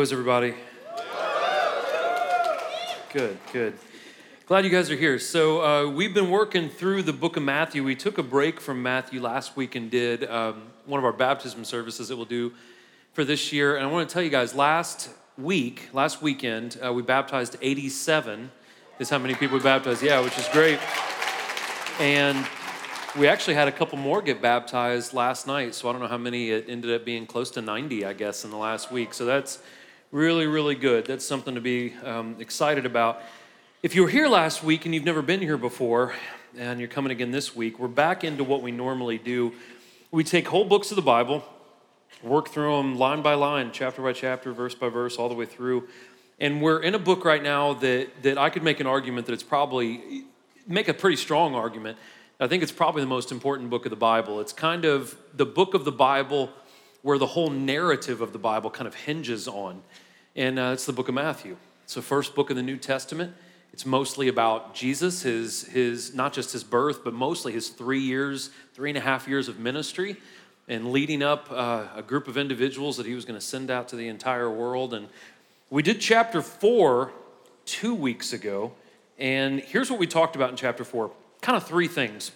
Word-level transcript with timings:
How 0.00 0.04
is 0.04 0.12
everybody? 0.12 0.54
Good, 3.12 3.36
good. 3.52 3.74
Glad 4.46 4.64
you 4.64 4.70
guys 4.70 4.90
are 4.90 4.96
here. 4.96 5.18
So, 5.18 5.62
uh, 5.62 5.90
we've 5.90 6.14
been 6.14 6.30
working 6.30 6.70
through 6.70 7.02
the 7.02 7.12
book 7.12 7.36
of 7.36 7.42
Matthew. 7.42 7.84
We 7.84 7.96
took 7.96 8.16
a 8.16 8.22
break 8.22 8.62
from 8.62 8.82
Matthew 8.82 9.20
last 9.20 9.58
week 9.58 9.74
and 9.74 9.90
did 9.90 10.24
um, 10.24 10.62
one 10.86 10.96
of 10.96 11.04
our 11.04 11.12
baptism 11.12 11.66
services 11.66 12.08
that 12.08 12.16
we'll 12.16 12.24
do 12.24 12.54
for 13.12 13.24
this 13.24 13.52
year. 13.52 13.76
And 13.76 13.86
I 13.86 13.90
want 13.90 14.08
to 14.08 14.10
tell 14.10 14.22
you 14.22 14.30
guys, 14.30 14.54
last 14.54 15.10
week, 15.36 15.90
last 15.92 16.22
weekend, 16.22 16.78
uh, 16.82 16.94
we 16.94 17.02
baptized 17.02 17.58
87, 17.60 18.50
is 19.00 19.10
how 19.10 19.18
many 19.18 19.34
people 19.34 19.58
we 19.58 19.62
baptized. 19.62 20.02
Yeah, 20.02 20.20
which 20.20 20.38
is 20.38 20.48
great. 20.48 20.78
And 22.00 22.46
we 23.18 23.28
actually 23.28 23.52
had 23.52 23.68
a 23.68 23.72
couple 23.72 23.98
more 23.98 24.22
get 24.22 24.40
baptized 24.40 25.12
last 25.12 25.46
night. 25.46 25.74
So, 25.74 25.90
I 25.90 25.92
don't 25.92 26.00
know 26.00 26.08
how 26.08 26.16
many. 26.16 26.52
It 26.52 26.70
ended 26.70 26.90
up 26.90 27.04
being 27.04 27.26
close 27.26 27.50
to 27.50 27.60
90, 27.60 28.06
I 28.06 28.14
guess, 28.14 28.46
in 28.46 28.50
the 28.50 28.56
last 28.56 28.90
week. 28.90 29.12
So, 29.12 29.26
that's 29.26 29.58
really, 30.12 30.46
really 30.46 30.74
good. 30.74 31.06
That's 31.06 31.24
something 31.24 31.54
to 31.54 31.60
be 31.60 31.94
um, 32.04 32.36
excited 32.40 32.84
about. 32.84 33.22
If 33.82 33.94
you 33.94 34.02
were 34.02 34.08
here 34.08 34.26
last 34.26 34.62
week 34.62 34.84
and 34.84 34.92
you've 34.94 35.04
never 35.04 35.22
been 35.22 35.40
here 35.40 35.56
before, 35.56 36.14
and 36.58 36.80
you're 36.80 36.88
coming 36.88 37.12
again 37.12 37.30
this 37.30 37.54
week, 37.54 37.78
we're 37.78 37.86
back 37.86 38.24
into 38.24 38.42
what 38.42 38.60
we 38.60 38.72
normally 38.72 39.18
do. 39.18 39.52
We 40.10 40.24
take 40.24 40.48
whole 40.48 40.64
books 40.64 40.90
of 40.90 40.96
the 40.96 41.02
Bible, 41.02 41.44
work 42.24 42.48
through 42.48 42.76
them 42.76 42.98
line 42.98 43.22
by 43.22 43.34
line, 43.34 43.70
chapter 43.72 44.02
by 44.02 44.12
chapter, 44.12 44.52
verse 44.52 44.74
by 44.74 44.88
verse, 44.88 45.16
all 45.16 45.28
the 45.28 45.34
way 45.36 45.46
through. 45.46 45.86
And 46.40 46.60
we're 46.60 46.82
in 46.82 46.96
a 46.96 46.98
book 46.98 47.24
right 47.24 47.42
now 47.42 47.74
that, 47.74 48.08
that 48.22 48.36
I 48.36 48.50
could 48.50 48.64
make 48.64 48.80
an 48.80 48.88
argument 48.88 49.26
that 49.26 49.32
it's 49.32 49.44
probably, 49.44 50.24
make 50.66 50.88
a 50.88 50.94
pretty 50.94 51.16
strong 51.16 51.54
argument. 51.54 51.98
I 52.40 52.48
think 52.48 52.64
it's 52.64 52.72
probably 52.72 53.02
the 53.02 53.08
most 53.08 53.30
important 53.30 53.70
book 53.70 53.86
of 53.86 53.90
the 53.90 53.96
Bible. 53.96 54.40
It's 54.40 54.52
kind 54.52 54.84
of 54.84 55.16
the 55.34 55.46
book 55.46 55.74
of 55.74 55.84
the 55.84 55.92
Bible 55.92 56.50
where 57.02 57.18
the 57.18 57.26
whole 57.26 57.50
narrative 57.50 58.20
of 58.20 58.32
the 58.32 58.38
Bible 58.38 58.70
kind 58.70 58.88
of 58.88 58.94
hinges 58.94 59.48
on. 59.48 59.82
And 60.36 60.58
uh, 60.58 60.70
it's 60.72 60.86
the 60.86 60.92
book 60.92 61.08
of 61.08 61.14
Matthew. 61.14 61.56
It's 61.84 61.94
the 61.94 62.02
first 62.02 62.34
book 62.34 62.50
of 62.50 62.56
the 62.56 62.62
New 62.62 62.76
Testament. 62.76 63.34
It's 63.72 63.84
mostly 63.84 64.28
about 64.28 64.74
Jesus, 64.74 65.22
his, 65.22 65.64
his 65.64 66.14
not 66.14 66.32
just 66.32 66.52
his 66.52 66.62
birth, 66.62 67.02
but 67.02 67.14
mostly 67.14 67.52
his 67.52 67.68
three 67.68 68.00
years, 68.00 68.50
three 68.74 68.90
and 68.90 68.98
a 68.98 69.00
half 69.00 69.26
years 69.26 69.48
of 69.48 69.58
ministry, 69.58 70.16
and 70.68 70.92
leading 70.92 71.22
up 71.22 71.48
uh, 71.50 71.86
a 71.96 72.02
group 72.02 72.28
of 72.28 72.36
individuals 72.36 72.96
that 72.96 73.06
he 73.06 73.14
was 73.14 73.24
going 73.24 73.38
to 73.38 73.44
send 73.44 73.70
out 73.70 73.88
to 73.88 73.96
the 73.96 74.08
entire 74.08 74.50
world. 74.50 74.94
And 74.94 75.08
we 75.68 75.82
did 75.82 76.00
chapter 76.00 76.42
four 76.42 77.12
two 77.64 77.94
weeks 77.94 78.32
ago, 78.32 78.72
and 79.18 79.60
here's 79.60 79.90
what 79.90 79.98
we 79.98 80.06
talked 80.06 80.36
about 80.36 80.50
in 80.50 80.56
chapter 80.56 80.84
four 80.84 81.10
kind 81.40 81.56
of 81.56 81.66
three 81.66 81.88
things. 81.88 82.32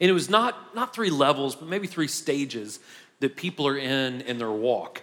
And 0.00 0.10
it 0.10 0.14
was 0.14 0.30
not, 0.30 0.74
not 0.74 0.94
three 0.94 1.10
levels, 1.10 1.54
but 1.54 1.68
maybe 1.68 1.86
three 1.86 2.08
stages 2.08 2.80
that 3.20 3.36
people 3.36 3.66
are 3.66 3.76
in 3.76 4.20
in 4.22 4.38
their 4.38 4.50
walk. 4.50 5.02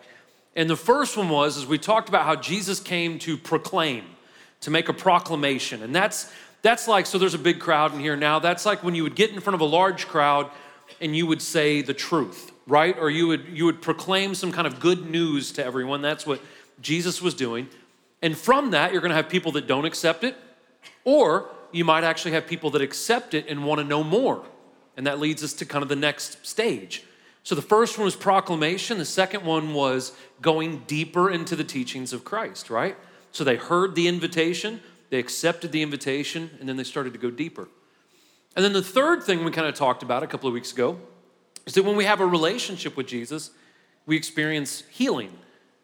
And 0.56 0.70
the 0.70 0.78
first 0.78 1.18
one 1.18 1.30
was, 1.30 1.58
as 1.58 1.66
we 1.66 1.78
talked 1.78 2.08
about 2.10 2.26
how 2.26 2.36
Jesus 2.36 2.80
came 2.80 3.20
to 3.20 3.38
proclaim 3.38 4.06
to 4.62 4.72
make 4.72 4.90
a 4.90 4.94
proclamation. 4.94 5.84
And 5.84 5.94
that's 5.94 6.32
that's 6.62 6.88
like 6.88 7.06
so 7.06 7.18
there's 7.18 7.36
a 7.36 7.40
big 7.40 7.60
crowd 7.60 7.94
in 7.94 8.00
here 8.00 8.16
now. 8.16 8.40
That's 8.40 8.66
like 8.66 8.84
when 8.84 8.96
you 8.96 9.04
would 9.04 9.16
get 9.16 9.32
in 9.32 9.40
front 9.40 9.56
of 9.56 9.62
a 9.62 9.66
large 9.66 10.08
crowd 10.08 10.50
and 11.00 11.16
you 11.16 11.28
would 11.28 11.42
say 11.42 11.82
the 11.82 11.94
truth, 11.94 12.52
right? 12.66 12.98
Or 12.98 13.10
you 13.10 13.28
would 13.28 13.46
you 13.50 13.66
would 13.66 13.82
proclaim 13.82 14.34
some 14.34 14.52
kind 14.52 14.66
of 14.66 14.80
good 14.80 15.10
news 15.10 15.52
to 15.54 15.66
everyone. 15.66 16.02
That's 16.02 16.26
what 16.26 16.42
Jesus 16.82 17.22
was 17.22 17.34
doing. 17.34 17.68
And 18.22 18.36
from 18.36 18.72
that, 18.72 18.92
you're 18.92 19.02
going 19.02 19.12
to 19.12 19.16
have 19.16 19.30
people 19.30 19.52
that 19.52 19.68
don't 19.68 19.86
accept 19.86 20.24
it, 20.24 20.36
or 21.04 21.50
you 21.72 21.86
might 21.86 22.04
actually 22.04 22.32
have 22.32 22.48
people 22.48 22.72
that 22.72 22.82
accept 22.82 23.34
it 23.34 23.46
and 23.48 23.66
want 23.66 23.80
to 23.80 23.86
know 23.86 24.04
more. 24.04 24.44
And 24.98 25.06
that 25.06 25.20
leads 25.20 25.44
us 25.44 25.54
to 25.54 25.66
kind 25.66 25.84
of 25.84 25.90
the 25.90 25.96
next 25.96 26.46
stage. 26.46 27.04
So 27.46 27.54
the 27.54 27.62
first 27.62 28.00
one 28.00 28.06
was 28.06 28.16
proclamation, 28.16 28.98
the 28.98 29.06
second 29.06 29.46
one 29.46 29.76
was 29.76 30.14
going 30.42 30.80
deeper 30.88 31.30
into 31.30 31.56
the 31.56 31.64
teachings 31.64 32.12
of 32.12 32.26
Christ, 32.26 32.72
right? 32.72 32.98
So 33.32 33.44
they 33.44 33.56
heard 33.56 33.94
the 33.94 34.08
invitation, 34.08 34.82
they 35.12 35.20
accepted 35.20 35.72
the 35.72 35.84
invitation, 35.84 36.50
and 36.60 36.68
then 36.68 36.76
they 36.76 36.84
started 36.84 37.14
to 37.14 37.20
go 37.20 37.30
deeper. 37.30 37.68
And 38.56 38.66
then 38.66 38.74
the 38.74 38.82
third 38.82 39.22
thing 39.22 39.46
we 39.46 39.52
kind 39.52 39.68
of 39.68 39.76
talked 39.76 40.02
about 40.02 40.24
a 40.24 40.28
couple 40.28 40.48
of 40.48 40.56
weeks 40.56 40.74
ago 40.74 40.98
is 41.68 41.76
that 41.76 41.86
when 41.86 41.96
we 41.96 42.06
have 42.06 42.20
a 42.20 42.26
relationship 42.26 42.98
with 42.98 43.06
Jesus, 43.06 43.52
we 44.08 44.18
experience 44.18 44.82
healing. 44.90 45.32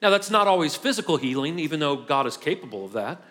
Now, 0.02 0.10
that's 0.10 0.32
not 0.32 0.48
always 0.48 0.76
physical 0.76 1.18
healing, 1.18 1.60
even 1.60 1.80
though 1.80 1.96
God 1.96 2.26
is 2.26 2.38
capable 2.38 2.86
of 2.86 2.94
that. 2.94 3.22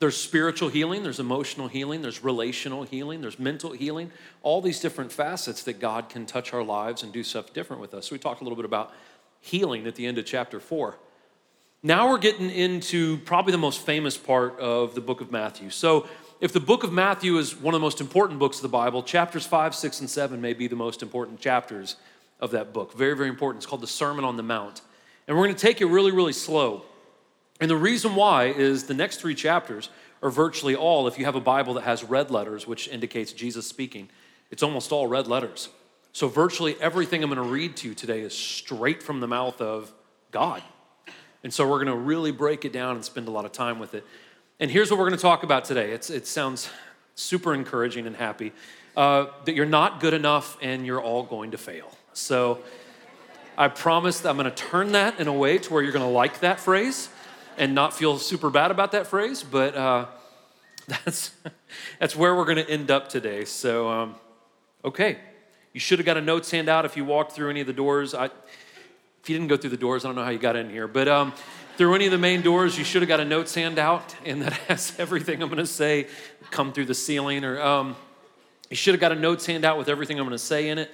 There's 0.00 0.16
spiritual 0.16 0.70
healing, 0.70 1.02
there's 1.02 1.20
emotional 1.20 1.68
healing, 1.68 2.00
there's 2.00 2.24
relational 2.24 2.84
healing, 2.84 3.20
there's 3.20 3.38
mental 3.38 3.72
healing, 3.72 4.10
all 4.42 4.62
these 4.62 4.80
different 4.80 5.12
facets 5.12 5.62
that 5.64 5.78
God 5.78 6.08
can 6.08 6.24
touch 6.24 6.54
our 6.54 6.62
lives 6.62 7.02
and 7.02 7.12
do 7.12 7.22
stuff 7.22 7.52
different 7.52 7.82
with 7.82 7.92
us. 7.92 8.08
So, 8.08 8.14
we 8.14 8.18
talked 8.18 8.40
a 8.40 8.44
little 8.44 8.56
bit 8.56 8.64
about 8.64 8.92
healing 9.40 9.86
at 9.86 9.94
the 9.96 10.06
end 10.06 10.16
of 10.16 10.24
chapter 10.24 10.58
four. 10.58 10.96
Now 11.82 12.08
we're 12.08 12.18
getting 12.18 12.50
into 12.50 13.18
probably 13.18 13.52
the 13.52 13.58
most 13.58 13.84
famous 13.84 14.16
part 14.16 14.58
of 14.58 14.94
the 14.94 15.02
book 15.02 15.20
of 15.20 15.30
Matthew. 15.30 15.68
So, 15.68 16.08
if 16.40 16.54
the 16.54 16.60
book 16.60 16.82
of 16.82 16.92
Matthew 16.92 17.36
is 17.36 17.54
one 17.54 17.74
of 17.74 17.80
the 17.80 17.84
most 17.84 18.00
important 18.00 18.38
books 18.38 18.56
of 18.56 18.62
the 18.62 18.68
Bible, 18.68 19.02
chapters 19.02 19.44
5, 19.44 19.74
6, 19.74 20.00
and 20.00 20.08
7 20.08 20.40
may 20.40 20.54
be 20.54 20.66
the 20.66 20.76
most 20.76 21.02
important 21.02 21.40
chapters 21.40 21.96
of 22.40 22.52
that 22.52 22.72
book. 22.72 22.94
Very, 22.94 23.14
very 23.14 23.28
important. 23.28 23.62
It's 23.62 23.66
called 23.68 23.82
the 23.82 23.86
Sermon 23.86 24.24
on 24.24 24.38
the 24.38 24.42
Mount. 24.42 24.80
And 25.28 25.36
we're 25.36 25.44
going 25.44 25.54
to 25.54 25.60
take 25.60 25.82
it 25.82 25.86
really, 25.86 26.10
really 26.10 26.32
slow. 26.32 26.84
And 27.60 27.70
the 27.70 27.76
reason 27.76 28.14
why 28.14 28.46
is 28.46 28.84
the 28.84 28.94
next 28.94 29.20
three 29.20 29.34
chapters 29.34 29.90
are 30.22 30.30
virtually 30.30 30.74
all, 30.74 31.06
if 31.06 31.18
you 31.18 31.24
have 31.26 31.36
a 31.36 31.40
Bible 31.40 31.74
that 31.74 31.82
has 31.82 32.02
red 32.02 32.30
letters, 32.30 32.66
which 32.66 32.88
indicates 32.88 33.32
Jesus 33.32 33.66
speaking, 33.66 34.08
it's 34.50 34.62
almost 34.62 34.92
all 34.92 35.06
red 35.06 35.26
letters. 35.26 35.68
So, 36.12 36.26
virtually 36.26 36.76
everything 36.80 37.22
I'm 37.22 37.30
going 37.30 37.42
to 37.42 37.48
read 37.48 37.76
to 37.78 37.88
you 37.88 37.94
today 37.94 38.20
is 38.22 38.36
straight 38.36 39.02
from 39.02 39.20
the 39.20 39.28
mouth 39.28 39.60
of 39.60 39.92
God. 40.30 40.62
And 41.42 41.52
so 41.52 41.66
we're 41.66 41.82
going 41.82 41.86
to 41.86 41.96
really 41.96 42.32
break 42.32 42.64
it 42.64 42.72
down 42.72 42.96
and 42.96 43.04
spend 43.04 43.28
a 43.28 43.30
lot 43.30 43.44
of 43.44 43.52
time 43.52 43.78
with 43.78 43.94
it. 43.94 44.04
And 44.58 44.70
here's 44.70 44.90
what 44.90 44.98
we're 44.98 45.06
going 45.06 45.16
to 45.16 45.22
talk 45.22 45.42
about 45.42 45.64
today. 45.64 45.92
It's, 45.92 46.10
it 46.10 46.26
sounds 46.26 46.68
super 47.14 47.54
encouraging 47.54 48.06
and 48.06 48.14
happy 48.14 48.52
uh, 48.96 49.26
that 49.44 49.54
you're 49.54 49.64
not 49.64 50.00
good 50.00 50.12
enough 50.12 50.58
and 50.60 50.84
you're 50.84 51.00
all 51.00 51.22
going 51.22 51.52
to 51.52 51.58
fail. 51.58 51.90
So 52.12 52.62
I 53.56 53.68
promise 53.68 54.24
I'm 54.26 54.36
going 54.36 54.50
to 54.50 54.54
turn 54.54 54.92
that 54.92 55.18
in 55.18 55.28
a 55.28 55.32
way 55.32 55.58
to 55.58 55.72
where 55.72 55.82
you're 55.82 55.92
going 55.92 56.04
to 56.04 56.10
like 56.10 56.40
that 56.40 56.60
phrase 56.60 57.08
and 57.60 57.74
not 57.74 57.92
feel 57.92 58.18
super 58.18 58.48
bad 58.48 58.70
about 58.70 58.92
that 58.92 59.06
phrase. 59.06 59.44
But 59.44 59.76
uh, 59.76 60.06
that's, 60.88 61.32
that's 62.00 62.16
where 62.16 62.34
we're 62.34 62.46
going 62.46 62.56
to 62.56 62.68
end 62.68 62.90
up 62.90 63.08
today. 63.08 63.44
So, 63.44 63.88
um, 63.88 64.14
okay. 64.84 65.18
You 65.72 65.78
should 65.78 66.00
have 66.00 66.06
got 66.06 66.16
a 66.16 66.20
notes 66.20 66.50
handout 66.50 66.84
if 66.84 66.96
you 66.96 67.04
walked 67.04 67.32
through 67.32 67.50
any 67.50 67.60
of 67.60 67.66
the 67.68 67.72
doors. 67.72 68.14
I, 68.14 68.24
if 68.24 69.28
you 69.28 69.36
didn't 69.36 69.48
go 69.48 69.56
through 69.56 69.70
the 69.70 69.76
doors, 69.76 70.04
I 70.04 70.08
don't 70.08 70.16
know 70.16 70.24
how 70.24 70.30
you 70.30 70.38
got 70.38 70.56
in 70.56 70.70
here, 70.70 70.88
but 70.88 71.06
um, 71.06 71.32
through 71.76 71.94
any 71.94 72.06
of 72.06 72.12
the 72.12 72.18
main 72.18 72.40
doors, 72.40 72.76
you 72.76 72.82
should 72.82 73.02
have 73.02 73.08
got 73.08 73.20
a 73.20 73.24
note 73.24 73.52
handout, 73.52 74.16
and 74.24 74.42
that 74.42 74.52
has 74.68 74.94
everything 74.98 75.42
I'm 75.42 75.48
going 75.48 75.58
to 75.58 75.66
say 75.66 76.08
come 76.50 76.72
through 76.72 76.86
the 76.86 76.94
ceiling. 76.94 77.44
Or 77.44 77.60
um, 77.60 77.94
you 78.68 78.76
should 78.76 78.94
have 78.94 79.00
got 79.00 79.12
a 79.12 79.16
note 79.16 79.44
handout 79.44 79.78
with 79.78 79.88
everything 79.88 80.18
I'm 80.18 80.24
going 80.24 80.32
to 80.32 80.38
say 80.38 80.70
in 80.70 80.78
it. 80.78 80.90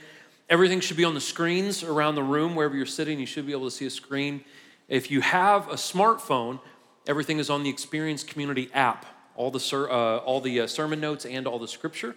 Everything 0.51 0.81
should 0.81 0.97
be 0.97 1.05
on 1.05 1.15
the 1.15 1.21
screens 1.21 1.83
around 1.83 2.17
the 2.17 2.23
room, 2.23 2.55
wherever 2.55 2.77
you're 2.77 2.85
sitting. 2.85 3.19
You 3.19 3.27
should 3.27 3.47
be 3.47 3.53
able 3.53 3.65
to 3.65 3.71
see 3.71 3.87
a 3.87 3.91
screen. 3.91 4.45
If 4.89 5.11
you 5.11 5.21
have 5.21 5.69
a 5.69 5.75
smartphone, 5.75 6.61
everything 7.07 7.39
is 7.39 7.51
on 7.51 7.63
the 7.63 7.71
Experience 7.71 8.23
Community 8.23 8.71
app. 8.73 9.07
All 9.35 9.51
the 9.51 9.61
ser- 9.61 9.91
uh, 9.91 10.19
all 10.19 10.41
the 10.41 10.61
uh, 10.61 10.67
sermon 10.67 11.01
notes 11.01 11.27
and 11.27 11.47
all 11.47 11.59
the 11.59 11.69
scripture. 11.69 12.17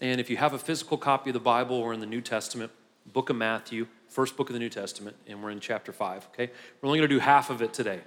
And 0.00 0.20
if 0.20 0.28
you 0.28 0.36
have 0.36 0.52
a 0.52 0.58
physical 0.58 0.98
copy 0.98 1.30
of 1.30 1.34
the 1.34 1.40
Bible 1.40 1.76
or 1.76 1.94
in 1.94 2.00
the 2.00 2.06
New 2.06 2.20
Testament, 2.20 2.70
Book 3.12 3.30
of 3.30 3.36
Matthew, 3.36 3.86
first 4.08 4.36
book 4.36 4.50
of 4.50 4.52
the 4.52 4.58
New 4.58 4.68
Testament, 4.68 5.16
and 5.26 5.42
we're 5.42 5.50
in 5.50 5.60
chapter 5.60 5.92
five, 5.92 6.26
okay? 6.32 6.50
We're 6.80 6.88
only 6.88 6.98
gonna 6.98 7.08
do 7.08 7.18
half 7.18 7.50
of 7.50 7.62
it 7.62 7.72
today 7.72 8.00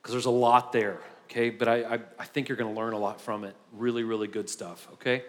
because 0.00 0.12
there's 0.12 0.26
a 0.26 0.30
lot 0.30 0.72
there, 0.72 0.98
okay? 1.26 1.48
But 1.50 1.68
I, 1.68 1.82
I, 1.84 2.00
I 2.18 2.24
think 2.24 2.48
you're 2.48 2.58
gonna 2.58 2.74
learn 2.74 2.92
a 2.92 2.98
lot 2.98 3.20
from 3.20 3.44
it. 3.44 3.54
Really, 3.72 4.02
really 4.02 4.26
good 4.26 4.50
stuff, 4.50 4.88
okay? 4.94 5.24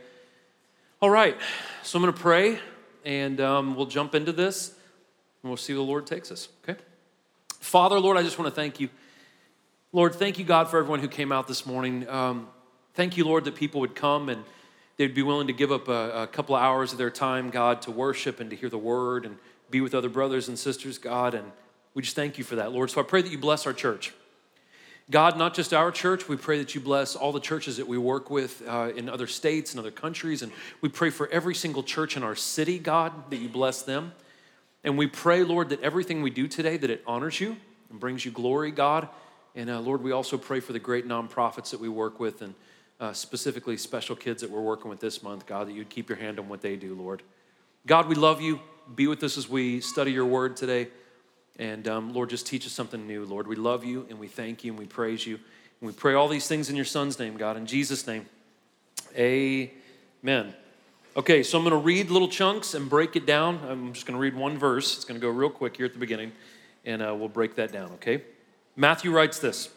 All 1.02 1.10
right, 1.10 1.38
so 1.84 1.98
I'm 1.98 2.02
gonna 2.02 2.14
pray 2.14 2.60
and 3.06 3.40
um, 3.40 3.76
we'll 3.76 3.86
jump 3.86 4.16
into 4.16 4.32
this 4.32 4.70
and 4.70 5.50
we'll 5.50 5.58
see 5.58 5.74
where 5.74 5.78
the 5.78 5.84
Lord 5.84 6.08
takes 6.08 6.32
us, 6.32 6.50
okay? 6.64 6.80
Father, 7.64 7.98
Lord, 7.98 8.18
I 8.18 8.24
just 8.24 8.38
wanna 8.38 8.52
thank 8.52 8.82
you. 8.82 8.90
Lord, 9.94 10.14
thank 10.14 10.38
you, 10.38 10.44
God, 10.44 10.70
for 10.70 10.80
everyone 10.80 11.00
who 11.00 11.08
came 11.08 11.32
out 11.32 11.48
this 11.48 11.66
morning. 11.66 12.08
Um, 12.10 12.50
thank 12.94 13.16
you, 13.16 13.24
Lord, 13.24 13.46
that 13.46 13.56
people 13.56 13.80
would 13.80 13.96
come 13.96 14.28
and 14.28 14.44
they'd 14.98 15.16
be 15.16 15.22
willing 15.22 15.48
to 15.48 15.54
give 15.54 15.72
up 15.72 15.88
a, 15.88 16.24
a 16.24 16.28
couple 16.28 16.56
of 16.56 16.62
hours 16.62 16.92
of 16.92 16.98
their 16.98 17.10
time, 17.10 17.50
God, 17.50 17.82
to 17.84 17.92
worship 17.92 18.42
and 18.42 18.50
to 18.50 18.56
hear 18.58 18.68
the 18.68 18.78
word 18.78 19.26
and 19.26 19.38
be 19.72 19.80
with 19.80 19.96
other 19.96 20.10
brothers 20.10 20.50
and 20.50 20.60
sisters, 20.60 20.98
God, 20.98 21.34
and 21.34 21.50
we 21.94 22.02
just 22.02 22.18
thank 22.18 22.38
you 22.38 22.44
for 22.44 22.58
that, 22.58 22.74
Lord. 22.74 22.92
So 22.92 23.00
I 23.00 23.06
pray 23.06 23.22
that 23.22 23.32
you 23.32 23.38
bless 23.38 23.66
our 23.66 23.74
church. 23.74 24.14
God, 25.10 25.38
not 25.38 25.54
just 25.54 25.74
our 25.74 25.90
church, 25.90 26.28
we 26.28 26.36
pray 26.36 26.58
that 26.58 26.76
you 26.76 26.82
bless 26.82 27.16
all 27.16 27.32
the 27.32 27.40
churches 27.40 27.78
that 27.78 27.88
we 27.88 27.98
work 27.98 28.30
with 28.30 28.62
uh, 28.68 28.92
in 28.94 29.08
other 29.08 29.28
states 29.28 29.72
and 29.72 29.80
other 29.80 29.92
countries. 29.92 30.42
And 30.42 30.52
we 30.82 30.90
pray 30.90 31.12
for 31.12 31.30
every 31.30 31.56
single 31.56 31.82
church 31.82 32.18
in 32.18 32.24
our 32.24 32.36
city, 32.36 32.78
God, 32.78 33.30
that 33.30 33.38
you 33.38 33.48
bless 33.48 33.84
them. 33.84 34.12
And 34.84 34.98
we 34.98 35.08
pray, 35.08 35.44
Lord, 35.44 35.70
that 35.70 35.82
everything 35.82 36.22
we 36.22 36.30
do 36.30 36.48
today, 36.48 36.78
that 36.78 36.90
it 36.90 37.04
honors 37.08 37.40
you 37.40 37.58
and 37.90 38.00
brings 38.00 38.26
you 38.26 38.32
glory, 38.32 38.72
God. 38.72 39.08
And 39.56 39.70
uh, 39.70 39.80
Lord, 39.80 40.02
we 40.02 40.12
also 40.12 40.38
pray 40.38 40.60
for 40.60 40.74
the 40.74 40.80
great 40.80 41.08
nonprofits 41.08 41.70
that 41.72 41.80
we 41.80 41.90
work 41.90 42.20
with 42.20 42.42
and 42.42 42.54
uh, 43.00 43.14
specifically 43.14 43.78
special 43.78 44.16
kids 44.16 44.42
that 44.42 44.50
we're 44.50 44.62
working 44.62 44.90
with 44.90 45.00
this 45.00 45.24
month, 45.24 45.46
God, 45.46 45.68
that 45.68 45.74
you'd 45.74 45.90
keep 45.90 46.10
your 46.10 46.18
hand 46.18 46.40
on 46.40 46.50
what 46.50 46.62
they 46.62 46.76
do, 46.76 46.96
Lord. 46.96 47.24
God, 47.86 48.08
we 48.08 48.16
love 48.16 48.42
you 48.42 48.60
be 48.96 49.08
with 49.08 49.24
us 49.24 49.38
as 49.38 49.48
we 49.48 49.80
study 49.82 50.12
your 50.12 50.26
word 50.26 50.56
today. 50.58 50.88
And 51.58 51.88
um, 51.88 52.14
Lord, 52.14 52.30
just 52.30 52.48
teach 52.48 52.66
us 52.66 52.72
something 52.72 53.06
new. 53.06 53.26
Lord, 53.26 53.48
we 53.48 53.56
love 53.56 53.86
you 53.86 54.06
and 54.10 54.20
we 54.20 54.28
thank 54.28 54.64
you 54.64 54.72
and 54.72 54.80
we 54.80 54.86
praise 54.86 55.26
you. 55.26 55.36
And 55.36 55.88
we 55.88 55.94
pray 55.94 56.14
all 56.14 56.28
these 56.28 56.48
things 56.48 56.70
in 56.70 56.76
your 56.76 56.86
son's 56.86 57.20
name, 57.20 57.38
God, 57.38 57.58
in 57.58 57.66
Jesus' 57.66 58.08
name. 58.08 58.26
Amen. 59.16 60.54
Okay, 61.16 61.44
so 61.44 61.60
I'm 61.60 61.64
going 61.64 61.80
to 61.80 61.86
read 61.86 62.10
little 62.10 62.28
chunks 62.28 62.74
and 62.74 62.90
break 62.90 63.16
it 63.16 63.28
down. 63.28 63.60
I'm 63.70 63.94
just 63.94 64.08
going 64.08 64.16
to 64.16 64.20
read 64.20 64.34
one 64.34 64.58
verse. 64.58 64.96
It's 64.96 65.06
going 65.06 65.20
to 65.20 65.24
go 65.24 65.30
real 65.32 65.52
quick 65.52 65.78
here 65.78 65.86
at 65.86 65.94
the 65.94 66.00
beginning, 66.00 66.32
and 66.86 67.04
uh, 67.04 67.14
we'll 67.16 67.30
break 67.30 67.54
that 67.58 67.72
down, 67.72 67.92
okay? 67.94 68.24
Matthew 68.76 69.12
writes 69.12 69.38
this. 69.38 69.70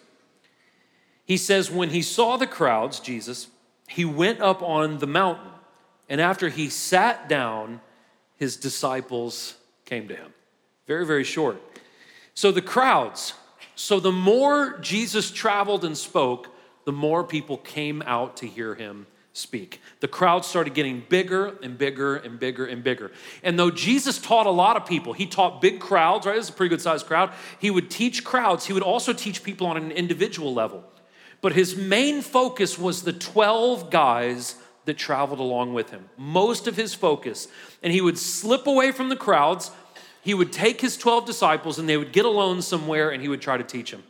He 1.27 1.37
says, 1.37 1.71
When 1.71 1.91
he 1.91 2.01
saw 2.01 2.39
the 2.39 2.47
crowds, 2.47 3.01
Jesus, 3.01 3.49
he 3.87 4.03
went 4.03 4.41
up 4.41 4.63
on 4.63 4.97
the 4.97 5.07
mountain, 5.07 5.51
and 6.09 6.23
after 6.23 6.49
he 6.49 6.71
sat 6.71 7.29
down, 7.29 7.83
his 8.37 8.57
disciples 8.57 9.57
came 9.85 10.09
to 10.09 10.17
him. 10.17 10.33
Very, 10.87 11.05
very 11.05 11.25
short. 11.25 11.61
So 12.33 12.51
the 12.51 12.63
crowds, 12.63 13.35
so 13.75 14.01
the 14.01 14.11
more 14.11 14.79
Jesus 14.79 15.31
traveled 15.31 15.85
and 15.85 15.99
spoke, 15.99 16.49
the 16.87 16.93
more 16.93 17.25
people 17.25 17.59
came 17.59 18.01
out 18.07 18.39
to 18.39 18.47
hear 18.47 18.75
him 18.75 19.07
speak. 19.37 19.83
The 20.01 20.09
crowd 20.09 20.47
started 20.47 20.73
getting 20.73 21.05
bigger 21.11 21.59
and 21.63 21.77
bigger 21.77 22.17
and 22.17 22.41
bigger 22.41 22.65
and 22.65 22.83
bigger. 22.83 23.13
And 23.43 23.59
though 23.59 23.71
Jesus 23.71 24.19
taught 24.19 24.47
a 24.47 24.51
lot 24.51 24.77
of 24.77 24.87
people, 24.87 25.13
he 25.13 25.27
taught 25.27 25.61
big 25.61 25.79
crowds, 25.79 26.25
right? 26.27 26.37
This 26.37 26.47
is 26.47 26.51
a 26.51 26.55
pretty 26.55 26.71
good 26.71 26.81
sized 26.81 27.07
crowd. 27.07 27.33
He 27.61 27.71
would 27.71 27.91
teach 27.91 28.25
crowds, 28.25 28.67
he 28.67 28.73
would 28.73 28.83
also 28.83 29.13
teach 29.13 29.43
people 29.43 29.67
on 29.67 29.77
an 29.77 29.93
individual 29.93 30.55
level. 30.55 30.85
But 31.43 31.53
his 31.53 31.77
main 31.77 32.23
focus 32.23 32.79
was 32.79 33.03
the 33.03 33.13
12 33.13 33.91
guys 33.91 34.57
that 34.87 34.97
traveled 34.97 35.41
along 35.41 35.75
with 35.75 35.91
him. 35.91 36.09
Most 36.17 36.67
of 36.67 36.77
his 36.77 36.95
focus. 36.95 37.49
And 37.83 37.93
he 37.93 38.01
would 38.01 38.17
slip 38.17 38.67
away 38.67 38.91
from 38.91 39.11
the 39.11 39.17
crowds. 39.17 39.71
He 40.23 40.33
would 40.33 40.51
take 40.51 40.81
his 40.81 40.97
12 40.97 41.27
disciples 41.27 41.79
and 41.79 41.89
they 41.89 41.99
would 41.99 42.13
get 42.13 42.25
alone 42.25 42.63
somewhere 42.63 43.11
and 43.11 43.21
he 43.21 43.29
would 43.29 43.43
try 43.43 43.59
to 43.59 43.65
teach 43.65 43.91
them. 43.91 44.03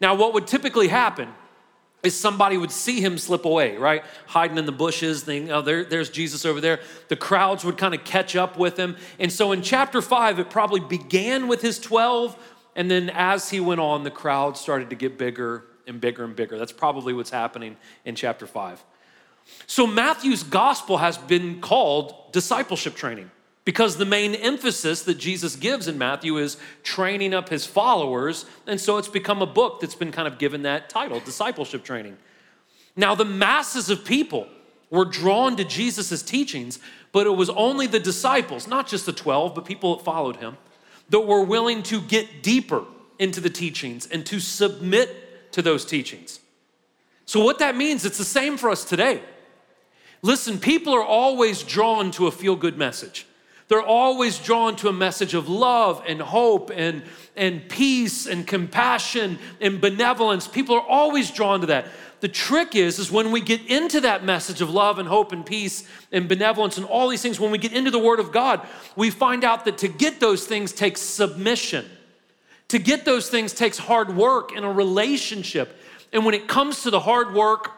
Now, 0.00 0.14
what 0.14 0.34
would 0.34 0.46
typically 0.46 0.88
happen 0.88 1.28
is 2.06 2.18
somebody 2.18 2.56
would 2.56 2.70
see 2.70 3.00
him 3.00 3.18
slip 3.18 3.44
away, 3.44 3.76
right? 3.76 4.04
Hiding 4.26 4.56
in 4.56 4.64
the 4.64 4.72
bushes, 4.72 5.28
oh, 5.28 5.60
there, 5.60 5.84
there's 5.84 6.08
Jesus 6.08 6.44
over 6.44 6.60
there. 6.60 6.80
The 7.08 7.16
crowds 7.16 7.64
would 7.64 7.76
kind 7.76 7.94
of 7.94 8.04
catch 8.04 8.36
up 8.36 8.56
with 8.56 8.78
him. 8.78 8.96
And 9.18 9.30
so 9.30 9.52
in 9.52 9.62
chapter 9.62 10.00
five, 10.00 10.38
it 10.38 10.48
probably 10.48 10.80
began 10.80 11.48
with 11.48 11.60
his 11.60 11.78
12, 11.78 12.38
and 12.74 12.90
then 12.90 13.10
as 13.10 13.50
he 13.50 13.60
went 13.60 13.80
on, 13.80 14.04
the 14.04 14.10
crowd 14.10 14.56
started 14.56 14.90
to 14.90 14.96
get 14.96 15.18
bigger 15.18 15.64
and 15.86 16.00
bigger 16.00 16.24
and 16.24 16.34
bigger. 16.34 16.58
That's 16.58 16.72
probably 16.72 17.12
what's 17.12 17.30
happening 17.30 17.76
in 18.04 18.14
chapter 18.14 18.46
five. 18.46 18.82
So 19.66 19.86
Matthew's 19.86 20.42
gospel 20.42 20.98
has 20.98 21.16
been 21.18 21.60
called 21.60 22.32
discipleship 22.32 22.94
training 22.94 23.30
because 23.66 23.96
the 23.96 24.06
main 24.06 24.36
emphasis 24.36 25.02
that 25.02 25.18
Jesus 25.18 25.56
gives 25.56 25.88
in 25.88 25.98
Matthew 25.98 26.38
is 26.38 26.56
training 26.84 27.34
up 27.34 27.48
his 27.48 27.66
followers. 27.66 28.46
And 28.64 28.80
so 28.80 28.96
it's 28.96 29.08
become 29.08 29.42
a 29.42 29.46
book 29.46 29.80
that's 29.80 29.96
been 29.96 30.12
kind 30.12 30.28
of 30.28 30.38
given 30.38 30.62
that 30.62 30.88
title, 30.88 31.18
discipleship 31.18 31.84
training. 31.84 32.16
Now, 32.94 33.16
the 33.16 33.24
masses 33.24 33.90
of 33.90 34.04
people 34.04 34.46
were 34.88 35.04
drawn 35.04 35.56
to 35.56 35.64
Jesus' 35.64 36.22
teachings, 36.22 36.78
but 37.10 37.26
it 37.26 37.30
was 37.30 37.50
only 37.50 37.88
the 37.88 37.98
disciples, 37.98 38.68
not 38.68 38.86
just 38.86 39.04
the 39.04 39.12
12, 39.12 39.56
but 39.56 39.64
people 39.64 39.96
that 39.96 40.04
followed 40.04 40.36
him, 40.36 40.56
that 41.10 41.20
were 41.20 41.42
willing 41.42 41.82
to 41.82 42.00
get 42.00 42.44
deeper 42.44 42.84
into 43.18 43.40
the 43.40 43.50
teachings 43.50 44.06
and 44.06 44.24
to 44.26 44.38
submit 44.38 45.52
to 45.52 45.60
those 45.60 45.84
teachings. 45.84 46.38
So, 47.24 47.42
what 47.42 47.58
that 47.58 47.76
means, 47.76 48.04
it's 48.04 48.18
the 48.18 48.24
same 48.24 48.58
for 48.58 48.70
us 48.70 48.84
today. 48.84 49.22
Listen, 50.22 50.60
people 50.60 50.94
are 50.94 51.04
always 51.04 51.64
drawn 51.64 52.12
to 52.12 52.28
a 52.28 52.30
feel 52.30 52.54
good 52.54 52.78
message. 52.78 53.26
They're 53.68 53.82
always 53.82 54.38
drawn 54.38 54.76
to 54.76 54.88
a 54.88 54.92
message 54.92 55.34
of 55.34 55.48
love 55.48 56.02
and 56.06 56.20
hope 56.20 56.70
and, 56.74 57.02
and 57.34 57.68
peace 57.68 58.26
and 58.26 58.46
compassion 58.46 59.38
and 59.60 59.80
benevolence. 59.80 60.46
People 60.46 60.76
are 60.76 60.86
always 60.86 61.30
drawn 61.30 61.60
to 61.62 61.66
that. 61.66 61.86
The 62.20 62.28
trick 62.28 62.74
is, 62.74 62.98
is 62.98 63.10
when 63.10 63.32
we 63.32 63.40
get 63.40 63.66
into 63.66 64.00
that 64.02 64.24
message 64.24 64.60
of 64.60 64.70
love 64.70 64.98
and 64.98 65.08
hope 65.08 65.32
and 65.32 65.44
peace 65.44 65.86
and 66.12 66.28
benevolence 66.28 66.78
and 66.78 66.86
all 66.86 67.08
these 67.08 67.22
things, 67.22 67.38
when 67.38 67.50
we 67.50 67.58
get 67.58 67.72
into 67.72 67.90
the 67.90 67.98
Word 67.98 68.20
of 68.20 68.32
God, 68.32 68.66
we 68.94 69.10
find 69.10 69.44
out 69.44 69.64
that 69.64 69.78
to 69.78 69.88
get 69.88 70.20
those 70.20 70.46
things 70.46 70.72
takes 70.72 71.00
submission. 71.00 71.84
To 72.68 72.78
get 72.78 73.04
those 73.04 73.28
things 73.28 73.52
takes 73.52 73.78
hard 73.78 74.16
work 74.16 74.52
in 74.52 74.64
a 74.64 74.72
relationship. 74.72 75.76
And 76.12 76.24
when 76.24 76.34
it 76.34 76.48
comes 76.48 76.82
to 76.84 76.90
the 76.90 77.00
hard 77.00 77.34
work, 77.34 77.70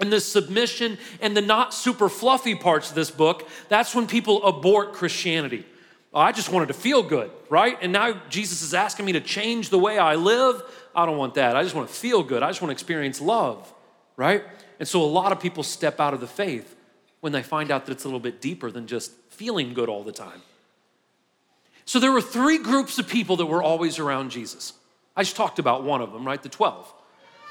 and 0.00 0.12
the 0.12 0.20
submission 0.20 0.98
and 1.20 1.36
the 1.36 1.40
not 1.40 1.72
super 1.72 2.08
fluffy 2.08 2.54
parts 2.54 2.90
of 2.90 2.94
this 2.94 3.10
book, 3.10 3.48
that's 3.68 3.94
when 3.94 4.06
people 4.06 4.44
abort 4.44 4.92
Christianity. 4.92 5.64
Oh, 6.12 6.20
I 6.20 6.32
just 6.32 6.50
wanted 6.50 6.66
to 6.66 6.74
feel 6.74 7.02
good, 7.02 7.30
right? 7.48 7.76
And 7.82 7.92
now 7.92 8.20
Jesus 8.28 8.62
is 8.62 8.72
asking 8.72 9.04
me 9.06 9.12
to 9.12 9.20
change 9.20 9.70
the 9.70 9.78
way 9.78 9.98
I 9.98 10.14
live. 10.14 10.62
I 10.94 11.06
don't 11.06 11.18
want 11.18 11.34
that. 11.34 11.56
I 11.56 11.62
just 11.62 11.74
want 11.74 11.88
to 11.88 11.94
feel 11.94 12.22
good. 12.22 12.42
I 12.42 12.48
just 12.48 12.62
want 12.62 12.70
to 12.70 12.72
experience 12.72 13.20
love, 13.20 13.72
right? 14.16 14.44
And 14.78 14.88
so 14.88 15.02
a 15.02 15.06
lot 15.06 15.32
of 15.32 15.40
people 15.40 15.62
step 15.62 15.98
out 15.98 16.14
of 16.14 16.20
the 16.20 16.26
faith 16.26 16.76
when 17.20 17.32
they 17.32 17.42
find 17.42 17.70
out 17.70 17.86
that 17.86 17.92
it's 17.92 18.04
a 18.04 18.06
little 18.06 18.20
bit 18.20 18.40
deeper 18.40 18.70
than 18.70 18.86
just 18.86 19.12
feeling 19.30 19.74
good 19.74 19.88
all 19.88 20.04
the 20.04 20.12
time. 20.12 20.42
So 21.84 21.98
there 21.98 22.12
were 22.12 22.20
three 22.20 22.58
groups 22.58 22.98
of 22.98 23.08
people 23.08 23.36
that 23.36 23.46
were 23.46 23.62
always 23.62 23.98
around 23.98 24.30
Jesus. 24.30 24.72
I 25.16 25.22
just 25.22 25.36
talked 25.36 25.58
about 25.58 25.82
one 25.82 26.00
of 26.00 26.12
them, 26.12 26.24
right? 26.24 26.42
The 26.42 26.48
12. 26.48 26.93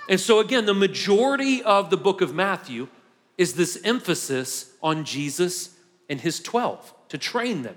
And 0.10 0.20
so, 0.20 0.40
again, 0.40 0.66
the 0.66 0.74
majority 0.74 1.64
of 1.64 1.90
the 1.90 1.98
book 1.98 2.22
of 2.22 2.34
Matthew 2.34 2.88
is 3.38 3.54
this 3.54 3.80
emphasis 3.84 4.72
on 4.82 5.06
Jesus 5.06 5.76
and 6.10 6.20
his 6.20 6.40
12 6.40 6.94
to 7.10 7.18
train 7.18 7.64
them. 7.64 7.76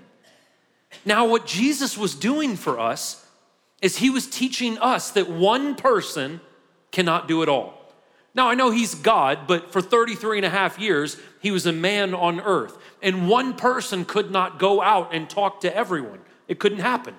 Now, 1.05 1.25
what 1.25 1.45
Jesus 1.45 1.97
was 1.97 2.15
doing 2.15 2.55
for 2.55 2.79
us 2.79 3.25
is 3.81 3.97
he 3.97 4.09
was 4.09 4.27
teaching 4.27 4.77
us 4.79 5.11
that 5.11 5.29
one 5.29 5.75
person 5.75 6.41
cannot 6.91 7.27
do 7.27 7.43
it 7.43 7.49
all. 7.49 7.73
Now, 8.33 8.49
I 8.49 8.55
know 8.55 8.69
he's 8.71 8.93
God, 8.93 9.47
but 9.47 9.71
for 9.71 9.81
33 9.81 10.39
and 10.39 10.45
a 10.45 10.49
half 10.49 10.77
years, 10.77 11.17
he 11.41 11.51
was 11.51 11.65
a 11.65 11.71
man 11.71 12.13
on 12.13 12.39
earth. 12.41 12.77
And 13.01 13.27
one 13.29 13.55
person 13.55 14.05
could 14.05 14.31
not 14.31 14.59
go 14.59 14.81
out 14.81 15.13
and 15.13 15.29
talk 15.29 15.61
to 15.61 15.75
everyone, 15.75 16.19
it 16.47 16.59
couldn't 16.59 16.79
happen. 16.79 17.15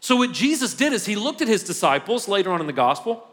So, 0.00 0.16
what 0.16 0.32
Jesus 0.32 0.74
did 0.74 0.92
is 0.92 1.06
he 1.06 1.16
looked 1.16 1.42
at 1.42 1.48
his 1.48 1.62
disciples 1.62 2.28
later 2.28 2.52
on 2.52 2.60
in 2.60 2.66
the 2.66 2.72
gospel 2.72 3.26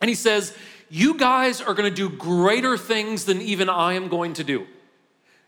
and 0.00 0.08
he 0.08 0.14
says, 0.14 0.56
You 0.90 1.16
guys 1.16 1.60
are 1.60 1.74
going 1.74 1.88
to 1.88 1.94
do 1.94 2.08
greater 2.08 2.76
things 2.76 3.24
than 3.24 3.40
even 3.40 3.68
I 3.68 3.94
am 3.94 4.08
going 4.08 4.34
to 4.34 4.44
do. 4.44 4.66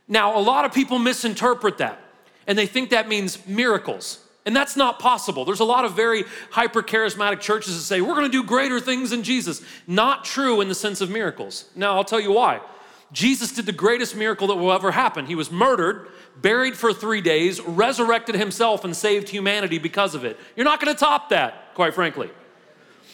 Now, 0.09 0.39
a 0.39 0.41
lot 0.41 0.65
of 0.65 0.73
people 0.73 0.99
misinterpret 0.99 1.79
that, 1.79 2.01
and 2.47 2.57
they 2.57 2.67
think 2.67 2.91
that 2.91 3.09
means 3.09 3.45
miracles. 3.47 4.21
And 4.45 4.55
that's 4.55 4.77
not 4.77 5.01
possible. 5.01 5.45
There's 5.45 5.61
a 5.61 5.65
lot 5.65 5.85
of 5.85 5.97
very 5.97 6.25
hyper 6.51 6.81
charismatic 6.81 7.41
churches 7.41 7.75
that 7.75 7.83
say, 7.83 8.01
we're 8.01 8.15
going 8.15 8.31
to 8.31 8.43
do 8.43 8.45
greater 8.45 8.79
things 8.79 9.11
than 9.11 9.25
Jesus. 9.25 9.61
Not 9.89 10.25
true 10.25 10.61
in 10.61 10.69
the 10.69 10.75
sense 10.75 11.01
of 11.01 11.11
miracles. 11.11 11.65
Now, 11.75 11.97
I'll 11.97 12.05
tell 12.05 12.21
you 12.21 12.31
why. 12.31 12.61
Jesus 13.13 13.51
did 13.53 13.67
the 13.67 13.73
greatest 13.73 14.15
miracle 14.15 14.47
that 14.49 14.55
will 14.55 14.73
ever 14.73 14.93
happen. 14.93 15.27
He 15.27 15.35
was 15.35 15.51
murdered, 15.51 16.09
buried 16.37 16.77
for 16.77 16.93
three 16.93 17.21
days, 17.21 17.61
resurrected 17.61 18.37
himself, 18.37 18.85
and 18.85 18.97
saved 18.97 19.29
humanity 19.29 19.79
because 19.79 20.15
of 20.15 20.25
it. 20.25 20.39
You're 20.55 20.65
not 20.65 20.81
going 20.81 20.95
to 20.95 20.99
top 20.99 21.31
that, 21.31 21.75
quite 21.75 21.95
frankly. 21.95 22.31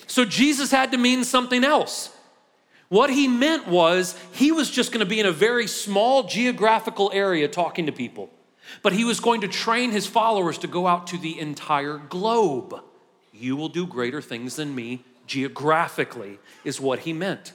So 0.07 0.25
Jesus 0.25 0.71
had 0.71 0.93
to 0.93 0.99
mean 0.99 1.25
something 1.25 1.65
else. 1.65 2.15
What 2.89 3.11
he 3.11 3.27
meant 3.27 3.69
was 3.69 4.19
he 4.33 4.53
was 4.53 4.71
just 4.71 4.93
going 4.93 5.01
to 5.01 5.09
be 5.09 5.21
in 5.21 5.27
a 5.27 5.33
very 5.33 5.67
small 5.67 6.25
geographical 6.25 7.11
area 7.15 7.49
talking 7.49 7.87
to 7.87 7.93
people, 7.93 8.29
but 8.83 8.93
he 8.93 9.05
was 9.05 9.19
going 9.19 9.41
to 9.41 9.49
train 9.49 9.93
his 9.93 10.07
followers 10.07 10.59
to 10.59 10.67
go 10.67 10.87
out 10.87 11.07
to 11.09 11.19
the 11.19 11.39
entire 11.39 11.97
globe. 11.97 12.81
You 13.33 13.57
will 13.57 13.71
do 13.71 13.87
greater 13.87 14.21
things 14.21 14.57
than 14.57 14.75
me 14.75 15.05
geographically, 15.27 16.39
is 16.65 16.81
what 16.81 17.01
he 17.01 17.13
meant. 17.15 17.55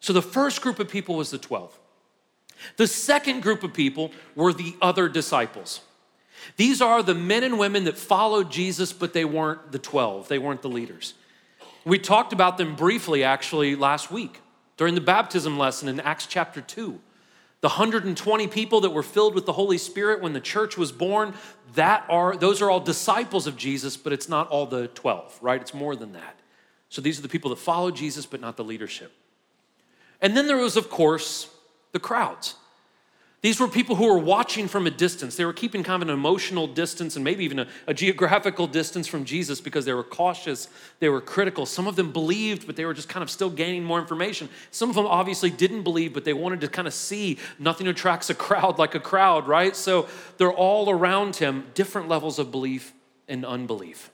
So 0.00 0.14
the 0.14 0.22
first 0.22 0.62
group 0.62 0.78
of 0.78 0.88
people 0.88 1.16
was 1.16 1.30
the 1.30 1.38
12. 1.38 1.78
The 2.76 2.86
second 2.86 3.42
group 3.42 3.62
of 3.62 3.74
people 3.74 4.12
were 4.34 4.52
the 4.52 4.74
other 4.80 5.08
disciples. 5.08 5.80
These 6.56 6.80
are 6.80 7.02
the 7.02 7.14
men 7.14 7.44
and 7.44 7.58
women 7.58 7.84
that 7.84 7.98
followed 7.98 8.50
Jesus, 8.50 8.92
but 8.92 9.12
they 9.12 9.24
weren't 9.24 9.72
the 9.72 9.78
12, 9.78 10.28
they 10.28 10.38
weren't 10.38 10.62
the 10.62 10.68
leaders. 10.68 11.14
We 11.84 11.98
talked 11.98 12.32
about 12.32 12.58
them 12.58 12.76
briefly 12.76 13.24
actually 13.24 13.74
last 13.74 14.10
week 14.10 14.40
during 14.76 14.94
the 14.94 15.00
baptism 15.00 15.58
lesson 15.58 15.88
in 15.88 16.00
Acts 16.00 16.26
chapter 16.26 16.60
2. 16.60 17.00
The 17.60 17.68
120 17.68 18.48
people 18.48 18.80
that 18.80 18.90
were 18.90 19.02
filled 19.02 19.34
with 19.34 19.46
the 19.46 19.52
Holy 19.52 19.78
Spirit 19.78 20.20
when 20.20 20.32
the 20.32 20.40
church 20.40 20.76
was 20.76 20.90
born, 20.90 21.34
that 21.74 22.04
are 22.08 22.36
those 22.36 22.60
are 22.60 22.70
all 22.70 22.80
disciples 22.80 23.46
of 23.46 23.56
Jesus, 23.56 23.96
but 23.96 24.12
it's 24.12 24.28
not 24.28 24.48
all 24.48 24.66
the 24.66 24.88
12, 24.88 25.38
right? 25.40 25.60
It's 25.60 25.72
more 25.72 25.94
than 25.94 26.12
that. 26.12 26.40
So 26.88 27.00
these 27.00 27.18
are 27.18 27.22
the 27.22 27.28
people 27.28 27.50
that 27.50 27.60
follow 27.60 27.90
Jesus, 27.90 28.26
but 28.26 28.40
not 28.40 28.56
the 28.56 28.64
leadership. 28.64 29.12
And 30.20 30.36
then 30.36 30.46
there 30.46 30.56
was, 30.56 30.76
of 30.76 30.90
course, 30.90 31.48
the 31.92 32.00
crowds. 32.00 32.56
These 33.42 33.58
were 33.58 33.66
people 33.66 33.96
who 33.96 34.06
were 34.06 34.18
watching 34.18 34.68
from 34.68 34.86
a 34.86 34.90
distance. 34.90 35.34
They 35.34 35.44
were 35.44 35.52
keeping 35.52 35.82
kind 35.82 36.00
of 36.00 36.08
an 36.08 36.14
emotional 36.14 36.68
distance 36.68 37.16
and 37.16 37.24
maybe 37.24 37.44
even 37.44 37.58
a, 37.58 37.66
a, 37.88 37.92
geographical 37.92 38.68
distance 38.68 39.08
from 39.08 39.24
Jesus 39.24 39.60
because 39.60 39.84
they 39.84 39.92
were 39.92 40.04
cautious, 40.04 40.68
they 41.00 41.08
were 41.08 41.20
critical. 41.20 41.66
Some 41.66 41.88
of 41.88 41.96
them 41.96 42.12
believed, 42.12 42.68
but 42.68 42.76
they 42.76 42.84
were 42.84 42.94
just 42.94 43.08
kind 43.08 43.20
of 43.20 43.28
still 43.28 43.50
gaining 43.50 43.82
more 43.82 43.98
information. 43.98 44.48
Some 44.70 44.90
of 44.90 44.94
them 44.94 45.06
obviously 45.06 45.50
didn't 45.50 45.82
believe, 45.82 46.14
but 46.14 46.24
they 46.24 46.32
wanted 46.32 46.60
to 46.60 46.68
kind 46.68 46.86
of 46.86 46.94
see. 46.94 47.36
Nothing 47.58 47.88
attracts 47.88 48.30
a 48.30 48.34
crowd 48.34 48.78
like 48.78 48.94
a 48.94 49.00
crowd, 49.00 49.48
right? 49.48 49.74
So 49.74 50.08
they're 50.38 50.52
all 50.52 50.88
around 50.88 51.34
him, 51.34 51.64
different 51.74 52.08
levels 52.08 52.38
of 52.38 52.52
belief 52.52 52.92
and 53.26 53.44
unbelief. 53.44 54.12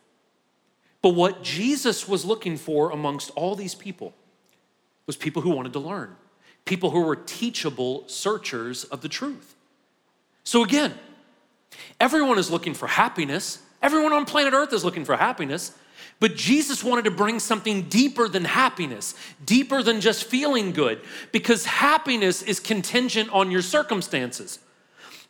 But 1.03 1.11
what 1.11 1.43
Jesus 1.43 2.09
was 2.09 2.25
looking 2.25 2.57
for 2.57 2.91
amongst 2.91 3.31
all 3.37 3.55
these 3.55 3.75
people 3.75 4.15
was 5.07 5.17
people 5.17 5.43
who 5.43 5.51
wanted 5.51 5.75
to 5.75 5.81
learn, 5.81 6.17
people 6.69 6.91
who 6.91 7.01
were 7.01 7.17
teachable 7.17 8.05
searchers 8.09 8.85
of 8.85 9.01
the 9.01 9.09
truth. 9.09 9.57
So 10.45 10.63
again, 10.63 10.93
everyone 11.99 12.39
is 12.39 12.51
looking 12.51 12.75
for 12.75 12.87
happiness. 12.87 13.61
Everyone 13.81 14.13
on 14.13 14.27
planet 14.27 14.53
Earth 14.53 14.75
is 14.75 14.85
looking 14.85 15.07
for 15.07 15.17
happiness. 15.17 15.73
But 16.21 16.37
Jesus 16.37 16.85
wanted 16.85 17.07
to 17.07 17.11
bring 17.11 17.41
something 17.41 17.85
deeper 17.85 18.29
than 18.29 18.45
happiness, 18.45 19.15
deeper 19.43 19.83
than 19.83 20.03
just 20.03 20.25
feeling 20.25 20.73
good, 20.73 21.01
because 21.33 21.65
happiness 21.65 22.43
is 22.43 22.61
contingent 22.61 23.31
on 23.31 23.51
your 23.51 23.63
circumstances. 23.63 24.59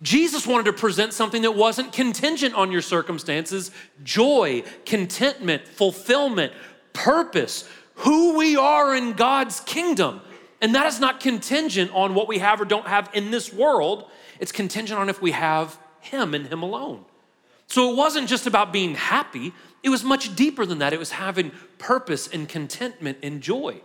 Jesus 0.03 0.45
wanted 0.45 0.65
to 0.65 0.73
present 0.73 1.13
something 1.13 1.43
that 1.43 1.55
wasn't 1.55 1.93
contingent 1.93 2.55
on 2.55 2.73
your 2.73 2.83
circumstances 2.83 3.71
joy, 4.03 4.65
contentment, 4.85 5.69
fulfillment, 5.69 6.53
purpose, 6.93 7.69
who 7.95 8.37
we 8.37 8.57
are 8.57 8.97
in 8.97 9.13
God's 9.13 9.61
kingdom. 9.61 10.21
And 10.61 10.75
that 10.75 10.87
is 10.87 10.99
not 10.99 11.21
contingent 11.21 11.93
on 11.95 12.15
what 12.15 12.29
we 12.29 12.39
have 12.39 12.61
or 12.61 12.65
don't 12.65 12.87
have 12.87 13.11
in 13.13 13.31
this 13.31 13.53
world, 13.53 14.11
it's 14.41 14.53
contingent 14.53 14.99
on 14.99 15.09
if 15.09 15.23
we 15.23 15.33
have 15.33 15.79
Him 16.01 16.35
and 16.35 16.47
Him 16.47 16.63
alone. 16.63 17.05
So 17.67 17.93
it 17.93 17.97
wasn't 17.97 18.29
just 18.29 18.47
about 18.47 18.73
being 18.73 18.95
happy, 18.95 19.53
it 19.83 19.91
was 19.91 20.03
much 20.03 20.35
deeper 20.35 20.67
than 20.67 20.79
that. 20.79 20.93
It 20.93 20.99
was 20.99 21.13
having 21.13 21.53
purpose 21.79 22.27
and 22.27 22.49
contentment 22.49 23.19
and 23.23 23.41
joy. 23.41 23.81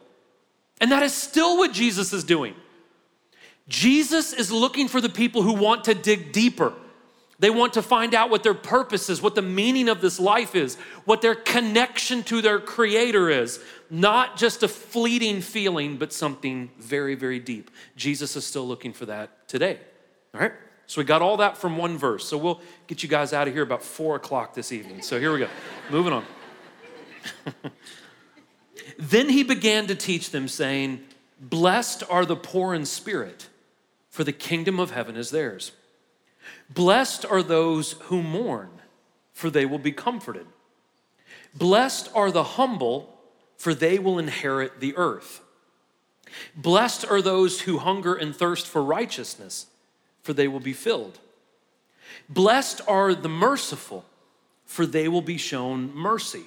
And 0.81 0.91
that 0.91 1.03
is 1.03 1.13
still 1.13 1.57
what 1.57 1.71
Jesus 1.71 2.11
is 2.13 2.23
doing. 2.23 2.55
Jesus 3.67 4.33
is 4.33 4.51
looking 4.51 4.87
for 4.87 4.99
the 4.99 5.09
people 5.09 5.43
who 5.43 5.53
want 5.53 5.83
to 5.85 5.93
dig 5.93 6.31
deeper. 6.31 6.73
They 7.39 7.49
want 7.49 7.73
to 7.73 7.81
find 7.81 8.13
out 8.13 8.29
what 8.29 8.43
their 8.43 8.53
purpose 8.53 9.09
is, 9.09 9.21
what 9.21 9.35
the 9.35 9.41
meaning 9.41 9.89
of 9.89 10.01
this 10.01 10.19
life 10.19 10.55
is, 10.55 10.75
what 11.05 11.21
their 11.21 11.35
connection 11.35 12.23
to 12.23 12.41
their 12.41 12.59
Creator 12.59 13.29
is. 13.29 13.59
Not 13.89 14.37
just 14.37 14.63
a 14.63 14.67
fleeting 14.67 15.41
feeling, 15.41 15.97
but 15.97 16.13
something 16.13 16.69
very, 16.77 17.15
very 17.15 17.39
deep. 17.39 17.71
Jesus 17.95 18.35
is 18.35 18.45
still 18.45 18.67
looking 18.67 18.93
for 18.93 19.05
that 19.07 19.47
today. 19.47 19.79
All 20.33 20.41
right? 20.41 20.53
So 20.85 21.01
we 21.01 21.05
got 21.05 21.21
all 21.21 21.37
that 21.37 21.57
from 21.57 21.77
one 21.77 21.97
verse. 21.97 22.27
So 22.27 22.37
we'll 22.37 22.61
get 22.87 23.03
you 23.03 23.09
guys 23.09 23.33
out 23.33 23.47
of 23.47 23.53
here 23.53 23.63
about 23.63 23.83
four 23.83 24.15
o'clock 24.15 24.53
this 24.53 24.71
evening. 24.71 25.01
So 25.01 25.19
here 25.19 25.33
we 25.33 25.39
go. 25.39 25.49
Moving 25.89 26.13
on. 26.13 26.25
then 28.99 29.29
he 29.29 29.43
began 29.43 29.87
to 29.87 29.95
teach 29.95 30.31
them, 30.31 30.47
saying, 30.47 31.03
Blessed 31.39 32.03
are 32.09 32.25
the 32.25 32.35
poor 32.35 32.73
in 32.73 32.85
spirit 32.85 33.49
for 34.09 34.23
the 34.23 34.31
kingdom 34.31 34.79
of 34.79 34.91
heaven 34.91 35.15
is 35.15 35.31
theirs. 35.31 35.71
Blessed 36.73 37.25
are 37.25 37.43
those 37.43 37.93
who 38.03 38.21
mourn, 38.23 38.69
for 39.33 39.49
they 39.49 39.65
will 39.65 39.79
be 39.79 39.91
comforted. 39.91 40.47
Blessed 41.53 42.09
are 42.15 42.31
the 42.31 42.43
humble, 42.43 43.19
for 43.57 43.73
they 43.73 43.99
will 43.99 44.17
inherit 44.17 44.79
the 44.79 44.95
earth. 44.95 45.41
Blessed 46.55 47.05
are 47.05 47.21
those 47.21 47.61
who 47.61 47.77
hunger 47.77 48.15
and 48.15 48.35
thirst 48.35 48.67
for 48.67 48.83
righteousness, 48.83 49.67
for 50.21 50.33
they 50.33 50.47
will 50.47 50.59
be 50.59 50.73
filled. 50.73 51.19
Blessed 52.29 52.81
are 52.87 53.13
the 53.13 53.29
merciful, 53.29 54.05
for 54.65 54.85
they 54.85 55.07
will 55.07 55.21
be 55.21 55.37
shown 55.37 55.93
mercy. 55.93 56.45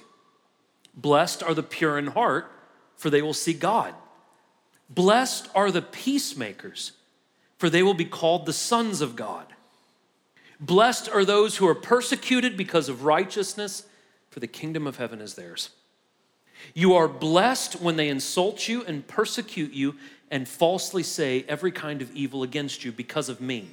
Blessed 0.93 1.43
are 1.43 1.53
the 1.53 1.63
pure 1.63 1.97
in 1.97 2.07
heart, 2.07 2.51
for 2.95 3.09
they 3.09 3.21
will 3.21 3.33
see 3.33 3.53
God. 3.53 3.93
Blessed 4.89 5.47
are 5.53 5.71
the 5.71 5.81
peacemakers 5.81 6.93
for 7.57 7.69
they 7.69 7.83
will 7.83 7.93
be 7.93 8.05
called 8.05 8.45
the 8.45 8.53
sons 8.53 9.01
of 9.01 9.15
God. 9.15 9.45
Blessed 10.59 11.09
are 11.09 11.23
those 11.23 11.57
who 11.57 11.67
are 11.67 11.75
persecuted 11.75 12.57
because 12.57 12.89
of 12.89 13.03
righteousness, 13.03 13.83
for 14.29 14.39
the 14.39 14.47
kingdom 14.47 14.87
of 14.87 14.97
heaven 14.97 15.21
is 15.21 15.35
theirs. 15.35 15.69
You 16.73 16.95
are 16.95 17.07
blessed 17.07 17.81
when 17.81 17.95
they 17.95 18.09
insult 18.09 18.67
you 18.67 18.83
and 18.83 19.07
persecute 19.07 19.73
you 19.73 19.95
and 20.31 20.47
falsely 20.47 21.03
say 21.03 21.45
every 21.47 21.71
kind 21.71 22.01
of 22.01 22.13
evil 22.15 22.43
against 22.43 22.83
you 22.83 22.91
because 22.91 23.29
of 23.29 23.39
me. 23.39 23.69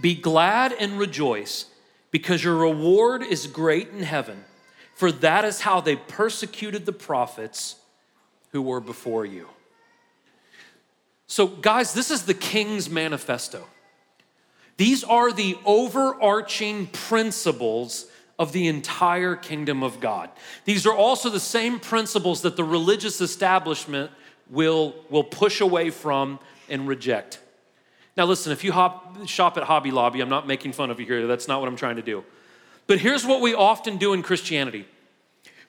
Be 0.00 0.14
glad 0.14 0.72
and 0.72 0.98
rejoice, 0.98 1.66
because 2.10 2.44
your 2.44 2.56
reward 2.56 3.22
is 3.22 3.46
great 3.46 3.88
in 3.88 4.02
heaven, 4.02 4.44
for 4.94 5.10
that 5.10 5.44
is 5.44 5.62
how 5.62 5.80
they 5.80 5.96
persecuted 5.96 6.86
the 6.86 6.92
prophets 6.92 7.76
who 8.52 8.62
were 8.62 8.80
before 8.80 9.24
you. 9.24 9.48
So, 11.26 11.46
guys, 11.46 11.94
this 11.94 12.10
is 12.10 12.26
the 12.26 12.34
King's 12.34 12.88
Manifesto. 12.88 13.66
These 14.76 15.04
are 15.04 15.32
the 15.32 15.56
overarching 15.64 16.88
principles 16.88 18.06
of 18.38 18.52
the 18.52 18.66
entire 18.66 19.36
kingdom 19.36 19.82
of 19.82 20.00
God. 20.00 20.30
These 20.64 20.86
are 20.86 20.94
also 20.94 21.30
the 21.30 21.40
same 21.40 21.78
principles 21.78 22.42
that 22.42 22.56
the 22.56 22.64
religious 22.64 23.20
establishment 23.20 24.10
will, 24.50 24.94
will 25.08 25.24
push 25.24 25.60
away 25.60 25.90
from 25.90 26.40
and 26.68 26.88
reject. 26.88 27.40
Now, 28.16 28.24
listen, 28.26 28.52
if 28.52 28.64
you 28.64 28.72
hop, 28.72 29.26
shop 29.26 29.56
at 29.56 29.64
Hobby 29.64 29.90
Lobby, 29.90 30.20
I'm 30.20 30.28
not 30.28 30.46
making 30.46 30.72
fun 30.72 30.90
of 30.90 30.98
you 30.98 31.06
here. 31.06 31.26
That's 31.26 31.48
not 31.48 31.60
what 31.60 31.68
I'm 31.68 31.76
trying 31.76 31.96
to 31.96 32.02
do. 32.02 32.24
But 32.86 32.98
here's 32.98 33.24
what 33.24 33.40
we 33.40 33.54
often 33.54 33.96
do 33.96 34.12
in 34.12 34.22
Christianity 34.22 34.86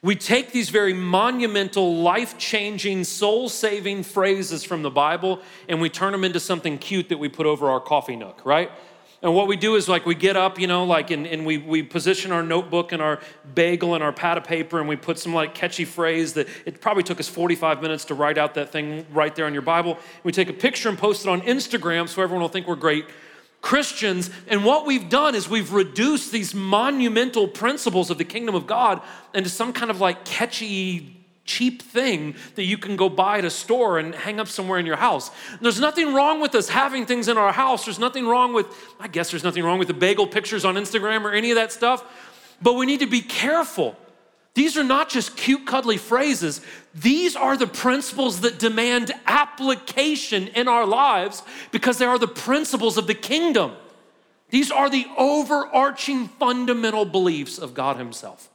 we 0.02 0.16
take 0.16 0.52
these 0.52 0.70
very 0.70 0.94
monumental, 0.94 1.98
life 1.98 2.38
changing, 2.38 3.06
soul 3.06 3.50
saving 3.50 4.04
phrases 4.04 4.64
from 4.64 4.84
the 4.84 4.92
Bible 4.92 5.42
and 5.68 5.82
we 5.82 5.90
turn 5.90 6.12
them 6.12 6.24
into 6.24 6.40
something 6.40 6.78
cute 6.78 7.10
that 7.10 7.18
we 7.18 7.28
put 7.28 7.48
over 7.48 7.72
our 7.72 7.80
coffee 7.80 8.16
nook, 8.16 8.46
right? 8.46 8.70
And 9.25 9.34
what 9.34 9.48
we 9.48 9.55
do 9.55 9.74
is 9.74 9.89
like 9.89 10.05
we 10.05 10.13
get 10.13 10.38
up, 10.38 10.60
you 10.60 10.67
know, 10.67 10.84
like 10.84 11.10
and, 11.10 11.25
and 11.25 11.48
we, 11.48 11.58
we 11.58 11.82
position 11.82 12.32
our 12.32 12.44
notebook 12.44 12.91
and 12.91 13.01
our 13.01 13.20
bagel 13.55 13.96
and 13.96 14.03
our 14.03 14.13
pad 14.13 14.38
of 14.38 14.44
paper 14.44 14.79
and 14.79 14.88
we 14.88 14.96
put 14.96 15.17
some 15.17 15.34
like 15.34 15.55
catchy 15.55 15.84
phrase 15.84 16.34
that 16.34 16.48
it 16.63 16.79
probably 16.79 17.01
took 17.01 17.20
us 17.20 17.27
45 17.27 17.82
minutes 17.82 18.05
to 18.05 18.13
write 18.13 18.38
out 18.38 18.53
that 18.53 18.72
thing 18.72 19.03
right 19.12 19.36
there 19.36 19.48
on 19.48 19.53
your 19.53 19.63
Bible. 19.63 19.98
We 20.24 20.32
take 20.32 20.48
a 20.51 20.53
picture 20.53 20.89
and 20.89 20.98
post 20.98 21.25
it 21.25 21.29
on 21.29 21.41
Instagram 21.41 22.08
so 22.08 22.22
everyone 22.22 22.44
will 22.44 22.50
think 22.50 22.67
we're 22.67 22.75
great 22.75 23.08
Christians. 23.62 24.29
And 24.48 24.63
what 24.63 24.86
we've 24.86 25.10
done 25.10 25.34
is 25.34 25.50
we've 25.50 25.74
reduced 25.74 26.32
these 26.32 26.53
monumental 26.53 27.48
principles 27.48 28.12
of 28.12 28.20
the 28.20 28.25
kingdom 28.25 28.53
of 28.53 28.67
God 28.67 29.01
into 29.34 29.50
some 29.50 29.74
kind 29.74 29.89
of 29.89 30.00
like 30.00 30.24
catchy, 30.24 31.15
cheap 31.46 31.82
thing 31.82 32.36
that 32.56 32.64
you 32.64 32.78
can 32.78 32.96
go 32.96 33.08
buy 33.08 33.38
at 33.38 33.46
a 33.46 33.50
store 33.50 34.00
and 34.00 34.14
hang 34.14 34.40
up 34.40 34.48
somewhere 34.48 34.80
in 34.80 34.86
your 34.86 34.98
house. 34.98 35.32
There's 35.62 35.80
nothing 35.80 36.14
wrong 36.14 36.42
with 36.42 36.56
us 36.56 36.70
having 36.70 37.06
things 37.06 37.28
in 37.28 37.38
our 37.38 37.54
house. 37.54 37.86
There's 37.86 38.00
nothing 38.00 38.28
wrong 38.28 38.54
with, 38.54 38.68
I 39.00 39.08
guess 39.08 39.32
there's 39.32 39.44
nothing 39.44 39.64
wrong 39.64 39.80
with 39.80 39.88
the 39.88 39.94
bagel 39.94 40.28
pictures 40.28 40.66
on 40.66 40.75
Instagram 40.75 41.24
or 41.24 41.32
any 41.32 41.52
of 41.52 41.56
that 41.56 41.72
stuff. 41.72 42.04
But 42.62 42.74
we 42.74 42.86
need 42.86 43.00
to 43.02 43.08
be 43.08 43.22
careful 43.22 43.96
these 44.56 44.78
are 44.78 44.86
not 44.86 45.10
just 45.10 45.36
cute, 45.36 45.68
cuddly 45.68 45.98
phrases. 45.98 46.62
These 46.96 47.36
are 47.36 47.58
the 47.58 47.68
principles 47.68 48.40
that 48.42 48.58
demand 48.58 49.12
application 49.28 50.48
in 50.48 50.70
our 50.70 50.86
lives 50.86 51.44
because 51.72 51.98
they 51.98 52.06
are 52.06 52.18
the 52.18 52.28
principles 52.28 52.98
of 52.98 53.06
the 53.06 53.14
kingdom. 53.14 53.74
These 54.52 54.72
are 54.72 54.90
the 54.90 55.06
overarching 55.18 56.30
fundamental 56.30 57.04
beliefs 57.04 57.58
of 57.60 57.74
God 57.74 57.98
Himself. 57.98 58.50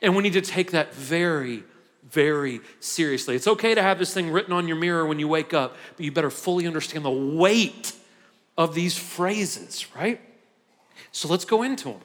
And 0.00 0.14
we 0.14 0.22
need 0.22 0.34
to 0.34 0.40
take 0.40 0.70
that 0.70 0.94
very, 0.94 1.64
very 2.10 2.60
seriously. 2.80 3.36
It's 3.36 3.46
okay 3.46 3.74
to 3.74 3.82
have 3.82 3.98
this 3.98 4.12
thing 4.12 4.30
written 4.30 4.52
on 4.52 4.68
your 4.68 4.76
mirror 4.76 5.06
when 5.06 5.18
you 5.18 5.28
wake 5.28 5.54
up, 5.54 5.76
but 5.96 6.04
you 6.04 6.12
better 6.12 6.30
fully 6.30 6.66
understand 6.66 7.04
the 7.04 7.10
weight 7.10 7.92
of 8.58 8.74
these 8.74 8.98
phrases, 8.98 9.86
right? 9.94 10.20
So 11.12 11.28
let's 11.28 11.44
go 11.44 11.62
into 11.62 11.84
them. 11.84 12.00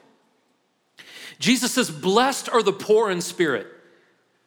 Jesus 1.38 1.72
says, 1.72 1.90
Blessed 1.90 2.48
are 2.48 2.62
the 2.62 2.72
poor 2.72 3.10
in 3.10 3.20
spirit. 3.20 3.66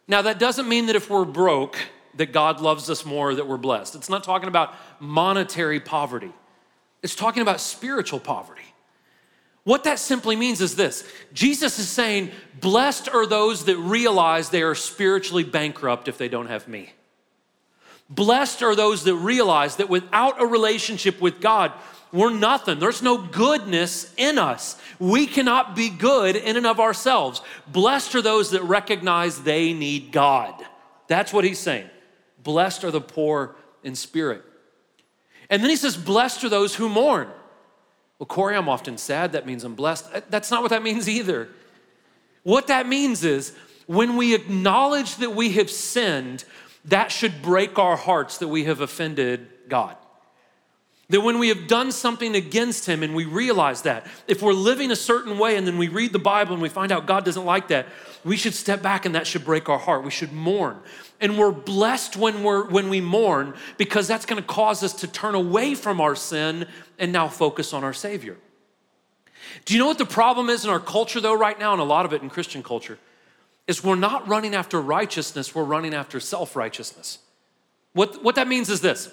Now, 0.08 0.24
that 0.24 0.40
doesn't 0.40 0.68
mean 0.68 0.88
that 0.88 0.96
if 0.96 1.10
we're 1.10 1.26
broke, 1.26 1.78
that 2.16 2.34
God 2.34 2.62
loves 2.62 2.90
us 2.90 3.06
more, 3.06 3.36
that 3.36 3.48
we're 3.48 3.58
blessed. 3.58 3.96
It's 3.96 4.10
not 4.10 4.24
talking 4.24 4.48
about 4.48 4.74
monetary 5.00 5.80
poverty, 5.80 6.34
it's 7.04 7.16
talking 7.16 7.42
about 7.42 7.62
spiritual 7.62 8.20
poverty. 8.20 8.64
What 9.70 9.84
that 9.84 10.00
simply 10.00 10.36
means 10.36 10.62
is 10.62 10.76
this 10.76 11.08
Jesus 11.32 11.78
is 11.78 11.88
saying, 11.88 12.32
Blessed 12.60 13.08
are 13.08 13.28
those 13.28 13.66
that 13.66 13.78
realize 13.78 14.50
they 14.50 14.64
are 14.64 14.74
spiritually 14.74 15.44
bankrupt 15.44 16.08
if 16.08 16.18
they 16.18 16.28
don't 16.28 16.48
have 16.48 16.68
me. 16.68 16.92
Blessed 18.10 18.64
are 18.64 18.76
those 18.76 19.04
that 19.04 19.14
realize 19.14 19.76
that 19.76 19.88
without 19.88 20.42
a 20.42 20.46
relationship 20.48 21.22
with 21.22 21.40
God, 21.40 21.72
we're 22.12 22.34
nothing. 22.34 22.80
There's 22.80 23.04
no 23.04 23.20
goodness 23.20 24.12
in 24.18 24.40
us. 24.40 24.76
We 24.98 25.28
cannot 25.28 25.76
be 25.76 25.92
good 25.92 26.36
in 26.36 26.58
and 26.58 26.66
of 26.66 26.80
ourselves. 26.80 27.44
Blessed 27.68 28.16
are 28.16 28.24
those 28.24 28.50
that 28.50 28.64
recognize 28.64 29.44
they 29.44 29.74
need 29.74 30.12
God. 30.12 30.56
That's 31.06 31.32
what 31.32 31.46
he's 31.46 31.60
saying. 31.60 31.92
Blessed 32.42 32.86
are 32.86 32.92
the 32.92 33.02
poor 33.02 33.56
in 33.84 33.94
spirit. 33.94 34.42
And 35.48 35.62
then 35.62 35.70
he 35.70 35.76
says, 35.76 35.96
Blessed 35.96 36.44
are 36.44 36.50
those 36.50 36.74
who 36.74 36.90
mourn. 36.90 37.28
Well, 38.20 38.28
Corey, 38.28 38.56
I'm 38.56 38.68
often 38.70 38.98
sad. 38.98 39.32
That 39.32 39.46
means 39.46 39.64
I'm 39.64 39.76
blessed. 39.76 40.06
Uh, 40.14 40.22
that's 40.30 40.52
not 40.52 40.62
what 40.62 40.72
that 40.72 40.84
means 40.84 41.08
either. 41.08 41.48
What 42.44 42.68
that 42.68 42.88
means 42.88 43.24
is 43.24 43.56
when 43.88 44.18
we 44.18 44.36
acknowledge 44.36 45.16
that 45.16 45.34
we 45.34 45.54
have 45.54 45.70
sinned, 45.70 46.44
that 46.86 47.12
should 47.12 47.42
break 47.42 47.80
our 47.80 47.96
hearts 47.96 48.38
that 48.40 48.50
we 48.50 48.66
have 48.66 48.82
offended 48.82 49.48
God. 49.70 49.96
That 51.10 51.22
when 51.22 51.40
we 51.40 51.48
have 51.48 51.68
done 51.68 51.92
something 51.92 52.36
against 52.36 52.86
him 52.86 53.02
and 53.02 53.16
we 53.16 53.26
realize 53.26 53.82
that, 53.84 54.06
if 54.28 54.42
we're 54.42 54.54
living 54.54 54.92
a 54.92 54.96
certain 54.96 55.40
way 55.40 55.56
and 55.56 55.66
then 55.66 55.78
we 55.78 55.88
read 55.88 56.14
the 56.14 56.20
Bible 56.20 56.54
and 56.54 56.62
we 56.62 56.70
find 56.70 56.92
out 56.92 57.08
God 57.08 57.26
doesn't 57.26 57.46
like 57.46 57.70
that, 57.70 57.88
we 58.24 58.38
should 58.38 58.54
step 58.54 58.82
back 58.82 59.06
and 59.06 59.16
that 59.16 59.26
should 59.26 59.46
break 59.46 59.70
our 59.70 59.78
heart. 59.78 60.04
We 60.04 60.12
should 60.12 60.34
mourn. 60.34 60.80
And 61.22 61.38
we're 61.38 61.52
blessed 61.52 62.18
when, 62.18 62.44
we're, 62.44 62.66
when 62.70 62.90
we 62.90 63.02
mourn 63.02 63.54
because 63.78 64.08
that's 64.08 64.26
gonna 64.26 64.42
cause 64.42 64.84
us 64.84 64.94
to 64.94 65.08
turn 65.08 65.36
away 65.36 65.76
from 65.76 66.02
our 66.02 66.16
sin 66.16 66.68
and 66.98 67.12
now 67.12 67.28
focus 67.28 67.74
on 67.74 67.84
our 67.84 67.94
Savior. 67.94 68.38
Do 69.66 69.74
you 69.74 69.80
know 69.80 69.88
what 69.88 69.98
the 69.98 70.06
problem 70.06 70.50
is 70.50 70.64
in 70.64 70.70
our 70.70 70.80
culture, 70.80 71.22
though, 71.22 71.34
right 71.34 71.58
now, 71.58 71.74
and 71.74 71.82
a 71.82 71.86
lot 71.86 72.06
of 72.06 72.14
it 72.14 72.22
in 72.22 72.30
Christian 72.30 72.64
culture? 72.64 72.98
Is 73.68 73.84
we're 73.84 73.96
not 73.96 74.28
running 74.28 74.56
after 74.56 74.82
righteousness, 74.82 75.54
we're 75.54 75.64
running 75.64 75.94
after 75.94 76.20
self 76.20 76.56
righteousness. 76.56 77.20
What, 77.94 78.24
what 78.24 78.36
that 78.36 78.48
means 78.48 78.70
is 78.70 78.82
this 78.82 79.12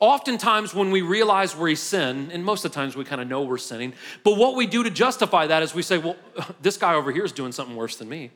Oftentimes, 0.00 0.74
when 0.74 0.92
we 0.92 1.02
realize 1.02 1.56
we 1.56 1.74
sin, 1.74 2.30
and 2.32 2.44
most 2.44 2.64
of 2.64 2.70
the 2.70 2.74
times 2.74 2.94
we 2.94 3.04
kind 3.04 3.20
of 3.20 3.26
know 3.26 3.42
we're 3.42 3.58
sinning, 3.58 3.94
but 4.22 4.36
what 4.36 4.54
we 4.54 4.66
do 4.66 4.84
to 4.84 4.90
justify 4.90 5.48
that 5.48 5.62
is 5.62 5.74
we 5.74 5.82
say, 5.82 5.98
well, 5.98 6.16
this 6.62 6.76
guy 6.76 6.94
over 6.94 7.10
here 7.10 7.24
is 7.24 7.32
doing 7.32 7.50
something 7.50 7.74
worse 7.74 7.96
than 7.96 8.08
me. 8.08 8.30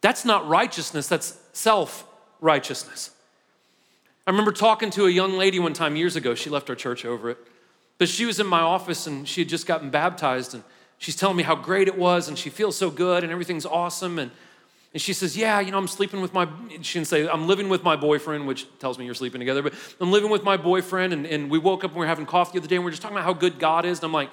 That's 0.00 0.24
not 0.24 0.48
righteousness, 0.48 1.06
that's 1.06 1.38
self 1.52 2.04
righteousness. 2.40 3.10
I 4.26 4.30
remember 4.30 4.52
talking 4.52 4.90
to 4.90 5.06
a 5.06 5.10
young 5.10 5.34
lady 5.34 5.58
one 5.58 5.72
time 5.72 5.96
years 5.96 6.16
ago. 6.16 6.34
She 6.34 6.50
left 6.50 6.68
our 6.70 6.76
church 6.76 7.04
over 7.04 7.30
it. 7.30 7.38
But 7.98 8.08
she 8.08 8.24
was 8.24 8.40
in 8.40 8.46
my 8.46 8.60
office 8.60 9.06
and 9.06 9.28
she 9.28 9.42
had 9.42 9.48
just 9.48 9.66
gotten 9.66 9.90
baptized, 9.90 10.54
and 10.54 10.64
she's 10.98 11.14
telling 11.14 11.36
me 11.36 11.44
how 11.44 11.54
great 11.54 11.86
it 11.86 11.96
was, 11.96 12.26
and 12.26 12.36
she 12.36 12.50
feels 12.50 12.76
so 12.76 12.90
good, 12.90 13.22
and 13.22 13.32
everything's 13.32 13.66
awesome. 13.66 14.18
And 14.18 14.32
and 14.92 15.00
she 15.00 15.12
says, 15.12 15.36
Yeah, 15.36 15.60
you 15.60 15.70
know, 15.70 15.78
I'm 15.78 15.88
sleeping 15.88 16.20
with 16.20 16.34
my, 16.34 16.46
she 16.82 16.98
didn't 16.98 17.08
say, 17.08 17.26
I'm 17.26 17.46
living 17.46 17.68
with 17.68 17.82
my 17.82 17.96
boyfriend, 17.96 18.46
which 18.46 18.66
tells 18.78 18.98
me 18.98 19.04
you're 19.04 19.14
sleeping 19.14 19.38
together, 19.38 19.62
but 19.62 19.74
I'm 20.00 20.10
living 20.10 20.30
with 20.30 20.44
my 20.44 20.56
boyfriend. 20.56 21.12
And, 21.12 21.26
and 21.26 21.50
we 21.50 21.58
woke 21.58 21.84
up 21.84 21.92
and 21.92 22.00
we 22.00 22.04
are 22.04 22.08
having 22.08 22.26
coffee 22.26 22.52
the 22.52 22.58
other 22.58 22.68
day 22.68 22.76
and 22.76 22.84
we 22.84 22.88
are 22.88 22.92
just 22.92 23.02
talking 23.02 23.16
about 23.16 23.24
how 23.24 23.32
good 23.32 23.58
God 23.58 23.84
is. 23.84 23.98
And 23.98 24.04
I'm 24.04 24.12
like, 24.12 24.30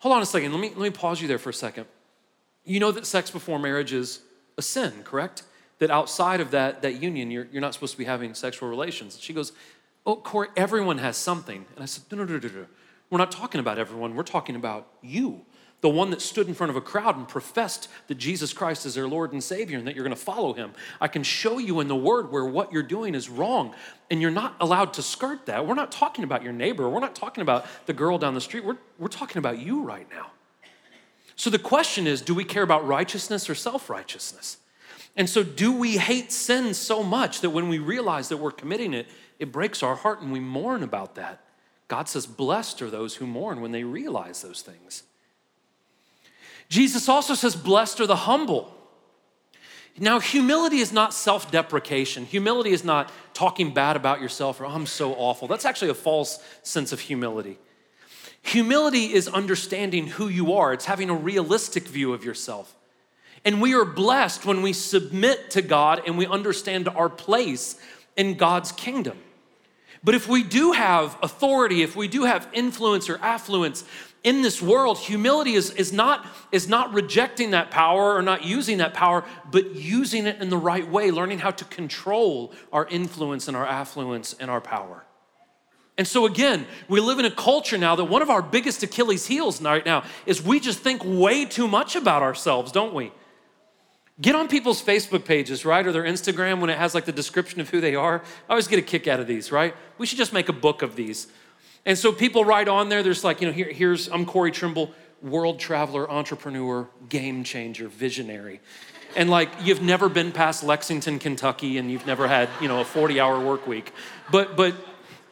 Hold 0.00 0.16
on 0.16 0.22
a 0.22 0.26
second. 0.26 0.52
Let 0.52 0.60
me, 0.60 0.68
let 0.68 0.78
me 0.78 0.90
pause 0.90 1.22
you 1.22 1.28
there 1.28 1.38
for 1.38 1.48
a 1.48 1.54
second. 1.54 1.86
You 2.64 2.78
know 2.78 2.92
that 2.92 3.06
sex 3.06 3.30
before 3.30 3.58
marriage 3.58 3.92
is 3.92 4.20
a 4.58 4.62
sin, 4.62 4.92
correct? 5.02 5.44
That 5.78 5.90
outside 5.90 6.40
of 6.40 6.50
that, 6.50 6.82
that 6.82 7.00
union, 7.02 7.30
you're, 7.30 7.46
you're 7.50 7.62
not 7.62 7.72
supposed 7.72 7.92
to 7.92 7.98
be 7.98 8.04
having 8.04 8.34
sexual 8.34 8.68
relations. 8.68 9.18
She 9.18 9.32
goes, 9.32 9.52
Oh, 10.06 10.16
Corey, 10.16 10.48
everyone 10.56 10.98
has 10.98 11.16
something. 11.16 11.64
And 11.74 11.82
I 11.82 11.86
said, 11.86 12.04
No, 12.10 12.18
no, 12.18 12.24
no, 12.24 12.38
no, 12.38 12.48
no. 12.48 12.66
We're 13.10 13.18
not 13.18 13.32
talking 13.32 13.60
about 13.60 13.78
everyone. 13.78 14.14
We're 14.14 14.24
talking 14.24 14.56
about 14.56 14.88
you 15.02 15.46
the 15.84 15.90
one 15.90 16.08
that 16.08 16.22
stood 16.22 16.48
in 16.48 16.54
front 16.54 16.70
of 16.70 16.76
a 16.76 16.80
crowd 16.80 17.14
and 17.14 17.28
professed 17.28 17.90
that 18.06 18.14
Jesus 18.14 18.54
Christ 18.54 18.86
is 18.86 18.94
their 18.94 19.06
Lord 19.06 19.34
and 19.34 19.44
Savior 19.44 19.76
and 19.76 19.86
that 19.86 19.94
you're 19.94 20.02
going 20.02 20.16
to 20.16 20.22
follow 20.22 20.54
him. 20.54 20.72
I 20.98 21.08
can 21.08 21.22
show 21.22 21.58
you 21.58 21.80
in 21.80 21.88
the 21.88 21.94
Word 21.94 22.32
where 22.32 22.46
what 22.46 22.72
you're 22.72 22.82
doing 22.82 23.14
is 23.14 23.28
wrong, 23.28 23.74
and 24.10 24.18
you're 24.18 24.30
not 24.30 24.56
allowed 24.60 24.94
to 24.94 25.02
skirt 25.02 25.44
that. 25.44 25.66
We're 25.66 25.74
not 25.74 25.92
talking 25.92 26.24
about 26.24 26.42
your 26.42 26.54
neighbor, 26.54 26.88
we're 26.88 27.00
not 27.00 27.14
talking 27.14 27.42
about 27.42 27.66
the 27.84 27.92
girl 27.92 28.16
down 28.16 28.32
the 28.32 28.40
street, 28.40 28.64
we're, 28.64 28.78
we're 28.98 29.08
talking 29.08 29.36
about 29.36 29.58
you 29.58 29.82
right 29.82 30.06
now. 30.10 30.30
So 31.36 31.50
the 31.50 31.58
question 31.58 32.06
is 32.06 32.22
do 32.22 32.34
we 32.34 32.44
care 32.44 32.62
about 32.62 32.86
righteousness 32.86 33.50
or 33.50 33.54
self 33.54 33.90
righteousness? 33.90 34.56
And 35.16 35.28
so, 35.28 35.42
do 35.42 35.70
we 35.70 35.98
hate 35.98 36.32
sin 36.32 36.72
so 36.72 37.02
much 37.02 37.42
that 37.42 37.50
when 37.50 37.68
we 37.68 37.78
realize 37.78 38.30
that 38.30 38.38
we're 38.38 38.52
committing 38.52 38.94
it, 38.94 39.06
it 39.38 39.52
breaks 39.52 39.82
our 39.82 39.96
heart 39.96 40.22
and 40.22 40.32
we 40.32 40.40
mourn 40.40 40.82
about 40.82 41.16
that? 41.16 41.44
God 41.88 42.08
says, 42.08 42.24
Blessed 42.26 42.80
are 42.80 42.88
those 42.88 43.16
who 43.16 43.26
mourn 43.26 43.60
when 43.60 43.72
they 43.72 43.84
realize 43.84 44.40
those 44.40 44.62
things. 44.62 45.02
Jesus 46.74 47.08
also 47.08 47.34
says, 47.34 47.54
Blessed 47.54 48.00
are 48.00 48.06
the 48.08 48.16
humble. 48.16 48.74
Now, 49.96 50.18
humility 50.18 50.78
is 50.78 50.92
not 50.92 51.14
self 51.14 51.52
deprecation. 51.52 52.24
Humility 52.24 52.70
is 52.70 52.82
not 52.82 53.12
talking 53.32 53.72
bad 53.72 53.94
about 53.94 54.20
yourself 54.20 54.60
or, 54.60 54.66
oh, 54.66 54.70
I'm 54.70 54.86
so 54.86 55.14
awful. 55.14 55.46
That's 55.46 55.64
actually 55.64 55.92
a 55.92 55.94
false 55.94 56.42
sense 56.64 56.90
of 56.90 56.98
humility. 56.98 57.58
Humility 58.42 59.14
is 59.14 59.28
understanding 59.28 60.08
who 60.08 60.26
you 60.26 60.54
are, 60.54 60.72
it's 60.72 60.86
having 60.86 61.10
a 61.10 61.14
realistic 61.14 61.84
view 61.84 62.12
of 62.12 62.24
yourself. 62.24 62.74
And 63.44 63.62
we 63.62 63.74
are 63.74 63.84
blessed 63.84 64.44
when 64.44 64.60
we 64.60 64.72
submit 64.72 65.52
to 65.52 65.62
God 65.62 66.02
and 66.06 66.18
we 66.18 66.26
understand 66.26 66.88
our 66.88 67.08
place 67.08 67.76
in 68.16 68.34
God's 68.34 68.72
kingdom. 68.72 69.18
But 70.02 70.16
if 70.16 70.28
we 70.28 70.42
do 70.42 70.72
have 70.72 71.16
authority, 71.22 71.82
if 71.82 71.94
we 71.94 72.08
do 72.08 72.24
have 72.24 72.48
influence 72.52 73.08
or 73.08 73.18
affluence, 73.18 73.84
in 74.24 74.40
this 74.40 74.60
world, 74.60 74.98
humility 74.98 75.52
is, 75.52 75.70
is, 75.72 75.92
not, 75.92 76.26
is 76.50 76.66
not 76.66 76.94
rejecting 76.94 77.50
that 77.50 77.70
power 77.70 78.14
or 78.14 78.22
not 78.22 78.42
using 78.42 78.78
that 78.78 78.94
power, 78.94 79.22
but 79.50 79.74
using 79.76 80.26
it 80.26 80.40
in 80.40 80.48
the 80.48 80.56
right 80.56 80.88
way, 80.88 81.10
learning 81.10 81.38
how 81.38 81.50
to 81.50 81.64
control 81.66 82.52
our 82.72 82.86
influence 82.86 83.46
and 83.48 83.56
our 83.56 83.66
affluence 83.66 84.34
and 84.40 84.50
our 84.50 84.62
power. 84.62 85.04
And 85.96 86.08
so, 86.08 86.24
again, 86.24 86.66
we 86.88 87.00
live 87.00 87.18
in 87.18 87.26
a 87.26 87.30
culture 87.30 87.78
now 87.78 87.94
that 87.96 88.06
one 88.06 88.22
of 88.22 88.30
our 88.30 88.42
biggest 88.42 88.82
Achilles' 88.82 89.26
heels 89.26 89.62
right 89.62 89.84
now 89.84 90.04
is 90.26 90.42
we 90.42 90.58
just 90.58 90.80
think 90.80 91.02
way 91.04 91.44
too 91.44 91.68
much 91.68 91.94
about 91.94 92.22
ourselves, 92.22 92.72
don't 92.72 92.94
we? 92.94 93.12
Get 94.20 94.34
on 94.34 94.48
people's 94.48 94.82
Facebook 94.82 95.24
pages, 95.24 95.64
right, 95.64 95.86
or 95.86 95.92
their 95.92 96.04
Instagram 96.04 96.60
when 96.60 96.70
it 96.70 96.78
has 96.78 96.94
like 96.94 97.04
the 97.04 97.12
description 97.12 97.60
of 97.60 97.68
who 97.68 97.80
they 97.80 97.94
are. 97.94 98.22
I 98.48 98.52
always 98.52 98.68
get 98.68 98.78
a 98.78 98.82
kick 98.82 99.06
out 99.06 99.20
of 99.20 99.26
these, 99.26 99.52
right? 99.52 99.74
We 99.98 100.06
should 100.06 100.18
just 100.18 100.32
make 100.32 100.48
a 100.48 100.52
book 100.52 100.82
of 100.82 100.96
these. 100.96 101.28
And 101.86 101.98
so 101.98 102.12
people 102.12 102.44
write 102.44 102.68
on 102.68 102.88
there, 102.88 103.02
there's 103.02 103.24
like, 103.24 103.40
you 103.40 103.46
know, 103.46 103.52
here, 103.52 103.70
here's, 103.70 104.08
I'm 104.08 104.24
Corey 104.24 104.50
Trimble, 104.50 104.92
world 105.22 105.58
traveler, 105.58 106.10
entrepreneur, 106.10 106.88
game 107.08 107.44
changer, 107.44 107.88
visionary. 107.88 108.60
And 109.16 109.30
like, 109.30 109.50
you've 109.62 109.82
never 109.82 110.08
been 110.08 110.32
past 110.32 110.64
Lexington, 110.64 111.18
Kentucky, 111.18 111.78
and 111.78 111.90
you've 111.90 112.06
never 112.06 112.26
had, 112.26 112.48
you 112.60 112.68
know, 112.68 112.80
a 112.80 112.84
40 112.84 113.20
hour 113.20 113.38
work 113.38 113.66
week. 113.66 113.92
But, 114.30 114.56
but, 114.56 114.74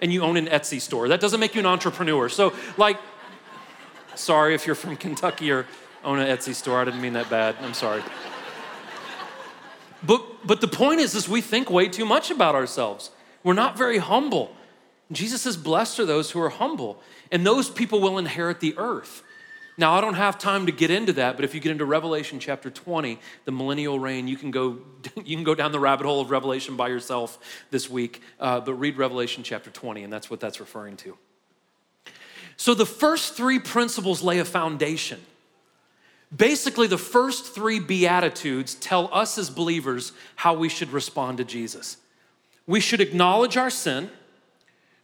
and 0.01 0.13
you 0.13 0.23
own 0.23 0.37
an 0.37 0.47
Etsy 0.47 0.81
store. 0.81 1.09
That 1.09 1.21
doesn't 1.21 1.41
make 1.41 1.55
you 1.55 1.61
an 1.61 1.67
entrepreneur. 1.67 2.29
So, 2.29 2.53
like, 2.77 2.99
sorry 4.15 4.55
if 4.55 4.67
you're 4.67 4.77
from 4.77 4.97
Kentucky 4.97 5.51
or 5.51 5.67
own 6.05 6.19
an 6.19 6.27
Etsy 6.27 6.55
store. 6.55 6.81
I 6.81 6.85
didn't 6.85 7.01
mean 7.01 7.15
that 7.15 7.31
bad. 7.31 7.57
I'm 7.63 7.75
sorry. 7.75 8.03
But, 10.05 10.47
but 10.47 10.61
the 10.61 10.69
point 10.69 11.01
is, 11.01 11.15
is 11.15 11.29
we 11.29 11.41
think 11.41 11.71
way 11.71 11.89
too 11.89 12.05
much 12.05 12.31
about 12.31 12.55
ourselves. 12.55 13.11
We're 13.43 13.55
not 13.55 13.79
very 13.79 13.99
humble. 13.99 14.55
Jesus 15.15 15.43
says, 15.43 15.57
Blessed 15.57 16.01
are 16.01 16.07
those 16.07 16.31
who 16.31 16.41
are 16.41 16.51
humble, 16.51 17.01
and 17.31 17.47
those 17.47 17.69
people 17.69 18.01
will 18.01 18.19
inherit 18.19 18.61
the 18.61 18.75
earth. 18.77 19.23
Now, 19.79 19.95
I 19.95 20.03
don't 20.03 20.15
have 20.15 20.39
time 20.39 20.67
to 20.67 20.73
get 20.73 20.91
into 20.91 21.15
that, 21.15 21.37
but 21.37 21.45
if 21.45 21.55
you 21.55 21.61
get 21.61 21.73
into 21.73 21.87
Revelation 21.87 22.39
chapter 22.39 22.71
20, 22.71 23.19
the 23.47 23.53
millennial 23.53 23.99
reign, 23.99 24.29
you 24.29 24.37
can 24.37 24.51
go, 24.51 24.79
you 25.25 25.37
can 25.37 25.45
go 25.45 25.55
down 25.55 25.73
the 25.73 25.81
rabbit 25.81 26.07
hole 26.07 26.21
of 26.21 26.31
Revelation 26.31 26.77
by 26.77 26.89
yourself 26.89 27.39
this 27.71 27.89
week, 27.89 28.21
uh, 28.39 28.61
but 28.61 28.75
read 28.75 28.99
Revelation 28.99 29.43
chapter 29.43 29.71
20, 29.71 30.05
and 30.05 30.13
that's 30.13 30.31
what 30.31 30.41
that's 30.41 30.61
referring 30.61 30.97
to. 30.99 31.17
So, 32.57 32.75
the 32.75 32.87
first 32.87 33.35
three 33.35 33.59
principles 33.59 34.23
lay 34.23 34.39
a 34.39 34.45
foundation. 34.45 35.21
Basically, 36.35 36.87
the 36.87 36.99
first 36.99 37.55
three 37.55 37.79
Beatitudes 37.79 38.75
tell 38.75 39.13
us 39.13 39.37
as 39.37 39.51
believers 39.51 40.13
how 40.37 40.55
we 40.55 40.69
should 40.69 40.91
respond 40.91 41.39
to 41.39 41.45
Jesus. 41.45 41.97
We 42.67 42.81
should 42.81 43.01
acknowledge 43.01 43.57
our 43.57 43.71
sin 43.71 44.11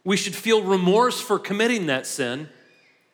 we 0.09 0.17
should 0.17 0.33
feel 0.33 0.63
remorse 0.63 1.21
for 1.21 1.37
committing 1.37 1.85
that 1.85 2.07
sin, 2.07 2.49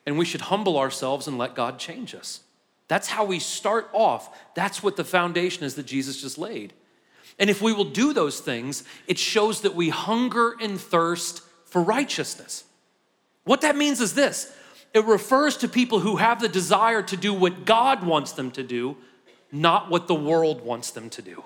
and 0.06 0.16
we 0.16 0.24
should 0.24 0.40
humble 0.40 0.78
ourselves 0.78 1.28
and 1.28 1.36
let 1.36 1.54
God 1.54 1.78
change 1.78 2.14
us. 2.14 2.40
That's 2.88 3.06
how 3.06 3.26
we 3.26 3.38
start 3.38 3.90
off. 3.92 4.34
That's 4.54 4.82
what 4.82 4.96
the 4.96 5.04
foundation 5.04 5.64
is 5.64 5.74
that 5.74 5.84
Jesus 5.84 6.22
just 6.22 6.38
laid. 6.38 6.72
And 7.38 7.50
if 7.50 7.60
we 7.60 7.74
will 7.74 7.84
do 7.84 8.14
those 8.14 8.40
things, 8.40 8.82
it 9.06 9.18
shows 9.18 9.60
that 9.60 9.74
we 9.74 9.90
hunger 9.90 10.56
and 10.58 10.80
thirst 10.80 11.42
for 11.66 11.82
righteousness. 11.82 12.64
What 13.44 13.60
that 13.60 13.76
means 13.76 14.00
is 14.00 14.14
this 14.14 14.50
it 14.94 15.04
refers 15.04 15.58
to 15.58 15.68
people 15.68 16.00
who 16.00 16.16
have 16.16 16.40
the 16.40 16.48
desire 16.48 17.02
to 17.02 17.16
do 17.18 17.34
what 17.34 17.66
God 17.66 18.06
wants 18.06 18.32
them 18.32 18.50
to 18.52 18.62
do, 18.62 18.96
not 19.52 19.90
what 19.90 20.08
the 20.08 20.14
world 20.14 20.64
wants 20.64 20.92
them 20.92 21.10
to 21.10 21.20
do. 21.20 21.44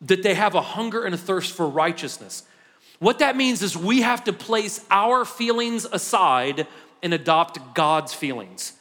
That 0.00 0.22
they 0.22 0.34
have 0.34 0.54
a 0.54 0.62
hunger 0.62 1.02
and 1.02 1.12
a 1.12 1.18
thirst 1.18 1.56
for 1.56 1.68
righteousness. 1.68 2.44
What 2.98 3.20
that 3.20 3.36
means 3.36 3.62
is 3.62 3.76
we 3.76 4.02
have 4.02 4.24
to 4.24 4.32
place 4.32 4.84
our 4.90 5.24
feelings 5.24 5.84
aside 5.84 6.66
and 7.02 7.14
adopt 7.14 7.74
God's 7.74 8.12
feelings 8.12 8.72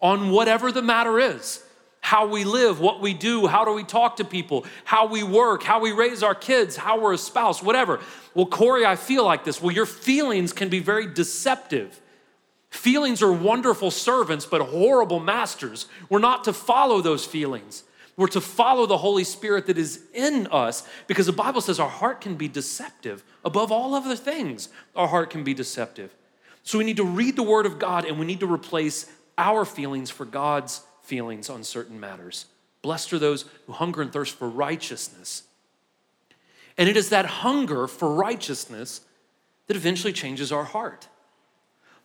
on 0.00 0.30
whatever 0.30 0.70
the 0.70 0.82
matter 0.82 1.18
is 1.18 1.64
how 2.04 2.26
we 2.26 2.44
live, 2.44 2.80
what 2.80 3.00
we 3.00 3.14
do, 3.14 3.46
how 3.46 3.64
do 3.64 3.72
we 3.72 3.82
talk 3.82 4.16
to 4.16 4.24
people, 4.24 4.66
how 4.84 5.06
we 5.06 5.22
work, 5.22 5.62
how 5.62 5.80
we 5.80 5.90
raise 5.90 6.22
our 6.22 6.34
kids, 6.34 6.76
how 6.76 7.00
we're 7.00 7.14
a 7.14 7.18
spouse, 7.18 7.62
whatever. 7.62 7.98
Well, 8.34 8.44
Corey, 8.44 8.84
I 8.84 8.94
feel 8.94 9.24
like 9.24 9.42
this. 9.42 9.62
Well, 9.62 9.74
your 9.74 9.86
feelings 9.86 10.52
can 10.52 10.68
be 10.68 10.80
very 10.80 11.06
deceptive. 11.06 11.98
Feelings 12.68 13.22
are 13.22 13.32
wonderful 13.32 13.90
servants, 13.90 14.44
but 14.44 14.60
horrible 14.60 15.18
masters. 15.18 15.86
We're 16.10 16.18
not 16.18 16.44
to 16.44 16.52
follow 16.52 17.00
those 17.00 17.24
feelings. 17.24 17.84
We're 18.16 18.28
to 18.28 18.40
follow 18.40 18.86
the 18.86 18.98
Holy 18.98 19.24
Spirit 19.24 19.66
that 19.66 19.78
is 19.78 20.02
in 20.12 20.46
us 20.52 20.86
because 21.06 21.26
the 21.26 21.32
Bible 21.32 21.60
says 21.60 21.80
our 21.80 21.88
heart 21.88 22.20
can 22.20 22.36
be 22.36 22.46
deceptive. 22.46 23.24
Above 23.44 23.72
all 23.72 23.94
other 23.94 24.14
things, 24.14 24.68
our 24.94 25.08
heart 25.08 25.30
can 25.30 25.42
be 25.42 25.54
deceptive. 25.54 26.14
So 26.62 26.78
we 26.78 26.84
need 26.84 26.96
to 26.98 27.04
read 27.04 27.36
the 27.36 27.42
Word 27.42 27.66
of 27.66 27.78
God 27.78 28.04
and 28.04 28.18
we 28.18 28.26
need 28.26 28.40
to 28.40 28.52
replace 28.52 29.10
our 29.36 29.64
feelings 29.64 30.10
for 30.10 30.24
God's 30.24 30.82
feelings 31.02 31.50
on 31.50 31.64
certain 31.64 31.98
matters. 31.98 32.46
Blessed 32.82 33.12
are 33.14 33.18
those 33.18 33.46
who 33.66 33.72
hunger 33.72 34.00
and 34.00 34.12
thirst 34.12 34.36
for 34.36 34.48
righteousness. 34.48 35.42
And 36.78 36.88
it 36.88 36.96
is 36.96 37.10
that 37.10 37.26
hunger 37.26 37.86
for 37.86 38.14
righteousness 38.14 39.00
that 39.66 39.76
eventually 39.76 40.12
changes 40.12 40.52
our 40.52 40.64
heart. 40.64 41.08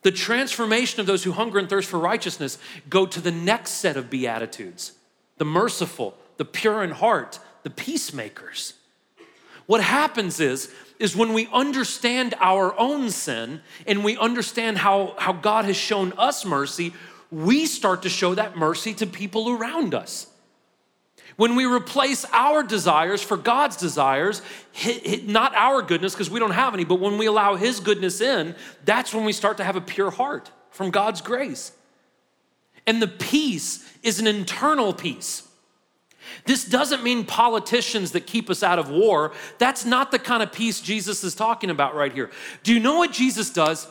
The 0.02 0.10
transformation 0.10 1.00
of 1.00 1.06
those 1.06 1.22
who 1.24 1.32
hunger 1.32 1.58
and 1.58 1.68
thirst 1.68 1.88
for 1.88 1.98
righteousness 1.98 2.58
go 2.88 3.06
to 3.06 3.20
the 3.20 3.30
next 3.30 3.72
set 3.72 3.96
of 3.96 4.10
beatitudes 4.10 4.92
the 5.40 5.44
merciful, 5.46 6.14
the 6.36 6.44
pure 6.44 6.84
in 6.84 6.90
heart, 6.90 7.38
the 7.62 7.70
peacemakers. 7.70 8.74
What 9.64 9.80
happens 9.80 10.38
is, 10.38 10.70
is 10.98 11.16
when 11.16 11.32
we 11.32 11.48
understand 11.50 12.34
our 12.40 12.78
own 12.78 13.08
sin 13.08 13.62
and 13.86 14.04
we 14.04 14.18
understand 14.18 14.76
how, 14.76 15.14
how 15.16 15.32
God 15.32 15.64
has 15.64 15.78
shown 15.78 16.12
us 16.18 16.44
mercy, 16.44 16.92
we 17.30 17.64
start 17.64 18.02
to 18.02 18.10
show 18.10 18.34
that 18.34 18.54
mercy 18.54 18.92
to 18.92 19.06
people 19.06 19.48
around 19.48 19.94
us. 19.94 20.26
When 21.36 21.56
we 21.56 21.64
replace 21.64 22.26
our 22.32 22.62
desires 22.62 23.22
for 23.22 23.38
God's 23.38 23.78
desires, 23.78 24.42
not 25.22 25.54
our 25.54 25.80
goodness, 25.80 26.12
because 26.12 26.28
we 26.28 26.38
don't 26.38 26.50
have 26.50 26.74
any, 26.74 26.84
but 26.84 27.00
when 27.00 27.16
we 27.16 27.24
allow 27.24 27.56
His 27.56 27.80
goodness 27.80 28.20
in, 28.20 28.54
that's 28.84 29.14
when 29.14 29.24
we 29.24 29.32
start 29.32 29.56
to 29.56 29.64
have 29.64 29.76
a 29.76 29.80
pure 29.80 30.10
heart 30.10 30.50
from 30.68 30.90
God's 30.90 31.22
grace. 31.22 31.72
And 32.86 33.00
the 33.00 33.08
peace 33.08 33.86
is 34.02 34.20
an 34.20 34.26
internal 34.26 34.92
peace. 34.92 35.46
This 36.44 36.64
doesn't 36.64 37.02
mean 37.02 37.24
politicians 37.24 38.12
that 38.12 38.26
keep 38.26 38.50
us 38.50 38.62
out 38.62 38.78
of 38.78 38.90
war. 38.90 39.32
That's 39.58 39.84
not 39.84 40.10
the 40.10 40.18
kind 40.18 40.42
of 40.42 40.52
peace 40.52 40.80
Jesus 40.80 41.24
is 41.24 41.34
talking 41.34 41.70
about 41.70 41.94
right 41.94 42.12
here. 42.12 42.30
Do 42.62 42.72
you 42.72 42.80
know 42.80 42.98
what 42.98 43.12
Jesus 43.12 43.50
does? 43.50 43.86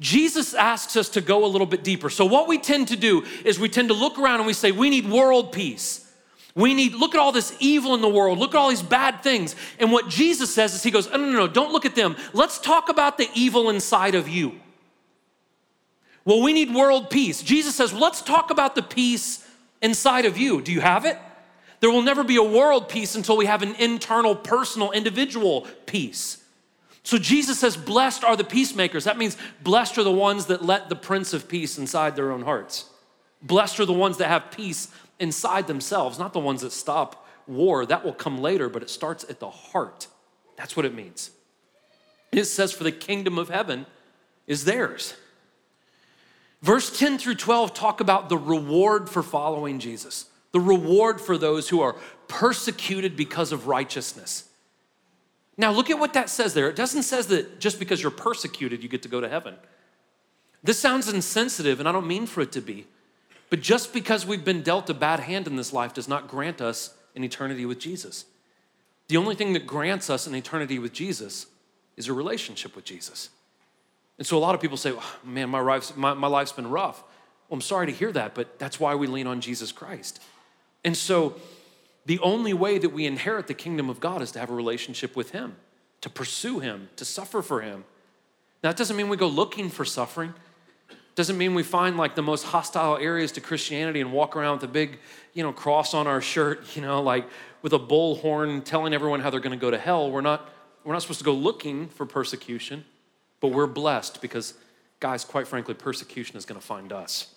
Jesus 0.00 0.54
asks 0.54 0.96
us 0.96 1.08
to 1.10 1.20
go 1.20 1.44
a 1.44 1.46
little 1.46 1.66
bit 1.66 1.84
deeper. 1.84 2.10
So, 2.10 2.24
what 2.24 2.48
we 2.48 2.58
tend 2.58 2.88
to 2.88 2.96
do 2.96 3.24
is 3.44 3.60
we 3.60 3.68
tend 3.68 3.88
to 3.88 3.94
look 3.94 4.18
around 4.18 4.40
and 4.40 4.46
we 4.46 4.52
say, 4.52 4.72
we 4.72 4.90
need 4.90 5.08
world 5.08 5.52
peace. 5.52 6.00
We 6.56 6.72
need, 6.72 6.94
look 6.94 7.14
at 7.14 7.20
all 7.20 7.32
this 7.32 7.56
evil 7.58 7.94
in 7.94 8.00
the 8.00 8.08
world. 8.08 8.38
Look 8.38 8.54
at 8.54 8.58
all 8.58 8.70
these 8.70 8.82
bad 8.82 9.22
things. 9.22 9.56
And 9.80 9.90
what 9.90 10.08
Jesus 10.08 10.54
says 10.54 10.74
is, 10.74 10.82
He 10.82 10.90
goes, 10.90 11.10
no, 11.10 11.16
no, 11.16 11.30
no, 11.30 11.48
don't 11.48 11.72
look 11.72 11.84
at 11.84 11.94
them. 11.94 12.16
Let's 12.32 12.58
talk 12.58 12.88
about 12.88 13.18
the 13.18 13.28
evil 13.34 13.70
inside 13.70 14.14
of 14.14 14.28
you. 14.28 14.60
Well, 16.24 16.42
we 16.42 16.52
need 16.52 16.74
world 16.74 17.10
peace. 17.10 17.42
Jesus 17.42 17.74
says, 17.74 17.92
let's 17.92 18.22
talk 18.22 18.50
about 18.50 18.74
the 18.74 18.82
peace 18.82 19.46
inside 19.82 20.24
of 20.24 20.38
you. 20.38 20.62
Do 20.62 20.72
you 20.72 20.80
have 20.80 21.04
it? 21.04 21.18
There 21.80 21.90
will 21.90 22.02
never 22.02 22.24
be 22.24 22.36
a 22.36 22.42
world 22.42 22.88
peace 22.88 23.14
until 23.14 23.36
we 23.36 23.44
have 23.44 23.62
an 23.62 23.74
internal, 23.74 24.34
personal, 24.34 24.90
individual 24.92 25.66
peace. 25.84 26.42
So 27.02 27.18
Jesus 27.18 27.58
says, 27.58 27.76
Blessed 27.76 28.24
are 28.24 28.36
the 28.36 28.44
peacemakers. 28.44 29.04
That 29.04 29.18
means 29.18 29.36
blessed 29.62 29.98
are 29.98 30.02
the 30.02 30.10
ones 30.10 30.46
that 30.46 30.64
let 30.64 30.88
the 30.88 30.96
Prince 30.96 31.34
of 31.34 31.46
Peace 31.46 31.76
inside 31.76 32.16
their 32.16 32.32
own 32.32 32.42
hearts. 32.42 32.86
Blessed 33.42 33.80
are 33.80 33.84
the 33.84 33.92
ones 33.92 34.16
that 34.16 34.28
have 34.28 34.50
peace 34.50 34.88
inside 35.20 35.66
themselves, 35.66 36.18
not 36.18 36.32
the 36.32 36.40
ones 36.40 36.62
that 36.62 36.72
stop 36.72 37.28
war. 37.46 37.84
That 37.84 38.02
will 38.02 38.14
come 38.14 38.38
later, 38.38 38.70
but 38.70 38.82
it 38.82 38.88
starts 38.88 39.24
at 39.28 39.38
the 39.38 39.50
heart. 39.50 40.06
That's 40.56 40.76
what 40.76 40.86
it 40.86 40.94
means. 40.94 41.30
it 42.32 42.44
says, 42.46 42.72
For 42.72 42.84
the 42.84 42.92
kingdom 42.92 43.36
of 43.36 43.50
heaven 43.50 43.84
is 44.46 44.64
theirs. 44.64 45.12
Verse 46.64 46.98
10 46.98 47.18
through 47.18 47.34
12 47.34 47.74
talk 47.74 48.00
about 48.00 48.30
the 48.30 48.38
reward 48.38 49.10
for 49.10 49.22
following 49.22 49.78
Jesus, 49.78 50.24
the 50.52 50.60
reward 50.60 51.20
for 51.20 51.36
those 51.36 51.68
who 51.68 51.82
are 51.82 51.94
persecuted 52.26 53.16
because 53.16 53.52
of 53.52 53.68
righteousness. 53.68 54.48
Now, 55.58 55.72
look 55.72 55.90
at 55.90 55.98
what 55.98 56.14
that 56.14 56.30
says 56.30 56.54
there. 56.54 56.70
It 56.70 56.74
doesn't 56.74 57.02
say 57.02 57.20
that 57.20 57.60
just 57.60 57.78
because 57.78 58.00
you're 58.00 58.10
persecuted, 58.10 58.82
you 58.82 58.88
get 58.88 59.02
to 59.02 59.10
go 59.10 59.20
to 59.20 59.28
heaven. 59.28 59.56
This 60.62 60.78
sounds 60.78 61.06
insensitive, 61.12 61.80
and 61.80 61.88
I 61.88 61.92
don't 61.92 62.06
mean 62.06 62.24
for 62.24 62.40
it 62.40 62.50
to 62.52 62.62
be. 62.62 62.86
But 63.50 63.60
just 63.60 63.92
because 63.92 64.24
we've 64.24 64.44
been 64.44 64.62
dealt 64.62 64.88
a 64.88 64.94
bad 64.94 65.20
hand 65.20 65.46
in 65.46 65.56
this 65.56 65.70
life 65.70 65.92
does 65.92 66.08
not 66.08 66.28
grant 66.28 66.62
us 66.62 66.94
an 67.14 67.24
eternity 67.24 67.66
with 67.66 67.78
Jesus. 67.78 68.24
The 69.08 69.18
only 69.18 69.34
thing 69.34 69.52
that 69.52 69.66
grants 69.66 70.08
us 70.08 70.26
an 70.26 70.34
eternity 70.34 70.78
with 70.78 70.94
Jesus 70.94 71.46
is 71.98 72.08
a 72.08 72.14
relationship 72.14 72.74
with 72.74 72.86
Jesus. 72.86 73.28
And 74.18 74.26
so 74.26 74.36
a 74.36 74.40
lot 74.40 74.54
of 74.54 74.60
people 74.60 74.76
say, 74.76 74.92
oh, 74.92 75.16
man, 75.24 75.50
my 75.50 75.60
life's, 75.60 75.96
my, 75.96 76.14
my 76.14 76.28
life's 76.28 76.52
been 76.52 76.70
rough. 76.70 77.02
Well, 77.48 77.56
I'm 77.56 77.60
sorry 77.60 77.86
to 77.86 77.92
hear 77.92 78.12
that, 78.12 78.34
but 78.34 78.58
that's 78.58 78.78
why 78.78 78.94
we 78.94 79.06
lean 79.06 79.26
on 79.26 79.40
Jesus 79.40 79.72
Christ. 79.72 80.20
And 80.84 80.96
so 80.96 81.36
the 82.06 82.18
only 82.20 82.52
way 82.52 82.78
that 82.78 82.90
we 82.90 83.06
inherit 83.06 83.46
the 83.46 83.54
kingdom 83.54 83.88
of 83.88 84.00
God 84.00 84.22
is 84.22 84.32
to 84.32 84.38
have 84.38 84.50
a 84.50 84.54
relationship 84.54 85.16
with 85.16 85.30
Him, 85.30 85.56
to 86.02 86.10
pursue 86.10 86.60
Him, 86.60 86.88
to 86.96 87.04
suffer 87.04 87.42
for 87.42 87.60
Him. 87.62 87.84
Now, 88.62 88.70
that 88.70 88.76
doesn't 88.76 88.96
mean 88.96 89.08
we 89.08 89.16
go 89.16 89.26
looking 89.26 89.68
for 89.68 89.84
suffering. 89.84 90.34
Doesn't 91.14 91.38
mean 91.38 91.54
we 91.54 91.62
find 91.62 91.96
like 91.96 92.14
the 92.14 92.22
most 92.22 92.44
hostile 92.44 92.96
areas 92.96 93.32
to 93.32 93.40
Christianity 93.40 94.00
and 94.00 94.12
walk 94.12 94.36
around 94.36 94.56
with 94.56 94.64
a 94.64 94.72
big, 94.72 94.98
you 95.32 95.42
know, 95.42 95.52
cross 95.52 95.94
on 95.94 96.06
our 96.06 96.20
shirt, 96.20 96.64
you 96.76 96.82
know, 96.82 97.02
like 97.02 97.26
with 97.62 97.72
a 97.72 97.78
bullhorn 97.78 98.64
telling 98.64 98.92
everyone 98.92 99.20
how 99.20 99.30
they're 99.30 99.40
going 99.40 99.58
to 99.58 99.60
go 99.60 99.70
to 99.70 99.78
hell. 99.78 100.10
We're 100.10 100.20
not, 100.20 100.50
we're 100.84 100.92
not 100.92 101.02
supposed 101.02 101.20
to 101.20 101.24
go 101.24 101.32
looking 101.32 101.88
for 101.88 102.04
persecution, 102.04 102.84
but 103.44 103.52
we're 103.52 103.66
blessed 103.66 104.22
because, 104.22 104.54
guys, 105.00 105.22
quite 105.22 105.46
frankly, 105.46 105.74
persecution 105.74 106.38
is 106.38 106.46
going 106.46 106.58
to 106.58 106.66
find 106.66 106.94
us. 106.94 107.34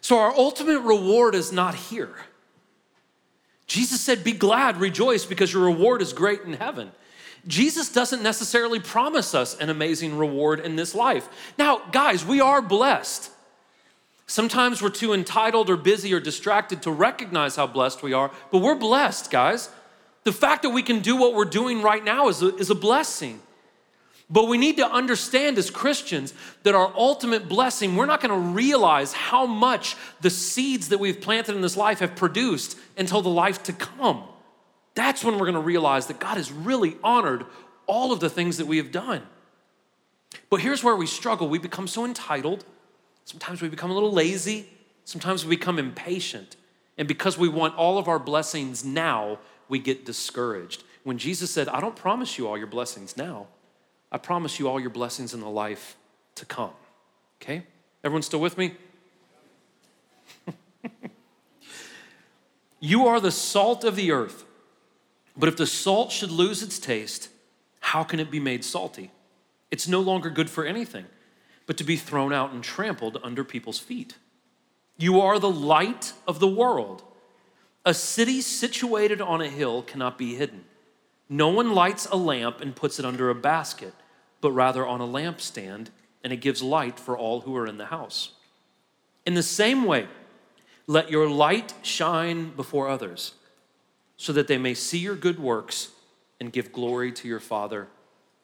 So 0.00 0.18
our 0.18 0.34
ultimate 0.34 0.80
reward 0.80 1.34
is 1.34 1.52
not 1.52 1.74
here. 1.74 2.14
Jesus 3.66 4.00
said, 4.00 4.24
Be 4.24 4.32
glad, 4.32 4.78
rejoice, 4.78 5.26
because 5.26 5.52
your 5.52 5.64
reward 5.64 6.00
is 6.00 6.14
great 6.14 6.40
in 6.40 6.54
heaven. 6.54 6.90
Jesus 7.46 7.92
doesn't 7.92 8.22
necessarily 8.22 8.80
promise 8.80 9.34
us 9.34 9.58
an 9.58 9.68
amazing 9.68 10.16
reward 10.16 10.60
in 10.60 10.74
this 10.74 10.94
life. 10.94 11.28
Now, 11.58 11.82
guys, 11.92 12.24
we 12.24 12.40
are 12.40 12.62
blessed. 12.62 13.30
Sometimes 14.26 14.80
we're 14.80 14.88
too 14.88 15.12
entitled 15.12 15.68
or 15.68 15.76
busy 15.76 16.14
or 16.14 16.20
distracted 16.20 16.80
to 16.84 16.90
recognize 16.90 17.56
how 17.56 17.66
blessed 17.66 18.02
we 18.02 18.14
are, 18.14 18.30
but 18.50 18.62
we're 18.62 18.74
blessed, 18.74 19.30
guys. 19.30 19.68
The 20.24 20.32
fact 20.32 20.62
that 20.62 20.70
we 20.70 20.82
can 20.82 21.00
do 21.00 21.14
what 21.14 21.34
we're 21.34 21.44
doing 21.44 21.82
right 21.82 22.02
now 22.02 22.28
is 22.28 22.40
a, 22.40 22.56
is 22.56 22.70
a 22.70 22.74
blessing. 22.74 23.42
But 24.30 24.46
we 24.46 24.58
need 24.58 24.76
to 24.76 24.88
understand 24.88 25.58
as 25.58 25.70
Christians 25.70 26.32
that 26.62 26.74
our 26.74 26.92
ultimate 26.96 27.48
blessing, 27.48 27.96
we're 27.96 28.06
not 28.06 28.20
going 28.20 28.30
to 28.30 28.48
realize 28.54 29.12
how 29.12 29.44
much 29.44 29.96
the 30.20 30.30
seeds 30.30 30.90
that 30.90 30.98
we've 30.98 31.20
planted 31.20 31.56
in 31.56 31.62
this 31.62 31.76
life 31.76 31.98
have 31.98 32.14
produced 32.14 32.78
until 32.96 33.22
the 33.22 33.28
life 33.28 33.62
to 33.64 33.72
come. 33.72 34.22
That's 34.94 35.24
when 35.24 35.34
we're 35.34 35.46
going 35.46 35.54
to 35.54 35.60
realize 35.60 36.06
that 36.06 36.20
God 36.20 36.36
has 36.36 36.52
really 36.52 36.96
honored 37.02 37.44
all 37.86 38.12
of 38.12 38.20
the 38.20 38.30
things 38.30 38.58
that 38.58 38.66
we 38.66 38.76
have 38.76 38.92
done. 38.92 39.22
But 40.48 40.60
here's 40.60 40.84
where 40.84 40.94
we 40.94 41.06
struggle 41.06 41.48
we 41.48 41.58
become 41.58 41.88
so 41.88 42.04
entitled. 42.04 42.64
Sometimes 43.24 43.60
we 43.60 43.68
become 43.68 43.90
a 43.90 43.94
little 43.94 44.12
lazy. 44.12 44.68
Sometimes 45.04 45.44
we 45.44 45.56
become 45.56 45.78
impatient. 45.78 46.54
And 46.96 47.08
because 47.08 47.36
we 47.36 47.48
want 47.48 47.74
all 47.74 47.98
of 47.98 48.06
our 48.06 48.18
blessings 48.20 48.84
now, 48.84 49.38
we 49.68 49.80
get 49.80 50.04
discouraged. 50.04 50.84
When 51.02 51.18
Jesus 51.18 51.50
said, 51.50 51.68
I 51.68 51.80
don't 51.80 51.96
promise 51.96 52.38
you 52.38 52.46
all 52.46 52.58
your 52.58 52.66
blessings 52.68 53.16
now, 53.16 53.48
I 54.12 54.18
promise 54.18 54.58
you 54.58 54.68
all 54.68 54.80
your 54.80 54.90
blessings 54.90 55.34
in 55.34 55.40
the 55.40 55.48
life 55.48 55.96
to 56.36 56.44
come. 56.44 56.72
Okay? 57.40 57.64
Everyone 58.02 58.22
still 58.22 58.40
with 58.40 58.58
me? 58.58 58.74
you 62.80 63.06
are 63.06 63.20
the 63.20 63.30
salt 63.30 63.84
of 63.84 63.96
the 63.96 64.10
earth. 64.12 64.44
But 65.36 65.48
if 65.48 65.56
the 65.56 65.66
salt 65.66 66.10
should 66.12 66.30
lose 66.30 66.62
its 66.62 66.78
taste, 66.78 67.28
how 67.80 68.02
can 68.02 68.20
it 68.20 68.30
be 68.30 68.40
made 68.40 68.64
salty? 68.64 69.10
It's 69.70 69.86
no 69.86 70.00
longer 70.00 70.30
good 70.30 70.50
for 70.50 70.64
anything 70.64 71.06
but 71.70 71.76
to 71.76 71.84
be 71.84 71.94
thrown 71.94 72.32
out 72.32 72.52
and 72.52 72.64
trampled 72.64 73.16
under 73.22 73.44
people's 73.44 73.78
feet. 73.78 74.16
You 74.98 75.20
are 75.20 75.38
the 75.38 75.48
light 75.48 76.12
of 76.26 76.40
the 76.40 76.48
world. 76.48 77.04
A 77.86 77.94
city 77.94 78.40
situated 78.40 79.20
on 79.20 79.40
a 79.40 79.48
hill 79.48 79.82
cannot 79.82 80.18
be 80.18 80.34
hidden. 80.34 80.64
No 81.28 81.48
one 81.48 81.72
lights 81.72 82.08
a 82.10 82.16
lamp 82.16 82.60
and 82.60 82.74
puts 82.74 82.98
it 82.98 83.04
under 83.04 83.30
a 83.30 83.36
basket, 83.36 83.94
but 84.40 84.52
rather 84.52 84.86
on 84.86 85.00
a 85.00 85.06
lampstand, 85.06 85.88
and 86.22 86.32
it 86.32 86.36
gives 86.36 86.62
light 86.62 86.98
for 86.98 87.16
all 87.16 87.42
who 87.42 87.56
are 87.56 87.66
in 87.66 87.78
the 87.78 87.86
house. 87.86 88.32
In 89.26 89.34
the 89.34 89.42
same 89.42 89.84
way, 89.84 90.06
let 90.86 91.10
your 91.10 91.28
light 91.28 91.74
shine 91.82 92.50
before 92.50 92.88
others 92.88 93.34
so 94.16 94.32
that 94.32 94.48
they 94.48 94.58
may 94.58 94.74
see 94.74 94.98
your 94.98 95.14
good 95.14 95.38
works 95.38 95.88
and 96.40 96.52
give 96.52 96.72
glory 96.72 97.12
to 97.12 97.28
your 97.28 97.40
Father 97.40 97.88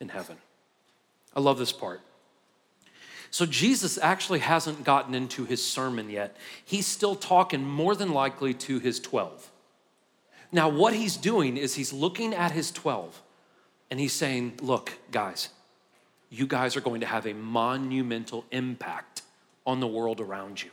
in 0.01 0.09
heaven. 0.09 0.37
I 1.35 1.41
love 1.41 1.59
this 1.59 1.73
part. 1.73 2.01
So, 3.31 3.45
Jesus 3.45 3.99
actually 3.99 4.39
hasn't 4.39 4.85
gotten 4.85 5.15
into 5.15 5.45
his 5.45 5.63
sermon 5.63 6.09
yet. 6.09 6.37
He's 6.65 6.87
still 6.87 7.15
talking 7.15 7.65
more 7.65 7.95
than 7.95 8.13
likely 8.13 8.55
to 8.55 8.79
his 8.79 9.01
12. 9.01 9.51
Now, 10.53 10.69
what 10.69 10.95
he's 10.95 11.17
doing 11.17 11.57
is 11.57 11.75
he's 11.75 11.93
looking 11.93 12.33
at 12.33 12.53
his 12.53 12.71
12 12.71 13.21
and 13.91 14.01
he's 14.01 14.13
saying, 14.13 14.55
Look, 14.63 14.93
guys, 15.11 15.51
you 16.37 16.47
guys 16.47 16.77
are 16.77 16.81
going 16.81 17.01
to 17.01 17.07
have 17.07 17.27
a 17.27 17.33
monumental 17.33 18.45
impact 18.51 19.23
on 19.67 19.81
the 19.81 19.87
world 19.87 20.21
around 20.21 20.63
you. 20.63 20.71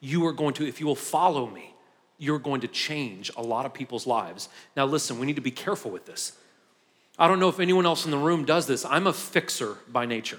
You 0.00 0.26
are 0.26 0.32
going 0.32 0.54
to, 0.54 0.66
if 0.66 0.80
you 0.80 0.86
will 0.86 0.96
follow 0.96 1.46
me, 1.46 1.74
you're 2.18 2.38
going 2.38 2.60
to 2.62 2.68
change 2.68 3.30
a 3.36 3.42
lot 3.42 3.66
of 3.66 3.74
people's 3.74 4.06
lives. 4.06 4.48
Now, 4.76 4.86
listen, 4.86 5.18
we 5.18 5.26
need 5.26 5.36
to 5.36 5.42
be 5.42 5.50
careful 5.50 5.90
with 5.90 6.06
this. 6.06 6.32
I 7.18 7.28
don't 7.28 7.40
know 7.40 7.48
if 7.48 7.60
anyone 7.60 7.84
else 7.84 8.04
in 8.04 8.10
the 8.10 8.18
room 8.18 8.44
does 8.44 8.66
this. 8.66 8.84
I'm 8.84 9.06
a 9.06 9.12
fixer 9.12 9.76
by 9.88 10.06
nature. 10.06 10.38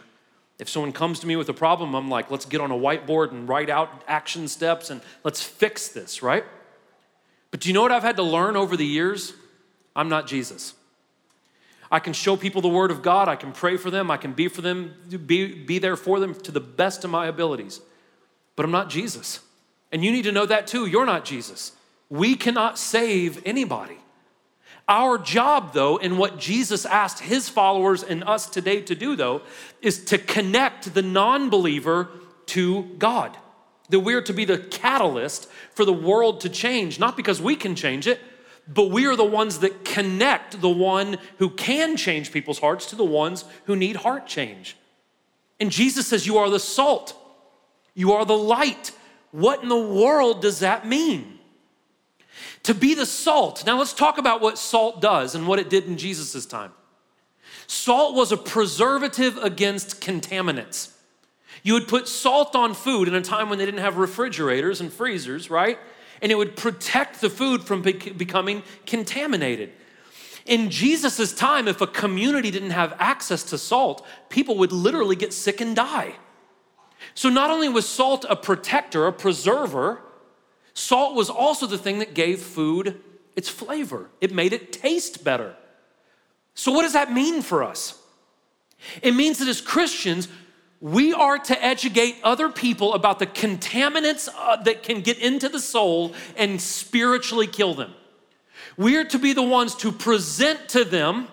If 0.59 0.69
someone 0.69 0.91
comes 0.91 1.19
to 1.19 1.27
me 1.27 1.35
with 1.35 1.49
a 1.49 1.53
problem, 1.53 1.95
I'm 1.95 2.09
like, 2.09 2.31
let's 2.31 2.45
get 2.45 2.61
on 2.61 2.71
a 2.71 2.75
whiteboard 2.75 3.31
and 3.31 3.47
write 3.47 3.69
out 3.69 4.03
action 4.07 4.47
steps 4.47 4.89
and 4.89 5.01
let's 5.23 5.43
fix 5.43 5.89
this, 5.89 6.23
right? 6.23 6.45
But 7.51 7.59
do 7.59 7.69
you 7.69 7.73
know 7.73 7.81
what 7.81 7.91
I've 7.91 8.03
had 8.03 8.15
to 8.17 8.23
learn 8.23 8.55
over 8.55 8.75
the 8.75 8.85
years? 8.85 9.33
I'm 9.95 10.09
not 10.09 10.27
Jesus. 10.27 10.73
I 11.93 11.99
can 11.99 12.13
show 12.13 12.35
people 12.35 12.63
the 12.63 12.69
word 12.69 12.89
of 12.89 13.03
God. 13.03 13.27
I 13.27 13.35
can 13.35 13.51
pray 13.51 13.77
for 13.77 13.91
them. 13.91 14.09
I 14.09 14.17
can 14.17 14.33
be 14.33 14.47
for 14.47 14.63
them, 14.63 14.95
be, 15.27 15.53
be 15.53 15.77
there 15.77 15.95
for 15.95 16.19
them 16.19 16.33
to 16.33 16.51
the 16.51 16.59
best 16.59 17.03
of 17.03 17.11
my 17.11 17.27
abilities. 17.27 17.81
But 18.55 18.65
I'm 18.65 18.71
not 18.71 18.89
Jesus. 18.89 19.41
And 19.91 20.03
you 20.03 20.11
need 20.11 20.23
to 20.23 20.31
know 20.31 20.47
that 20.47 20.65
too. 20.65 20.87
You're 20.87 21.05
not 21.05 21.23
Jesus. 21.23 21.73
We 22.09 22.35
cannot 22.35 22.79
save 22.79 23.43
anybody. 23.45 23.99
Our 24.87 25.19
job, 25.19 25.75
though, 25.75 25.99
and 25.99 26.17
what 26.17 26.39
Jesus 26.39 26.83
asked 26.87 27.19
his 27.19 27.47
followers 27.47 28.01
and 28.01 28.23
us 28.23 28.49
today 28.49 28.81
to 28.81 28.95
do, 28.95 29.15
though, 29.15 29.43
is 29.79 30.03
to 30.05 30.17
connect 30.17 30.95
the 30.95 31.03
non 31.03 31.51
believer 31.51 32.09
to 32.47 32.85
God. 32.97 33.37
That 33.89 33.99
we're 33.99 34.23
to 34.23 34.33
be 34.33 34.45
the 34.45 34.57
catalyst 34.57 35.47
for 35.75 35.85
the 35.85 35.93
world 35.93 36.41
to 36.41 36.49
change, 36.49 36.97
not 36.97 37.15
because 37.15 37.39
we 37.39 37.55
can 37.55 37.75
change 37.75 38.07
it, 38.07 38.19
but 38.67 38.91
we 38.91 39.05
are 39.05 39.15
the 39.15 39.25
ones 39.25 39.59
that 39.59 39.83
connect 39.83 40.61
the 40.61 40.69
one 40.69 41.17
who 41.37 41.49
can 41.49 41.97
change 41.97 42.31
people's 42.31 42.59
hearts 42.59 42.85
to 42.87 42.95
the 42.95 43.03
ones 43.03 43.43
who 43.65 43.75
need 43.75 43.97
heart 43.97 44.25
change. 44.25 44.77
And 45.59 45.71
Jesus 45.71 46.07
says, 46.07 46.25
You 46.25 46.37
are 46.37 46.49
the 46.49 46.59
salt, 46.59 47.15
you 47.93 48.13
are 48.13 48.25
the 48.25 48.37
light. 48.37 48.91
What 49.31 49.63
in 49.63 49.69
the 49.69 49.75
world 49.75 50.43
does 50.43 50.59
that 50.59 50.87
mean? 50.87 51.39
To 52.63 52.75
be 52.75 52.93
the 52.93 53.05
salt. 53.05 53.65
Now 53.65 53.79
let's 53.79 53.93
talk 53.93 54.19
about 54.19 54.41
what 54.41 54.59
salt 54.59 55.01
does 55.01 55.33
and 55.33 55.47
what 55.47 55.57
it 55.57 55.71
did 55.71 55.85
in 55.85 55.97
Jesus' 55.97 56.45
time. 56.45 56.71
Salt 57.65 58.13
was 58.15 58.31
a 58.31 58.37
preservative 58.37 59.37
against 59.37 60.01
contaminants. 60.01 60.91
You 61.63 61.73
would 61.73 61.87
put 61.87 62.07
salt 62.07 62.55
on 62.55 62.73
food 62.73 63.07
in 63.07 63.15
a 63.15 63.21
time 63.21 63.49
when 63.49 63.57
they 63.57 63.65
didn't 63.65 63.79
have 63.79 63.97
refrigerators 63.97 64.81
and 64.81 64.91
freezers, 64.91 65.49
right? 65.49 65.79
And 66.23 66.31
it 66.31 66.35
would 66.35 66.55
protect 66.55 67.21
the 67.21 67.29
food 67.29 67.63
from 67.63 67.83
becoming 67.83 68.63
contaminated. 68.87 69.71
In 70.47 70.71
Jesus' 70.71 71.33
time, 71.33 71.67
if 71.67 71.81
a 71.81 71.87
community 71.87 72.49
didn't 72.49 72.71
have 72.71 72.95
access 72.97 73.43
to 73.43 73.57
salt, 73.57 74.03
people 74.29 74.57
would 74.57 74.71
literally 74.71 75.15
get 75.15 75.33
sick 75.33 75.61
and 75.61 75.75
die. 75.75 76.15
So, 77.13 77.29
not 77.29 77.51
only 77.51 77.69
was 77.69 77.87
salt 77.87 78.25
a 78.29 78.35
protector, 78.35 79.05
a 79.05 79.13
preserver, 79.13 80.01
Salt 80.73 81.15
was 81.15 81.29
also 81.29 81.67
the 81.67 81.77
thing 81.77 81.99
that 81.99 82.13
gave 82.13 82.41
food 82.41 83.01
its 83.35 83.49
flavor, 83.49 84.09
it 84.21 84.31
made 84.31 84.53
it 84.53 84.71
taste 84.71 85.23
better. 85.23 85.55
So, 86.55 86.71
what 86.71 86.83
does 86.83 86.93
that 86.93 87.11
mean 87.11 87.41
for 87.41 87.63
us? 87.63 87.99
It 89.01 89.15
means 89.15 89.39
that 89.39 89.47
as 89.47 89.61
Christians, 89.61 90.27
we 90.83 91.13
are 91.13 91.39
to 91.39 91.63
educate 91.63 92.17
other 92.25 92.49
people 92.49 92.93
about 92.93 93.17
the 93.17 93.25
contaminants 93.25 94.27
uh, 94.37 94.57
that 94.63 94.83
can 94.83 94.99
get 94.99 95.17
into 95.17 95.47
the 95.47 95.61
soul 95.61 96.13
and 96.35 96.59
spiritually 96.59 97.47
kill 97.47 97.73
them. 97.73 97.93
We 98.75 98.97
are 98.97 99.05
to 99.05 99.17
be 99.17 99.31
the 99.31 99.43
ones 99.43 99.75
to 99.75 99.93
present 99.93 100.67
to 100.69 100.83
them 100.83 101.29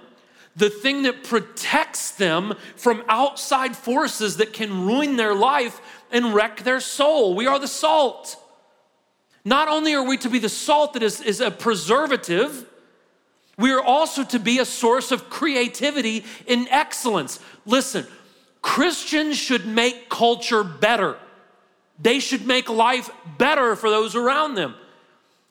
the 0.54 0.70
thing 0.70 1.02
that 1.02 1.24
protects 1.24 2.12
them 2.12 2.54
from 2.76 3.02
outside 3.08 3.76
forces 3.76 4.36
that 4.36 4.52
can 4.52 4.86
ruin 4.86 5.16
their 5.16 5.34
life 5.34 5.80
and 6.12 6.32
wreck 6.32 6.62
their 6.62 6.78
soul. 6.78 7.34
We 7.34 7.48
are 7.48 7.58
the 7.58 7.66
salt. 7.66 8.36
Not 9.44 9.66
only 9.66 9.94
are 9.94 10.06
we 10.06 10.16
to 10.18 10.30
be 10.30 10.38
the 10.38 10.48
salt 10.48 10.92
that 10.92 11.02
is, 11.02 11.20
is 11.20 11.40
a 11.40 11.50
preservative, 11.50 12.66
we 13.58 13.72
are 13.72 13.82
also 13.82 14.22
to 14.22 14.38
be 14.38 14.60
a 14.60 14.64
source 14.64 15.10
of 15.10 15.28
creativity 15.28 16.24
and 16.46 16.68
excellence. 16.70 17.40
Listen, 17.66 18.06
Christians 18.62 19.36
should 19.38 19.66
make 19.66 20.08
culture 20.08 20.62
better. 20.62 21.16
They 21.98 22.20
should 22.20 22.46
make 22.46 22.68
life 22.68 23.10
better 23.38 23.76
for 23.76 23.90
those 23.90 24.14
around 24.14 24.54
them. 24.54 24.74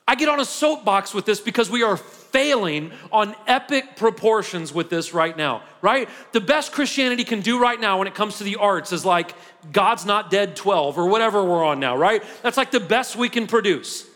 I 0.07 0.15
get 0.15 0.29
on 0.29 0.39
a 0.39 0.45
soapbox 0.45 1.13
with 1.13 1.25
this 1.25 1.39
because 1.39 1.69
we 1.69 1.83
are 1.83 1.95
failing 1.95 2.91
on 3.11 3.35
epic 3.45 3.95
proportions 3.95 4.73
with 4.73 4.89
this 4.89 5.13
right 5.13 5.37
now, 5.37 5.61
right? 5.81 6.09
The 6.31 6.41
best 6.41 6.71
Christianity 6.71 7.23
can 7.23 7.41
do 7.41 7.59
right 7.59 7.79
now 7.79 7.99
when 7.99 8.07
it 8.07 8.15
comes 8.15 8.39
to 8.39 8.43
the 8.43 8.55
arts 8.55 8.91
is 8.91 9.05
like 9.05 9.35
God's 9.71 10.05
Not 10.05 10.31
Dead 10.31 10.55
12 10.55 10.97
or 10.97 11.07
whatever 11.07 11.43
we're 11.43 11.63
on 11.63 11.79
now, 11.79 11.95
right? 11.95 12.23
That's 12.41 12.57
like 12.57 12.71
the 12.71 12.79
best 12.79 13.15
we 13.15 13.29
can 13.29 13.45
produce. 13.45 14.07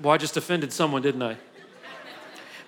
Well, 0.00 0.12
I 0.12 0.16
just 0.16 0.36
offended 0.36 0.72
someone, 0.72 1.02
didn't 1.02 1.22
I? 1.22 1.36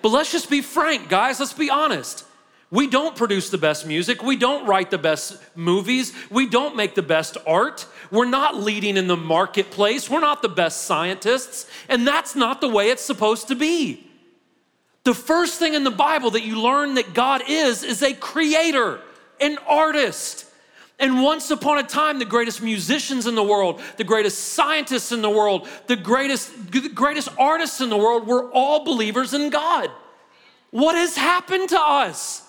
But 0.01 0.09
let's 0.09 0.31
just 0.31 0.49
be 0.49 0.61
frank, 0.61 1.07
guys. 1.07 1.39
Let's 1.39 1.53
be 1.53 1.69
honest. 1.69 2.25
We 2.73 2.87
don't 2.87 3.15
produce 3.15 3.51
the 3.51 3.59
best 3.59 3.85
music. 3.85 4.23
We 4.23 4.35
don't 4.35 4.65
write 4.65 4.89
the 4.89 4.97
best 4.97 5.37
movies. 5.55 6.11
We 6.31 6.47
don't 6.47 6.75
make 6.75 6.95
the 6.95 7.03
best 7.03 7.37
art. 7.45 7.85
We're 8.09 8.25
not 8.25 8.55
leading 8.55 8.97
in 8.97 9.05
the 9.05 9.15
marketplace. 9.15 10.09
We're 10.09 10.21
not 10.21 10.41
the 10.41 10.49
best 10.49 10.81
scientists. 10.81 11.69
And 11.87 12.07
that's 12.07 12.35
not 12.35 12.61
the 12.61 12.67
way 12.67 12.89
it's 12.89 13.03
supposed 13.03 13.49
to 13.49 13.55
be. 13.55 14.09
The 15.03 15.13
first 15.13 15.59
thing 15.59 15.75
in 15.75 15.83
the 15.83 15.91
Bible 15.91 16.31
that 16.31 16.41
you 16.41 16.59
learn 16.59 16.95
that 16.95 17.13
God 17.13 17.43
is, 17.47 17.83
is 17.83 18.01
a 18.01 18.11
creator, 18.11 19.01
an 19.39 19.59
artist. 19.67 20.47
And 20.97 21.21
once 21.21 21.51
upon 21.51 21.77
a 21.77 21.83
time, 21.83 22.17
the 22.17 22.25
greatest 22.25 22.63
musicians 22.63 23.27
in 23.27 23.35
the 23.35 23.43
world, 23.43 23.81
the 23.97 24.03
greatest 24.03 24.53
scientists 24.53 25.11
in 25.11 25.21
the 25.21 25.29
world, 25.29 25.67
the 25.85 25.95
greatest, 25.95 26.71
the 26.71 26.89
greatest 26.89 27.29
artists 27.37 27.81
in 27.81 27.91
the 27.91 27.97
world 27.97 28.25
were 28.25 28.51
all 28.51 28.83
believers 28.83 29.35
in 29.35 29.51
God. 29.51 29.91
What 30.71 30.95
has 30.95 31.15
happened 31.15 31.69
to 31.69 31.79
us? 31.79 32.42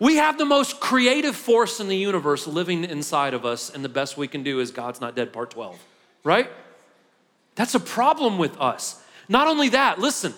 We 0.00 0.16
have 0.16 0.38
the 0.38 0.46
most 0.46 0.80
creative 0.80 1.36
force 1.36 1.78
in 1.78 1.86
the 1.86 1.96
universe 1.96 2.46
living 2.46 2.84
inside 2.84 3.34
of 3.34 3.44
us, 3.44 3.70
and 3.70 3.84
the 3.84 3.88
best 3.88 4.16
we 4.16 4.26
can 4.26 4.42
do 4.42 4.58
is 4.58 4.70
God's 4.70 5.00
Not 5.00 5.14
Dead, 5.14 5.32
part 5.32 5.50
12, 5.50 5.78
right? 6.24 6.50
That's 7.54 7.74
a 7.74 7.80
problem 7.80 8.38
with 8.38 8.58
us. 8.58 9.00
Not 9.28 9.46
only 9.46 9.68
that, 9.68 9.98
listen, 9.98 10.32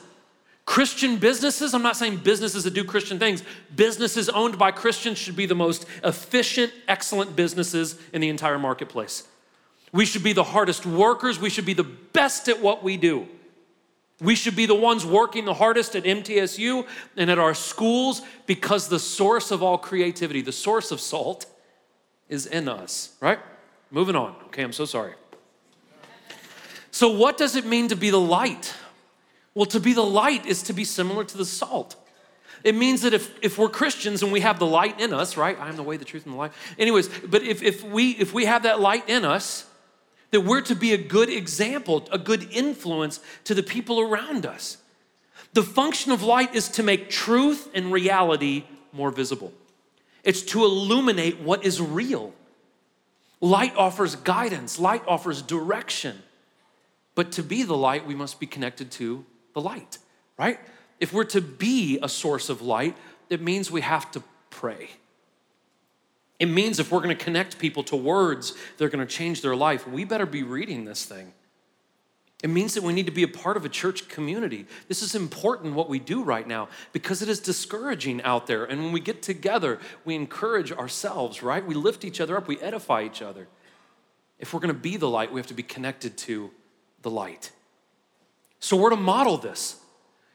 Christian 0.64 1.16
businesses, 1.16 1.74
I'm 1.74 1.82
not 1.82 1.96
saying 1.96 2.18
businesses 2.18 2.64
that 2.64 2.74
do 2.74 2.82
Christian 2.82 3.20
things, 3.20 3.44
businesses 3.74 4.28
owned 4.28 4.58
by 4.58 4.72
Christians 4.72 5.18
should 5.18 5.36
be 5.36 5.46
the 5.46 5.54
most 5.54 5.86
efficient, 6.02 6.72
excellent 6.88 7.36
businesses 7.36 7.98
in 8.12 8.20
the 8.20 8.28
entire 8.28 8.58
marketplace. 8.58 9.28
We 9.92 10.06
should 10.06 10.24
be 10.24 10.32
the 10.32 10.42
hardest 10.42 10.84
workers, 10.86 11.38
we 11.38 11.50
should 11.50 11.66
be 11.66 11.74
the 11.74 11.84
best 11.84 12.48
at 12.48 12.60
what 12.60 12.82
we 12.82 12.96
do. 12.96 13.28
We 14.22 14.36
should 14.36 14.54
be 14.54 14.66
the 14.66 14.74
ones 14.74 15.04
working 15.04 15.44
the 15.44 15.54
hardest 15.54 15.96
at 15.96 16.04
MTSU 16.04 16.86
and 17.16 17.28
at 17.28 17.40
our 17.40 17.54
schools 17.54 18.22
because 18.46 18.88
the 18.88 19.00
source 19.00 19.50
of 19.50 19.62
all 19.64 19.76
creativity, 19.76 20.42
the 20.42 20.52
source 20.52 20.92
of 20.92 21.00
salt, 21.00 21.46
is 22.28 22.46
in 22.46 22.68
us, 22.68 23.16
right? 23.20 23.40
Moving 23.90 24.14
on. 24.14 24.36
Okay, 24.46 24.62
I'm 24.62 24.72
so 24.72 24.84
sorry. 24.84 25.14
So, 26.92 27.10
what 27.10 27.36
does 27.36 27.56
it 27.56 27.66
mean 27.66 27.88
to 27.88 27.96
be 27.96 28.10
the 28.10 28.20
light? 28.20 28.74
Well, 29.54 29.66
to 29.66 29.80
be 29.80 29.92
the 29.92 30.04
light 30.04 30.46
is 30.46 30.62
to 30.64 30.72
be 30.72 30.84
similar 30.84 31.24
to 31.24 31.36
the 31.36 31.44
salt. 31.44 31.96
It 32.62 32.76
means 32.76 33.02
that 33.02 33.12
if, 33.12 33.34
if 33.42 33.58
we're 33.58 33.68
Christians 33.68 34.22
and 34.22 34.30
we 34.30 34.40
have 34.40 34.60
the 34.60 34.66
light 34.66 35.00
in 35.00 35.12
us, 35.12 35.36
right? 35.36 35.58
I 35.58 35.68
am 35.68 35.76
the 35.76 35.82
way, 35.82 35.96
the 35.96 36.04
truth, 36.04 36.26
and 36.26 36.34
the 36.34 36.38
life. 36.38 36.74
Anyways, 36.78 37.08
but 37.08 37.42
if, 37.42 37.60
if 37.62 37.82
we 37.82 38.12
if 38.12 38.32
we 38.32 38.44
have 38.44 38.62
that 38.62 38.80
light 38.80 39.08
in 39.08 39.24
us, 39.24 39.66
that 40.32 40.40
we're 40.40 40.62
to 40.62 40.74
be 40.74 40.92
a 40.92 40.98
good 40.98 41.28
example, 41.28 42.08
a 42.10 42.18
good 42.18 42.48
influence 42.50 43.20
to 43.44 43.54
the 43.54 43.62
people 43.62 44.00
around 44.00 44.44
us. 44.44 44.78
The 45.52 45.62
function 45.62 46.10
of 46.10 46.22
light 46.22 46.54
is 46.54 46.68
to 46.70 46.82
make 46.82 47.10
truth 47.10 47.68
and 47.74 47.92
reality 47.92 48.64
more 48.92 49.10
visible. 49.10 49.52
It's 50.24 50.42
to 50.42 50.64
illuminate 50.64 51.40
what 51.40 51.64
is 51.64 51.80
real. 51.80 52.32
Light 53.40 53.76
offers 53.76 54.16
guidance, 54.16 54.78
light 54.78 55.02
offers 55.06 55.42
direction. 55.42 56.22
But 57.14 57.32
to 57.32 57.42
be 57.42 57.62
the 57.62 57.76
light, 57.76 58.06
we 58.06 58.14
must 58.14 58.40
be 58.40 58.46
connected 58.46 58.90
to 58.92 59.24
the 59.52 59.60
light, 59.60 59.98
right? 60.38 60.58
If 60.98 61.12
we're 61.12 61.24
to 61.24 61.42
be 61.42 61.98
a 62.02 62.08
source 62.08 62.48
of 62.48 62.62
light, 62.62 62.96
it 63.28 63.42
means 63.42 63.70
we 63.70 63.82
have 63.82 64.10
to 64.12 64.22
pray. 64.48 64.90
It 66.42 66.46
means 66.46 66.80
if 66.80 66.90
we're 66.90 66.98
going 66.98 67.16
to 67.16 67.24
connect 67.24 67.60
people 67.60 67.84
to 67.84 67.94
words 67.94 68.54
that 68.76 68.84
are 68.84 68.88
going 68.88 69.06
to 69.06 69.14
change 69.14 69.42
their 69.42 69.54
life, 69.54 69.86
we 69.86 70.02
better 70.02 70.26
be 70.26 70.42
reading 70.42 70.84
this 70.84 71.04
thing. 71.04 71.32
It 72.42 72.50
means 72.50 72.74
that 72.74 72.82
we 72.82 72.92
need 72.92 73.06
to 73.06 73.12
be 73.12 73.22
a 73.22 73.28
part 73.28 73.56
of 73.56 73.64
a 73.64 73.68
church 73.68 74.08
community. 74.08 74.66
This 74.88 75.02
is 75.02 75.14
important 75.14 75.74
what 75.74 75.88
we 75.88 76.00
do 76.00 76.24
right 76.24 76.44
now 76.44 76.68
because 76.92 77.22
it 77.22 77.28
is 77.28 77.38
discouraging 77.38 78.22
out 78.22 78.48
there. 78.48 78.64
And 78.64 78.82
when 78.82 78.90
we 78.90 78.98
get 78.98 79.22
together, 79.22 79.78
we 80.04 80.16
encourage 80.16 80.72
ourselves, 80.72 81.44
right? 81.44 81.64
We 81.64 81.76
lift 81.76 82.04
each 82.04 82.20
other 82.20 82.36
up, 82.36 82.48
we 82.48 82.58
edify 82.58 83.04
each 83.04 83.22
other. 83.22 83.46
If 84.40 84.52
we're 84.52 84.58
going 84.58 84.74
to 84.74 84.80
be 84.80 84.96
the 84.96 85.08
light, 85.08 85.32
we 85.32 85.38
have 85.38 85.46
to 85.46 85.54
be 85.54 85.62
connected 85.62 86.16
to 86.16 86.50
the 87.02 87.10
light. 87.10 87.52
So 88.58 88.76
we're 88.76 88.90
to 88.90 88.96
model 88.96 89.36
this. 89.36 89.76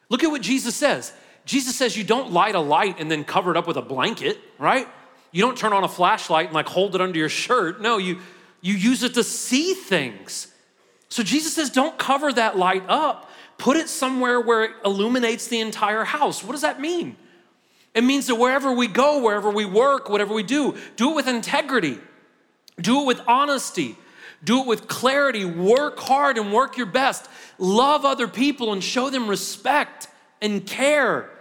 Look 0.08 0.24
at 0.24 0.32
what 0.32 0.42
Jesus 0.42 0.74
says. 0.74 1.12
Jesus 1.44 1.76
says 1.76 1.98
you 1.98 2.06
don't 2.06 2.32
light 2.32 2.56
a 2.56 2.62
light 2.62 2.98
and 2.98 3.12
then 3.12 3.26
cover 3.26 3.52
it 3.52 3.58
up 3.58 3.68
with 3.68 3.76
a 3.76 3.82
blanket, 3.82 4.40
right? 4.58 4.88
You 5.32 5.42
don't 5.42 5.58
turn 5.58 5.74
on 5.74 5.84
a 5.84 5.90
flashlight 5.90 6.48
and 6.48 6.56
like 6.56 6.68
hold 6.68 6.96
it 6.96 7.02
under 7.02 7.18
your 7.18 7.30
shirt. 7.30 7.82
No, 7.82 7.98
you 7.98 8.20
you 8.62 8.74
use 8.74 9.04
it 9.04 9.14
to 9.16 9.24
see 9.24 9.74
things. 9.74 10.48
So 11.10 11.24
Jesus 11.24 11.54
says 11.54 11.70
don't 11.70 11.98
cover 11.98 12.32
that 12.34 12.58
light 12.58 12.84
up. 12.88 13.30
Put 13.58 13.78
it 13.78 13.90
somewhere 13.90 14.40
where 14.40 14.66
it 14.66 14.72
illuminates 14.86 15.48
the 15.48 15.60
entire 15.60 16.04
house. 16.04 16.44
What 16.44 16.52
does 16.52 16.62
that 16.62 16.80
mean? 16.80 17.16
It 17.96 18.04
means 18.04 18.28
that 18.28 18.36
wherever 18.36 18.72
we 18.72 18.88
go, 18.88 19.24
wherever 19.24 19.50
we 19.50 19.66
work, 19.66 20.10
whatever 20.10 20.34
we 20.34 20.44
do, 20.44 20.78
do 20.96 21.12
it 21.12 21.16
with 21.16 21.28
integrity. 21.28 21.98
Do 22.80 23.02
it 23.02 23.06
with 23.08 23.22
honesty. 23.28 23.96
Do 24.44 24.62
it 24.62 24.68
with 24.68 24.88
clarity. 24.88 25.46
Work 25.46 26.00
hard 26.00 26.38
and 26.38 26.54
work 26.54 26.78
your 26.78 26.86
best. 26.86 27.28
Love 27.58 28.06
other 28.06 28.28
people 28.28 28.72
and 28.74 28.84
show 28.84 29.10
them 29.10 29.28
respect 29.28 30.08
and 30.42 30.64
care. 30.66 31.32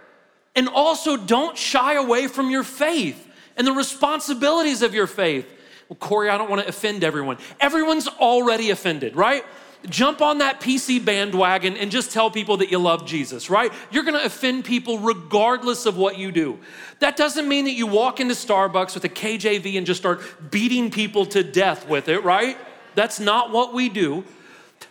And 0.55 0.67
also, 0.67 1.15
don't 1.15 1.55
shy 1.55 1.93
away 1.93 2.27
from 2.27 2.49
your 2.49 2.63
faith 2.63 3.26
and 3.57 3.67
the 3.67 3.73
responsibilities 3.73 4.81
of 4.81 4.93
your 4.93 5.07
faith. 5.07 5.45
Well, 5.89 5.97
Corey, 5.97 6.29
I 6.29 6.37
don't 6.37 6.49
want 6.49 6.61
to 6.61 6.67
offend 6.67 7.03
everyone. 7.03 7.37
Everyone's 7.59 8.07
already 8.07 8.69
offended, 8.69 9.15
right? 9.15 9.43
Jump 9.89 10.21
on 10.21 10.39
that 10.39 10.59
PC 10.59 11.03
bandwagon 11.03 11.77
and 11.77 11.91
just 11.91 12.11
tell 12.11 12.31
people 12.31 12.57
that 12.57 12.71
you 12.71 12.79
love 12.79 13.05
Jesus, 13.05 13.49
right? 13.49 13.71
You're 13.91 14.03
gonna 14.03 14.23
offend 14.23 14.65
people 14.65 14.99
regardless 14.99 15.85
of 15.85 15.97
what 15.97 16.17
you 16.17 16.31
do. 16.31 16.59
That 16.99 17.15
doesn't 17.15 17.47
mean 17.47 17.65
that 17.65 17.73
you 17.73 17.87
walk 17.87 18.19
into 18.19 18.33
Starbucks 18.33 18.95
with 18.95 19.05
a 19.05 19.09
KJV 19.09 19.77
and 19.77 19.85
just 19.85 20.01
start 20.01 20.51
beating 20.51 20.89
people 20.89 21.25
to 21.27 21.43
death 21.43 21.87
with 21.87 22.09
it, 22.09 22.23
right? 22.23 22.57
That's 22.95 23.19
not 23.19 23.51
what 23.51 23.73
we 23.73 23.87
do. 23.87 24.23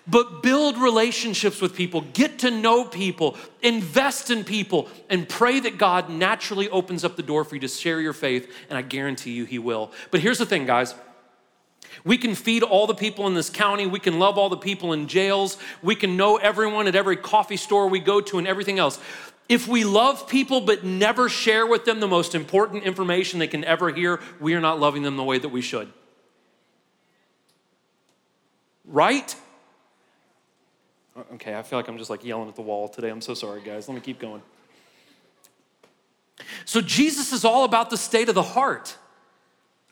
But 0.09 0.43
build 0.43 0.79
relationships 0.79 1.61
with 1.61 1.75
people, 1.75 2.03
get 2.13 2.39
to 2.41 2.51
know 2.51 2.85
people, 2.85 3.37
invest 3.61 4.31
in 4.31 4.45
people, 4.45 4.89
and 5.11 5.29
pray 5.29 5.59
that 5.61 5.79
God 5.79 6.09
naturally 6.11 6.69
opens 6.69 7.05
up 7.05 7.17
the 7.17 7.25
door 7.25 7.43
for 7.45 7.57
you 7.57 7.61
to 7.63 7.69
share 7.69 8.01
your 8.01 8.13
faith, 8.13 8.53
and 8.69 8.79
I 8.79 8.83
guarantee 8.83 9.33
you 9.33 9.45
He 9.45 9.59
will. 9.59 9.91
But 10.13 10.21
here's 10.21 10.39
the 10.39 10.47
thing, 10.47 10.65
guys. 10.65 10.95
We 12.05 12.19
can 12.19 12.35
feed 12.35 12.63
all 12.63 12.87
the 12.87 12.95
people 12.95 13.27
in 13.27 13.35
this 13.35 13.51
county. 13.51 13.87
We 13.87 13.99
can 13.99 14.19
love 14.19 14.39
all 14.39 14.49
the 14.49 14.57
people 14.57 14.93
in 14.93 15.09
jails. 15.09 15.59
We 15.83 15.97
can 15.97 16.17
know 16.17 16.37
everyone 16.37 16.87
at 16.87 16.95
every 16.95 17.17
coffee 17.17 17.57
store 17.57 17.89
we 17.89 18.01
go 18.01 18.21
to 18.21 18.39
and 18.39 18.47
everything 18.47 18.79
else. 18.79 19.01
If 19.49 19.67
we 19.67 19.85
love 19.85 20.29
people 20.29 20.61
but 20.61 20.85
never 20.85 21.29
share 21.29 21.67
with 21.67 21.85
them 21.85 22.01
the 22.01 22.09
most 22.09 22.35
important 22.35 22.85
information 22.85 23.39
they 23.39 23.47
can 23.47 23.65
ever 23.65 23.91
hear, 23.91 24.21
we 24.41 24.55
are 24.55 24.61
not 24.61 24.79
loving 24.79 25.03
them 25.03 25.17
the 25.17 25.25
way 25.25 25.39
that 25.39 25.49
we 25.49 25.63
should. 25.63 25.93
Right? 28.85 29.35
Uh, 31.17 31.23
okay, 31.35 31.55
I 31.55 31.63
feel 31.63 31.79
like 31.79 31.89
I'm 31.89 31.99
just 31.99 32.11
like 32.11 32.25
yelling 32.25 32.49
at 32.49 32.57
the 32.57 32.63
wall 32.63 32.89
today. 32.89 33.09
I'm 33.09 33.21
so 33.21 33.35
sorry, 33.35 33.63
guys. 33.63 33.89
Let 33.89 33.95
me 33.95 34.01
keep 34.01 34.19
going. 34.19 34.43
So, 36.65 36.81
Jesus 36.81 37.33
is 37.33 37.45
all 37.45 37.65
about 37.65 37.89
the 37.89 37.97
state 37.97 38.29
of 38.29 38.35
the 38.35 38.43
heart. 38.43 38.97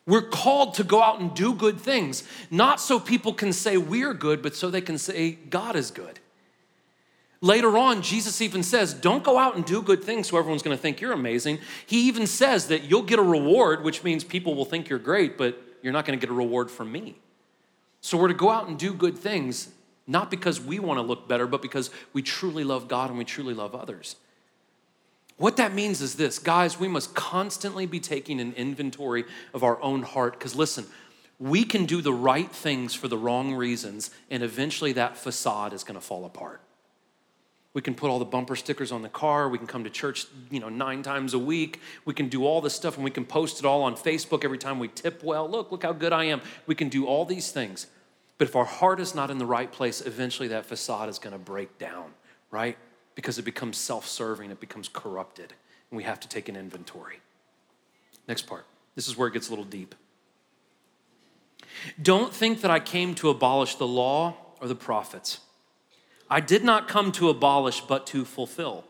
We're 0.07 0.29
called 0.29 0.75
to 0.75 0.85
go 0.85 1.03
out 1.03 1.21
and 1.21 1.35
do 1.35 1.55
good 1.55 1.81
things, 1.81 2.25
not 2.51 2.79
so 2.79 3.01
people 3.01 3.33
can 3.33 3.55
say 3.55 3.79
we're 3.79 4.13
good, 4.13 4.43
but 4.43 4.55
so 4.55 4.69
they 4.69 4.83
can 4.83 4.99
say 4.99 5.33
God 5.33 5.77
is 5.77 5.91
good. 5.91 6.21
Later 7.41 7.79
on, 7.79 8.03
Jesus 8.03 8.43
even 8.43 8.63
says, 8.63 8.93
Don't 8.93 9.25
go 9.25 9.39
out 9.39 9.57
and 9.57 9.65
do 9.65 9.81
good 9.81 10.05
things 10.05 10.29
so 10.29 10.37
everyone's 10.37 10.63
gonna 10.63 10.77
think 10.77 11.01
you're 11.01 11.13
amazing. 11.13 11.59
He 11.87 12.07
even 12.09 12.27
says 12.27 12.67
that 12.67 12.85
you'll 12.85 13.03
get 13.03 13.19
a 13.19 13.23
reward, 13.23 13.83
which 13.83 14.05
means 14.05 14.25
people 14.25 14.55
will 14.55 14.67
think 14.67 14.91
you're 14.91 14.99
great, 14.99 15.39
but 15.39 15.59
you're 15.81 15.93
not 15.93 16.05
gonna 16.05 16.19
get 16.19 16.29
a 16.29 16.35
reward 16.35 16.71
from 16.71 16.93
me. 16.93 17.17
So 18.03 18.19
we're 18.19 18.29
to 18.29 18.35
go 18.35 18.51
out 18.51 18.69
and 18.69 18.79
do 18.79 18.93
good 18.93 19.17
things 19.17 19.71
not 20.07 20.31
because 20.31 20.61
we 20.61 20.79
want 20.79 20.99
to 20.99 21.03
look 21.03 21.29
better, 21.29 21.47
but 21.47 21.63
because 21.63 21.91
we 22.13 22.23
truly 22.23 22.65
love 22.65 22.89
God 22.89 23.11
and 23.11 23.19
we 23.19 23.25
truly 23.25 23.55
love 23.55 23.75
others. 23.75 24.17
What 25.37 25.57
that 25.57 25.75
means 25.75 26.01
is 26.01 26.15
this 26.15 26.39
guys, 26.39 26.79
we 26.79 26.89
must 26.89 27.15
constantly 27.15 27.87
be 27.87 28.01
taking 28.01 28.41
an 28.41 28.53
inventory 28.53 29.25
of 29.53 29.63
our 29.63 29.81
own 29.83 30.03
heart. 30.03 30.39
Because 30.39 30.55
listen, 30.55 30.87
we 31.39 31.65
can 31.65 31.87
do 31.87 32.01
the 32.01 32.13
right 32.13 32.51
things 32.51 32.95
for 32.95 33.09
the 33.09 33.19
wrong 33.19 33.55
reasons, 33.55 34.11
and 34.31 34.43
eventually 34.43 34.93
that 34.93 35.17
facade 35.17 35.73
is 35.73 35.83
going 35.83 35.99
to 35.99 36.05
fall 36.05 36.25
apart. 36.25 36.61
We 37.73 37.83
can 37.83 37.97
put 37.97 38.09
all 38.09 38.21
the 38.21 38.25
bumper 38.25 38.55
stickers 38.55 38.93
on 38.93 39.03
the 39.03 39.09
car. 39.09 39.49
We 39.49 39.59
can 39.59 39.67
come 39.67 39.83
to 39.83 39.91
church, 39.91 40.27
you 40.49 40.61
know, 40.61 40.69
nine 40.69 41.03
times 41.03 41.35
a 41.35 41.41
week. 41.41 41.81
We 42.05 42.15
can 42.15 42.29
do 42.29 42.47
all 42.47 42.61
this 42.61 42.73
stuff 42.73 42.95
and 42.95 43.05
we 43.05 43.11
can 43.11 43.25
post 43.25 43.59
it 43.59 43.65
all 43.65 43.83
on 43.83 43.97
Facebook 43.97 44.45
every 44.45 44.59
time 44.59 44.79
we 44.79 44.87
tip 44.87 45.25
well. 45.25 45.51
Look, 45.51 45.73
look 45.73 45.83
how 45.83 45.93
good 45.93 46.13
I 46.13 46.25
am. 46.27 46.41
We 46.67 46.77
can 46.77 46.89
do 46.89 47.07
all 47.07 47.25
these 47.25 47.51
things. 47.51 47.89
But 48.39 48.49
if 48.49 48.57
our 48.57 48.65
heart 48.65 49.01
is 49.01 49.15
not 49.15 49.31
in 49.31 49.39
the 49.39 49.47
right 49.47 49.71
place, 49.71 50.01
eventually 50.01 50.49
that 50.49 50.67
facade 50.67 51.09
is 51.09 51.19
going 51.19 51.33
to 51.33 51.39
break 51.39 51.79
down, 51.79 52.11
right? 52.51 52.77
Because 53.15 53.39
it 53.39 53.45
becomes 53.45 53.77
self 53.77 54.07
serving, 54.09 54.51
it 54.51 54.61
becomes 54.61 54.89
corrupted, 54.89 55.55
and 55.91 55.97
we 55.97 56.03
have 56.03 56.19
to 56.21 56.29
take 56.29 56.49
an 56.49 56.57
inventory. 56.57 57.21
Next 58.27 58.43
part. 58.43 58.67
This 58.97 59.09
is 59.09 59.17
where 59.17 59.29
it 59.29 59.35
gets 59.35 59.49
a 59.49 59.51
little 59.51 59.65
deep. 59.65 59.95
Don't 62.01 62.33
think 62.33 62.61
that 62.61 62.71
I 62.71 62.81
came 62.81 63.15
to 63.17 63.31
abolish 63.31 63.77
the 63.77 63.87
law 63.87 64.37
or 64.61 64.69
the 64.69 64.75
prophets. 64.75 65.41
I 66.31 66.41
did 66.41 66.65
not 66.65 66.89
come 66.89 67.13
to 67.13 67.29
abolish, 67.29 67.81
but 67.81 68.07
to 68.09 68.25
fulfill. 68.25 68.85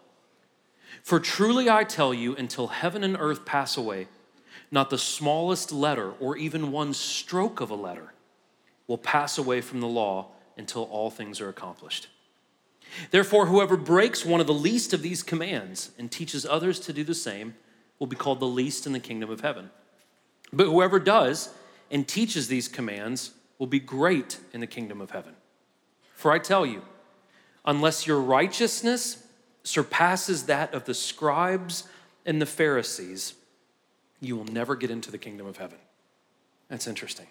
For 1.02 1.18
truly 1.18 1.68
I 1.68 1.84
tell 1.84 2.14
you, 2.14 2.36
until 2.36 2.68
heaven 2.68 3.02
and 3.02 3.16
earth 3.18 3.44
pass 3.44 3.76
away, 3.76 4.08
not 4.70 4.90
the 4.90 4.98
smallest 4.98 5.72
letter 5.72 6.12
or 6.20 6.36
even 6.36 6.72
one 6.72 6.94
stroke 6.94 7.60
of 7.60 7.70
a 7.70 7.74
letter 7.74 8.13
will 8.86 8.98
pass 8.98 9.38
away 9.38 9.60
from 9.60 9.80
the 9.80 9.88
law 9.88 10.28
until 10.56 10.84
all 10.84 11.10
things 11.10 11.40
are 11.40 11.48
accomplished. 11.48 12.08
Therefore, 13.10 13.46
whoever 13.46 13.76
breaks 13.76 14.24
one 14.24 14.40
of 14.40 14.46
the 14.46 14.54
least 14.54 14.92
of 14.92 15.02
these 15.02 15.22
commands 15.22 15.90
and 15.98 16.10
teaches 16.10 16.46
others 16.46 16.78
to 16.80 16.92
do 16.92 17.02
the 17.02 17.14
same 17.14 17.54
will 17.98 18.06
be 18.06 18.16
called 18.16 18.40
the 18.40 18.46
least 18.46 18.86
in 18.86 18.92
the 18.92 19.00
kingdom 19.00 19.30
of 19.30 19.40
heaven. 19.40 19.70
But 20.52 20.66
whoever 20.66 20.98
does 20.98 21.50
and 21.90 22.06
teaches 22.06 22.48
these 22.48 22.68
commands 22.68 23.32
will 23.58 23.66
be 23.66 23.80
great 23.80 24.38
in 24.52 24.60
the 24.60 24.66
kingdom 24.66 25.00
of 25.00 25.10
heaven. 25.10 25.34
For 26.14 26.30
I 26.30 26.38
tell 26.38 26.64
you, 26.64 26.82
unless 27.64 28.06
your 28.06 28.20
righteousness 28.20 29.26
surpasses 29.62 30.44
that 30.44 30.74
of 30.74 30.84
the 30.84 30.94
scribes 30.94 31.84
and 32.26 32.40
the 32.40 32.46
Pharisees, 32.46 33.34
you 34.20 34.36
will 34.36 34.44
never 34.44 34.76
get 34.76 34.90
into 34.90 35.10
the 35.10 35.18
kingdom 35.18 35.46
of 35.46 35.56
heaven. 35.56 35.78
That's 36.68 36.86
interesting. 36.86 37.26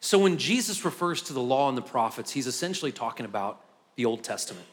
So 0.00 0.18
when 0.18 0.38
Jesus 0.38 0.84
refers 0.84 1.22
to 1.22 1.32
the 1.32 1.42
law 1.42 1.68
and 1.68 1.76
the 1.76 1.82
prophets, 1.82 2.32
he's 2.32 2.46
essentially 2.46 2.92
talking 2.92 3.26
about 3.26 3.64
the 3.96 4.04
Old 4.04 4.22
Testament. 4.22 4.66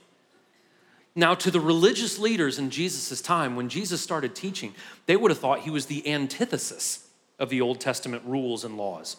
Now, 1.15 1.33
to 1.33 1.49
the 1.49 1.61
religious 1.61 2.19
leaders 2.19 2.59
in 2.59 2.69
Jesus' 2.69 3.21
time, 3.21 3.55
when 3.55 3.69
Jesus 3.69 4.01
started 4.01 4.35
teaching, 4.35 4.75
they 5.05 5.15
would 5.15 5.31
have 5.31 5.39
thought 5.39 5.61
he 5.61 5.69
was 5.69 5.85
the 5.85 6.07
antithesis 6.11 7.07
of 7.39 7.49
the 7.49 7.61
Old 7.61 7.79
Testament 7.79 8.23
rules 8.25 8.63
and 8.65 8.77
laws. 8.77 9.17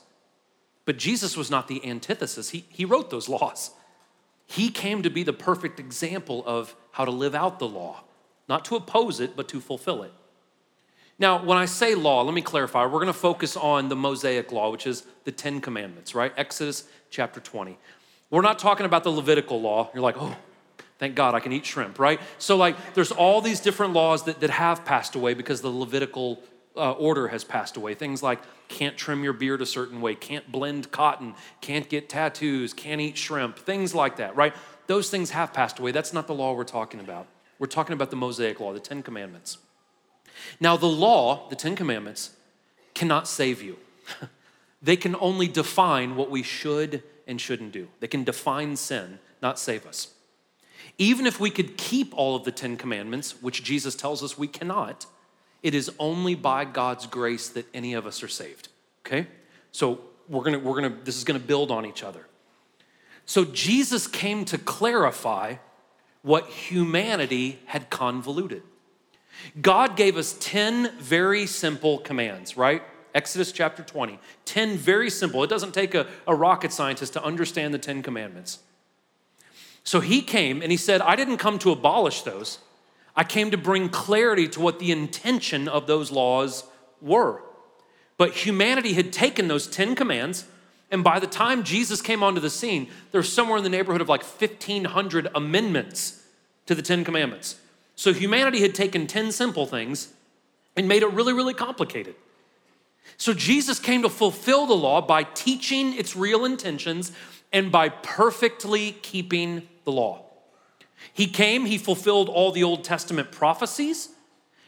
But 0.84 0.98
Jesus 0.98 1.36
was 1.36 1.50
not 1.50 1.68
the 1.68 1.84
antithesis, 1.84 2.50
he, 2.50 2.64
he 2.68 2.84
wrote 2.84 3.10
those 3.10 3.28
laws. 3.28 3.70
He 4.46 4.68
came 4.70 5.02
to 5.02 5.10
be 5.10 5.24
the 5.24 5.32
perfect 5.32 5.80
example 5.80 6.44
of 6.46 6.76
how 6.92 7.04
to 7.04 7.10
live 7.10 7.34
out 7.34 7.58
the 7.58 7.66
law, 7.66 8.04
not 8.48 8.64
to 8.66 8.76
oppose 8.76 9.18
it, 9.18 9.34
but 9.34 9.48
to 9.48 9.60
fulfill 9.60 10.04
it. 10.04 10.12
Now, 11.18 11.42
when 11.42 11.56
I 11.56 11.64
say 11.64 11.94
law, 11.94 12.22
let 12.22 12.34
me 12.34 12.42
clarify. 12.42 12.84
We're 12.84 12.90
going 12.92 13.06
to 13.06 13.12
focus 13.12 13.56
on 13.56 13.88
the 13.88 13.96
Mosaic 13.96 14.52
law, 14.52 14.70
which 14.70 14.86
is 14.86 15.04
the 15.24 15.32
Ten 15.32 15.60
Commandments, 15.60 16.14
right? 16.14 16.32
Exodus 16.36 16.84
chapter 17.10 17.40
20. 17.40 17.78
We're 18.30 18.42
not 18.42 18.58
talking 18.58 18.84
about 18.84 19.02
the 19.02 19.10
Levitical 19.10 19.60
law. 19.60 19.90
You're 19.94 20.02
like, 20.02 20.16
oh, 20.18 20.36
thank 20.98 21.14
God 21.14 21.34
I 21.34 21.40
can 21.40 21.52
eat 21.52 21.64
shrimp, 21.64 21.98
right? 21.98 22.20
So, 22.38 22.56
like, 22.56 22.76
there's 22.94 23.12
all 23.12 23.40
these 23.40 23.60
different 23.60 23.94
laws 23.94 24.24
that, 24.24 24.40
that 24.40 24.50
have 24.50 24.84
passed 24.84 25.14
away 25.14 25.32
because 25.32 25.62
the 25.62 25.70
Levitical 25.70 26.42
uh, 26.76 26.92
order 26.92 27.28
has 27.28 27.44
passed 27.44 27.78
away. 27.78 27.94
Things 27.94 28.22
like 28.22 28.40
can't 28.68 28.96
trim 28.98 29.24
your 29.24 29.32
beard 29.32 29.62
a 29.62 29.66
certain 29.66 30.02
way, 30.02 30.14
can't 30.14 30.50
blend 30.52 30.90
cotton, 30.90 31.34
can't 31.62 31.88
get 31.88 32.10
tattoos, 32.10 32.74
can't 32.74 33.00
eat 33.00 33.16
shrimp, 33.16 33.58
things 33.58 33.94
like 33.94 34.16
that, 34.16 34.36
right? 34.36 34.54
Those 34.86 35.08
things 35.08 35.30
have 35.30 35.54
passed 35.54 35.78
away. 35.78 35.92
That's 35.92 36.12
not 36.12 36.26
the 36.26 36.34
law 36.34 36.52
we're 36.52 36.64
talking 36.64 37.00
about. 37.00 37.26
We're 37.58 37.66
talking 37.68 37.94
about 37.94 38.10
the 38.10 38.16
Mosaic 38.16 38.60
law, 38.60 38.74
the 38.74 38.80
Ten 38.80 39.02
Commandments. 39.02 39.58
Now, 40.60 40.76
the 40.76 40.86
law, 40.86 41.48
the 41.48 41.56
Ten 41.56 41.76
Commandments, 41.76 42.30
cannot 42.94 43.28
save 43.28 43.62
you. 43.62 43.76
they 44.82 44.96
can 44.96 45.16
only 45.20 45.48
define 45.48 46.16
what 46.16 46.30
we 46.30 46.42
should 46.42 47.02
and 47.26 47.40
shouldn't 47.40 47.72
do. 47.72 47.88
They 48.00 48.08
can 48.08 48.24
define 48.24 48.76
sin, 48.76 49.18
not 49.42 49.58
save 49.58 49.86
us. 49.86 50.08
Even 50.98 51.26
if 51.26 51.38
we 51.38 51.50
could 51.50 51.76
keep 51.76 52.16
all 52.16 52.36
of 52.36 52.44
the 52.44 52.52
Ten 52.52 52.76
Commandments, 52.76 53.42
which 53.42 53.62
Jesus 53.62 53.94
tells 53.94 54.22
us 54.22 54.38
we 54.38 54.48
cannot, 54.48 55.06
it 55.62 55.74
is 55.74 55.90
only 55.98 56.34
by 56.34 56.64
God's 56.64 57.06
grace 57.06 57.48
that 57.50 57.66
any 57.74 57.94
of 57.94 58.06
us 58.06 58.22
are 58.22 58.28
saved. 58.28 58.68
Okay? 59.04 59.26
So 59.72 60.00
we're 60.28 60.44
gonna, 60.44 60.58
we're 60.58 60.74
gonna, 60.80 60.96
this 61.04 61.16
is 61.16 61.24
gonna 61.24 61.38
build 61.38 61.70
on 61.70 61.84
each 61.84 62.02
other. 62.02 62.26
So 63.26 63.44
Jesus 63.44 64.06
came 64.06 64.44
to 64.46 64.58
clarify 64.58 65.56
what 66.22 66.48
humanity 66.48 67.58
had 67.66 67.90
convoluted. 67.90 68.62
God 69.60 69.96
gave 69.96 70.16
us 70.16 70.36
10 70.40 70.98
very 70.98 71.46
simple 71.46 71.98
commands, 71.98 72.56
right? 72.56 72.82
Exodus 73.14 73.52
chapter 73.52 73.82
20. 73.82 74.18
10 74.44 74.76
very 74.76 75.08
simple. 75.08 75.42
It 75.42 75.50
doesn't 75.50 75.72
take 75.72 75.94
a, 75.94 76.06
a 76.26 76.34
rocket 76.34 76.72
scientist 76.72 77.14
to 77.14 77.24
understand 77.24 77.72
the 77.72 77.78
10 77.78 78.02
commandments. 78.02 78.58
So 79.84 80.00
he 80.00 80.20
came 80.20 80.62
and 80.62 80.70
he 80.70 80.76
said, 80.76 81.00
I 81.00 81.16
didn't 81.16 81.38
come 81.38 81.58
to 81.60 81.70
abolish 81.70 82.22
those. 82.22 82.58
I 83.14 83.24
came 83.24 83.50
to 83.52 83.56
bring 83.56 83.88
clarity 83.88 84.48
to 84.48 84.60
what 84.60 84.78
the 84.78 84.92
intention 84.92 85.68
of 85.68 85.86
those 85.86 86.10
laws 86.10 86.64
were. 87.00 87.40
But 88.18 88.32
humanity 88.32 88.92
had 88.92 89.12
taken 89.12 89.48
those 89.48 89.66
10 89.66 89.94
commands, 89.94 90.44
and 90.90 91.02
by 91.02 91.18
the 91.18 91.26
time 91.26 91.64
Jesus 91.64 92.02
came 92.02 92.22
onto 92.22 92.40
the 92.40 92.50
scene, 92.50 92.88
there's 93.12 93.32
somewhere 93.32 93.58
in 93.58 93.64
the 93.64 93.70
neighborhood 93.70 94.00
of 94.00 94.08
like 94.08 94.22
1,500 94.22 95.28
amendments 95.34 96.22
to 96.66 96.74
the 96.74 96.82
10 96.82 97.04
commandments. 97.04 97.56
So 97.96 98.12
humanity 98.12 98.60
had 98.60 98.74
taken 98.74 99.06
10 99.06 99.32
simple 99.32 99.66
things 99.66 100.12
and 100.76 100.86
made 100.86 101.02
it 101.02 101.08
really, 101.08 101.32
really 101.32 101.54
complicated. 101.54 102.14
So 103.16 103.32
Jesus 103.32 103.78
came 103.78 104.02
to 104.02 104.10
fulfill 104.10 104.66
the 104.66 104.74
law 104.74 105.00
by 105.00 105.24
teaching 105.24 105.94
its 105.94 106.14
real 106.14 106.44
intentions 106.44 107.12
and 107.52 107.72
by 107.72 107.88
perfectly 107.88 108.92
keeping 108.92 109.66
the 109.84 109.92
law. 109.92 110.24
He 111.12 111.26
came, 111.26 111.64
he 111.64 111.78
fulfilled 111.78 112.28
all 112.28 112.52
the 112.52 112.62
Old 112.62 112.84
Testament 112.84 113.32
prophecies 113.32 114.10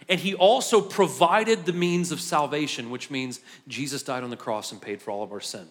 and 0.09 0.19
he 0.19 0.35
also 0.35 0.81
provided 0.81 1.67
the 1.67 1.73
means 1.73 2.11
of 2.11 2.21
salvation, 2.21 2.89
which 2.89 3.11
means 3.11 3.41
Jesus 3.67 4.03
died 4.03 4.25
on 4.25 4.31
the 4.31 4.37
cross 4.37 4.73
and 4.73 4.81
paid 4.81 5.03
for 5.03 5.11
all 5.11 5.23
of 5.23 5.33
our 5.33 5.41
sin. 5.41 5.69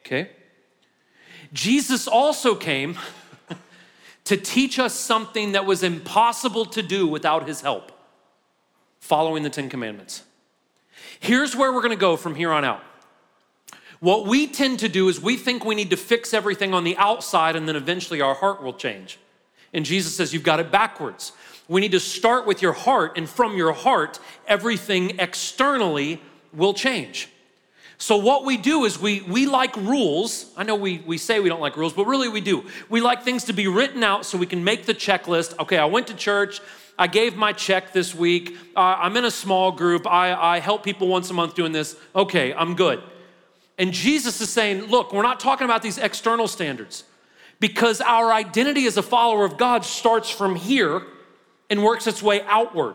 Okay? 0.00 0.30
Jesus 1.54 2.06
also 2.06 2.54
came 2.54 2.98
to 4.24 4.36
teach 4.36 4.78
us 4.78 4.94
something 4.94 5.52
that 5.52 5.66
was 5.66 5.82
impossible 5.82 6.64
to 6.66 6.82
do 6.82 7.06
without 7.06 7.48
his 7.48 7.60
help 7.60 7.92
following 9.00 9.42
the 9.42 9.50
Ten 9.50 9.68
Commandments. 9.68 10.22
Here's 11.18 11.56
where 11.56 11.72
we're 11.72 11.82
gonna 11.82 11.96
go 11.96 12.16
from 12.16 12.34
here 12.34 12.52
on 12.52 12.64
out. 12.64 12.82
What 14.00 14.26
we 14.26 14.46
tend 14.46 14.78
to 14.80 14.88
do 14.88 15.08
is 15.08 15.20
we 15.20 15.36
think 15.36 15.64
we 15.64 15.74
need 15.74 15.90
to 15.90 15.96
fix 15.96 16.32
everything 16.32 16.72
on 16.72 16.84
the 16.84 16.96
outside 16.96 17.54
and 17.56 17.68
then 17.68 17.76
eventually 17.76 18.20
our 18.20 18.34
heart 18.34 18.62
will 18.62 18.72
change. 18.72 19.18
And 19.72 19.84
Jesus 19.84 20.14
says, 20.14 20.32
You've 20.32 20.42
got 20.42 20.60
it 20.60 20.70
backwards. 20.70 21.32
We 21.68 21.80
need 21.80 21.92
to 21.92 22.00
start 22.00 22.46
with 22.46 22.62
your 22.62 22.72
heart, 22.72 23.16
and 23.16 23.28
from 23.28 23.56
your 23.56 23.72
heart, 23.72 24.18
everything 24.48 25.20
externally 25.20 26.20
will 26.52 26.74
change. 26.74 27.28
So, 28.00 28.16
what 28.16 28.46
we 28.46 28.56
do 28.56 28.86
is 28.86 28.98
we, 28.98 29.20
we 29.20 29.44
like 29.44 29.76
rules. 29.76 30.46
I 30.56 30.62
know 30.62 30.74
we, 30.74 31.02
we 31.04 31.18
say 31.18 31.38
we 31.38 31.50
don't 31.50 31.60
like 31.60 31.76
rules, 31.76 31.92
but 31.92 32.06
really 32.06 32.30
we 32.30 32.40
do. 32.40 32.64
We 32.88 33.02
like 33.02 33.24
things 33.24 33.44
to 33.44 33.52
be 33.52 33.68
written 33.68 34.02
out 34.02 34.24
so 34.24 34.38
we 34.38 34.46
can 34.46 34.64
make 34.64 34.86
the 34.86 34.94
checklist. 34.94 35.58
Okay, 35.58 35.76
I 35.76 35.84
went 35.84 36.06
to 36.06 36.14
church. 36.14 36.62
I 36.98 37.08
gave 37.08 37.36
my 37.36 37.52
check 37.52 37.92
this 37.92 38.14
week. 38.14 38.56
Uh, 38.74 38.96
I'm 38.98 39.18
in 39.18 39.26
a 39.26 39.30
small 39.30 39.70
group. 39.70 40.06
I, 40.06 40.32
I 40.32 40.60
help 40.60 40.82
people 40.82 41.08
once 41.08 41.28
a 41.28 41.34
month 41.34 41.54
doing 41.54 41.72
this. 41.72 41.94
Okay, 42.16 42.54
I'm 42.54 42.74
good. 42.74 43.02
And 43.76 43.92
Jesus 43.92 44.40
is 44.40 44.48
saying, 44.48 44.86
look, 44.86 45.12
we're 45.12 45.20
not 45.20 45.38
talking 45.38 45.66
about 45.66 45.82
these 45.82 45.98
external 45.98 46.48
standards 46.48 47.04
because 47.60 48.00
our 48.00 48.32
identity 48.32 48.86
as 48.86 48.96
a 48.96 49.02
follower 49.02 49.44
of 49.44 49.58
God 49.58 49.84
starts 49.84 50.30
from 50.30 50.56
here 50.56 51.02
and 51.68 51.84
works 51.84 52.06
its 52.06 52.22
way 52.22 52.40
outward. 52.46 52.94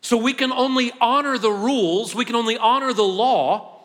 So 0.00 0.16
we 0.16 0.32
can 0.32 0.52
only 0.52 0.90
honor 1.02 1.36
the 1.36 1.52
rules, 1.52 2.14
we 2.14 2.24
can 2.24 2.34
only 2.34 2.56
honor 2.56 2.94
the 2.94 3.02
law 3.02 3.76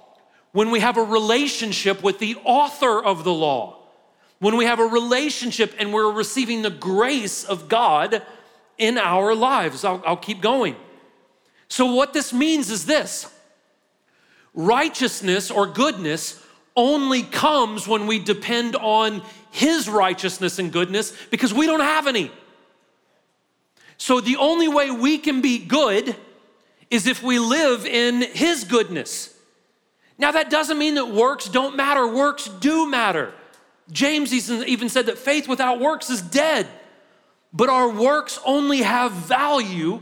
when 0.56 0.72
we 0.72 0.80
have 0.80 0.96
a 0.96 1.04
relationship 1.04 2.02
with 2.02 2.18
the 2.20 2.38
author 2.46 3.04
of 3.04 3.26
the 3.26 3.34
law, 3.34 3.78
when 4.40 4.56
we 4.56 4.64
have 4.64 4.80
a 4.80 4.86
relationship 4.86 5.76
and 5.80 5.92
we're 5.92 6.10
receiving 6.10 6.62
the 6.62 6.70
grace 6.70 7.44
of 7.44 7.68
God 7.68 8.22
in 8.78 8.98
our 8.98 9.36
lives. 9.36 9.84
I'll, 9.84 10.02
I'll 10.06 10.16
keep 10.16 10.40
going. 10.40 10.78
So, 11.68 11.94
what 11.94 12.14
this 12.14 12.32
means 12.32 12.72
is 12.72 12.86
this 12.86 13.30
righteousness 14.54 15.52
or 15.52 15.68
goodness 15.68 16.42
only 16.74 17.24
comes 17.24 17.86
when 17.86 18.08
we 18.08 18.18
depend 18.18 18.78
on 18.78 19.24
His 19.52 19.90
righteousness 19.90 20.58
and 20.58 20.72
goodness 20.72 21.12
because 21.32 21.54
we 21.54 21.66
don't 21.66 21.82
have 21.82 22.08
any. 22.08 22.32
So, 23.98 24.22
the 24.22 24.38
only 24.38 24.70
way 24.70 24.90
we 24.90 25.18
can 25.18 25.42
be 25.42 25.58
good 25.58 26.16
is 26.90 27.08
if 27.08 27.22
we 27.22 27.40
live 27.40 27.86
in 27.86 28.22
His 28.22 28.64
goodness. 28.64 29.35
Now, 30.18 30.32
that 30.32 30.50
doesn't 30.50 30.78
mean 30.78 30.96
that 30.96 31.10
works 31.10 31.50
don't 31.50 31.76
matter, 31.76 32.08
works 32.08 32.48
do 32.48 32.90
matter. 32.90 33.34
James 33.92 34.34
even 34.50 34.90
said 34.90 35.08
that 35.08 35.18
faith 35.18 35.48
without 35.48 35.80
works 35.80 36.10
is 36.10 36.22
dead. 36.22 36.68
But 37.54 37.70
our 37.70 37.90
works 37.90 38.40
only 38.46 38.82
have 38.82 39.12
value 39.12 40.02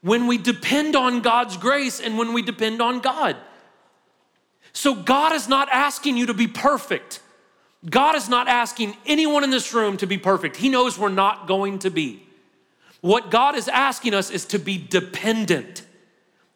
when 0.00 0.26
we 0.26 0.38
depend 0.38 0.96
on 0.96 1.20
God's 1.20 1.56
grace 1.56 2.00
and 2.00 2.16
when 2.16 2.32
we 2.32 2.42
depend 2.42 2.80
on 2.80 3.00
God. 3.00 3.36
So, 4.72 4.94
God 4.94 5.34
is 5.34 5.48
not 5.48 5.68
asking 5.70 6.16
you 6.16 6.26
to 6.26 6.34
be 6.34 6.46
perfect. 6.46 7.20
God 7.88 8.14
is 8.14 8.28
not 8.28 8.46
asking 8.46 8.96
anyone 9.06 9.42
in 9.42 9.50
this 9.50 9.72
room 9.74 9.96
to 9.98 10.06
be 10.06 10.18
perfect. 10.18 10.56
He 10.56 10.68
knows 10.68 10.98
we're 10.98 11.08
not 11.08 11.46
going 11.46 11.80
to 11.80 11.90
be. 11.90 12.22
What 13.00 13.30
God 13.30 13.56
is 13.56 13.68
asking 13.68 14.14
us 14.14 14.30
is 14.30 14.44
to 14.46 14.58
be 14.58 14.78
dependent. 14.78 15.82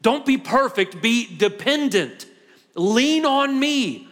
Don't 0.02 0.26
be 0.26 0.36
perfect, 0.36 1.00
be 1.00 1.34
dependent. 1.36 2.26
Lean 2.74 3.24
on 3.24 3.58
me. 3.58 4.08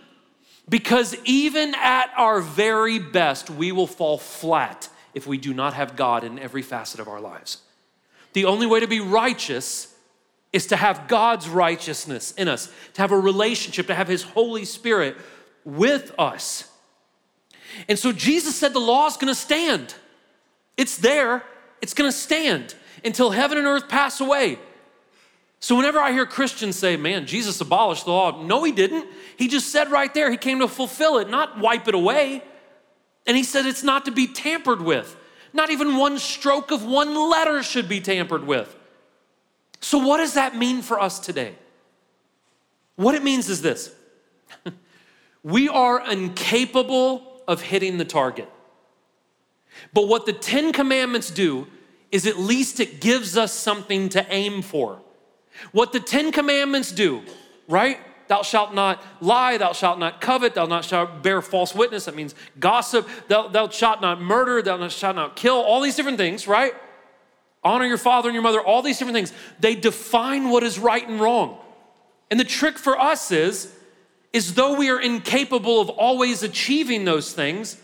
Because 0.68 1.16
even 1.24 1.74
at 1.74 2.10
our 2.16 2.40
very 2.40 2.98
best, 2.98 3.50
we 3.50 3.72
will 3.72 3.86
fall 3.86 4.18
flat 4.18 4.88
if 5.12 5.26
we 5.26 5.36
do 5.36 5.52
not 5.52 5.74
have 5.74 5.96
God 5.96 6.24
in 6.24 6.38
every 6.38 6.62
facet 6.62 7.00
of 7.00 7.08
our 7.08 7.20
lives. 7.20 7.58
The 8.32 8.44
only 8.44 8.66
way 8.66 8.80
to 8.80 8.86
be 8.86 9.00
righteous 9.00 9.94
is 10.52 10.66
to 10.68 10.76
have 10.76 11.08
God's 11.08 11.48
righteousness 11.48 12.32
in 12.32 12.48
us, 12.48 12.70
to 12.94 13.02
have 13.02 13.12
a 13.12 13.18
relationship, 13.18 13.86
to 13.88 13.94
have 13.94 14.08
His 14.08 14.22
Holy 14.22 14.64
Spirit 14.64 15.16
with 15.64 16.14
us. 16.18 16.68
And 17.88 17.98
so 17.98 18.12
Jesus 18.12 18.54
said 18.54 18.72
the 18.72 18.78
law 18.78 19.06
is 19.06 19.16
gonna 19.16 19.34
stand. 19.34 19.94
It's 20.76 20.96
there, 20.98 21.42
it's 21.80 21.94
gonna 21.94 22.12
stand 22.12 22.74
until 23.04 23.30
heaven 23.30 23.58
and 23.58 23.66
earth 23.66 23.88
pass 23.88 24.20
away. 24.20 24.58
So, 25.62 25.76
whenever 25.76 26.00
I 26.00 26.10
hear 26.10 26.26
Christians 26.26 26.74
say, 26.74 26.96
man, 26.96 27.24
Jesus 27.24 27.60
abolished 27.60 28.06
the 28.06 28.10
law, 28.10 28.42
no, 28.42 28.64
he 28.64 28.72
didn't. 28.72 29.06
He 29.36 29.46
just 29.46 29.70
said 29.70 29.92
right 29.92 30.12
there, 30.12 30.28
he 30.28 30.36
came 30.36 30.58
to 30.58 30.66
fulfill 30.66 31.18
it, 31.18 31.30
not 31.30 31.56
wipe 31.60 31.86
it 31.86 31.94
away. 31.94 32.42
And 33.28 33.36
he 33.36 33.44
said 33.44 33.64
it's 33.64 33.84
not 33.84 34.04
to 34.06 34.10
be 34.10 34.26
tampered 34.26 34.82
with. 34.82 35.16
Not 35.52 35.70
even 35.70 35.98
one 35.98 36.18
stroke 36.18 36.72
of 36.72 36.84
one 36.84 37.14
letter 37.14 37.62
should 37.62 37.88
be 37.88 38.00
tampered 38.00 38.44
with. 38.44 38.74
So, 39.78 39.98
what 39.98 40.16
does 40.16 40.34
that 40.34 40.56
mean 40.56 40.82
for 40.82 40.98
us 40.98 41.20
today? 41.20 41.54
What 42.96 43.14
it 43.14 43.22
means 43.22 43.48
is 43.48 43.62
this 43.62 43.94
we 45.44 45.68
are 45.68 46.10
incapable 46.10 47.40
of 47.46 47.62
hitting 47.62 47.98
the 47.98 48.04
target. 48.04 48.50
But 49.92 50.08
what 50.08 50.26
the 50.26 50.32
Ten 50.32 50.72
Commandments 50.72 51.30
do 51.30 51.68
is 52.10 52.26
at 52.26 52.36
least 52.36 52.80
it 52.80 53.00
gives 53.00 53.36
us 53.36 53.52
something 53.52 54.08
to 54.08 54.26
aim 54.28 54.60
for. 54.60 55.00
What 55.70 55.92
the 55.92 56.00
Ten 56.00 56.32
Commandments 56.32 56.90
do, 56.92 57.22
right? 57.68 57.98
Thou 58.28 58.42
shalt 58.42 58.74
not 58.74 59.02
lie, 59.20 59.58
thou 59.58 59.72
shalt 59.72 59.98
not 59.98 60.20
covet, 60.20 60.54
thou 60.54 60.66
not 60.66 60.84
shalt 60.84 61.22
bear 61.22 61.42
false 61.42 61.74
witness. 61.74 62.06
That 62.06 62.16
means 62.16 62.34
gossip. 62.58 63.08
Thou, 63.28 63.48
thou 63.48 63.68
shalt 63.68 64.00
not 64.00 64.20
murder, 64.20 64.62
thou 64.62 64.88
shalt 64.88 65.16
not 65.16 65.36
kill. 65.36 65.56
All 65.56 65.80
these 65.80 65.96
different 65.96 66.18
things, 66.18 66.48
right? 66.48 66.74
Honor 67.64 67.84
your 67.84 67.98
father 67.98 68.28
and 68.28 68.34
your 68.34 68.42
mother, 68.42 68.60
all 68.60 68.82
these 68.82 68.98
different 68.98 69.16
things. 69.16 69.32
They 69.60 69.74
define 69.74 70.50
what 70.50 70.62
is 70.62 70.78
right 70.78 71.06
and 71.06 71.20
wrong. 71.20 71.58
And 72.30 72.40
the 72.40 72.44
trick 72.44 72.78
for 72.78 72.98
us 72.98 73.30
is, 73.30 73.72
is 74.32 74.54
though 74.54 74.76
we 74.76 74.88
are 74.88 75.00
incapable 75.00 75.80
of 75.80 75.90
always 75.90 76.42
achieving 76.42 77.04
those 77.04 77.32
things, 77.32 77.76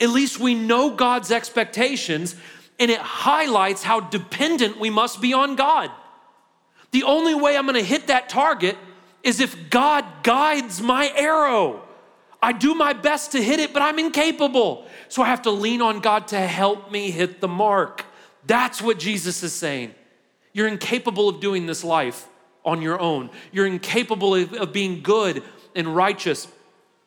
at 0.00 0.10
least 0.10 0.40
we 0.40 0.54
know 0.54 0.90
God's 0.90 1.30
expectations 1.30 2.34
and 2.80 2.90
it 2.90 2.98
highlights 2.98 3.84
how 3.84 4.00
dependent 4.00 4.80
we 4.80 4.90
must 4.90 5.20
be 5.20 5.32
on 5.32 5.54
God. 5.54 5.90
The 6.94 7.02
only 7.02 7.34
way 7.34 7.56
I'm 7.56 7.66
gonna 7.66 7.82
hit 7.82 8.06
that 8.06 8.28
target 8.28 8.78
is 9.24 9.40
if 9.40 9.68
God 9.68 10.04
guides 10.22 10.80
my 10.80 11.12
arrow. 11.16 11.82
I 12.40 12.52
do 12.52 12.72
my 12.72 12.92
best 12.92 13.32
to 13.32 13.42
hit 13.42 13.58
it, 13.58 13.72
but 13.72 13.82
I'm 13.82 13.98
incapable. 13.98 14.86
So 15.08 15.20
I 15.20 15.26
have 15.26 15.42
to 15.42 15.50
lean 15.50 15.82
on 15.82 15.98
God 15.98 16.28
to 16.28 16.38
help 16.38 16.92
me 16.92 17.10
hit 17.10 17.40
the 17.40 17.48
mark. 17.48 18.04
That's 18.46 18.80
what 18.80 19.00
Jesus 19.00 19.42
is 19.42 19.52
saying. 19.52 19.92
You're 20.52 20.68
incapable 20.68 21.28
of 21.28 21.40
doing 21.40 21.66
this 21.66 21.82
life 21.82 22.28
on 22.64 22.80
your 22.80 23.00
own. 23.00 23.30
You're 23.50 23.66
incapable 23.66 24.36
of, 24.36 24.52
of 24.52 24.72
being 24.72 25.02
good 25.02 25.42
and 25.74 25.96
righteous. 25.96 26.46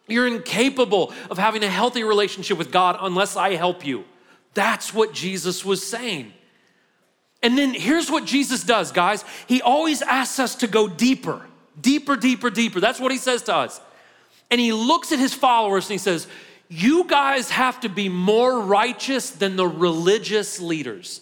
You're 0.05 0.27
incapable 0.27 1.13
of 1.31 1.38
having 1.38 1.63
a 1.63 1.69
healthy 1.69 2.03
relationship 2.03 2.57
with 2.57 2.73
God 2.73 2.97
unless 2.99 3.38
I 3.38 3.55
help 3.55 3.85
you. 3.85 4.03
That's 4.53 4.93
what 4.93 5.13
Jesus 5.13 5.63
was 5.63 5.81
saying. 5.81 6.33
And 7.43 7.57
then 7.57 7.73
here's 7.73 8.09
what 8.09 8.25
Jesus 8.25 8.63
does, 8.63 8.91
guys. 8.91 9.23
He 9.47 9.61
always 9.61 10.01
asks 10.01 10.39
us 10.39 10.55
to 10.55 10.67
go 10.67 10.88
deeper, 10.88 11.45
deeper, 11.79 12.15
deeper, 12.15 12.49
deeper. 12.49 12.79
That's 12.79 12.99
what 12.99 13.11
he 13.11 13.17
says 13.17 13.43
to 13.43 13.55
us. 13.55 13.79
And 14.49 14.59
he 14.59 14.73
looks 14.73 15.11
at 15.11 15.19
his 15.19 15.33
followers 15.33 15.85
and 15.85 15.91
he 15.91 15.97
says, 15.97 16.27
You 16.69 17.03
guys 17.05 17.51
have 17.51 17.79
to 17.81 17.89
be 17.89 18.09
more 18.09 18.61
righteous 18.61 19.29
than 19.29 19.55
the 19.55 19.67
religious 19.67 20.59
leaders. 20.59 21.21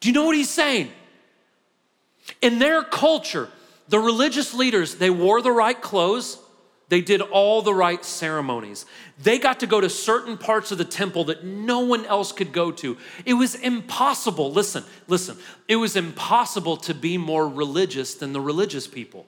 Do 0.00 0.08
you 0.08 0.14
know 0.14 0.24
what 0.24 0.36
he's 0.36 0.50
saying? 0.50 0.90
In 2.42 2.58
their 2.58 2.82
culture, 2.82 3.48
the 3.88 3.98
religious 3.98 4.52
leaders, 4.52 4.96
they 4.96 5.10
wore 5.10 5.40
the 5.40 5.52
right 5.52 5.80
clothes, 5.80 6.38
they 6.88 7.00
did 7.00 7.20
all 7.20 7.62
the 7.62 7.74
right 7.74 8.04
ceremonies. 8.04 8.84
They 9.22 9.38
got 9.38 9.60
to 9.60 9.66
go 9.66 9.80
to 9.80 9.88
certain 9.88 10.36
parts 10.36 10.70
of 10.70 10.78
the 10.78 10.84
temple 10.84 11.24
that 11.24 11.44
no 11.44 11.80
one 11.80 12.04
else 12.04 12.30
could 12.30 12.52
go 12.52 12.70
to. 12.72 12.96
It 13.24 13.34
was 13.34 13.54
impossible. 13.54 14.52
Listen, 14.52 14.84
listen. 15.08 15.38
It 15.66 15.76
was 15.76 15.96
impossible 15.96 16.76
to 16.78 16.94
be 16.94 17.16
more 17.16 17.48
religious 17.48 18.14
than 18.14 18.32
the 18.32 18.40
religious 18.40 18.86
people. 18.86 19.26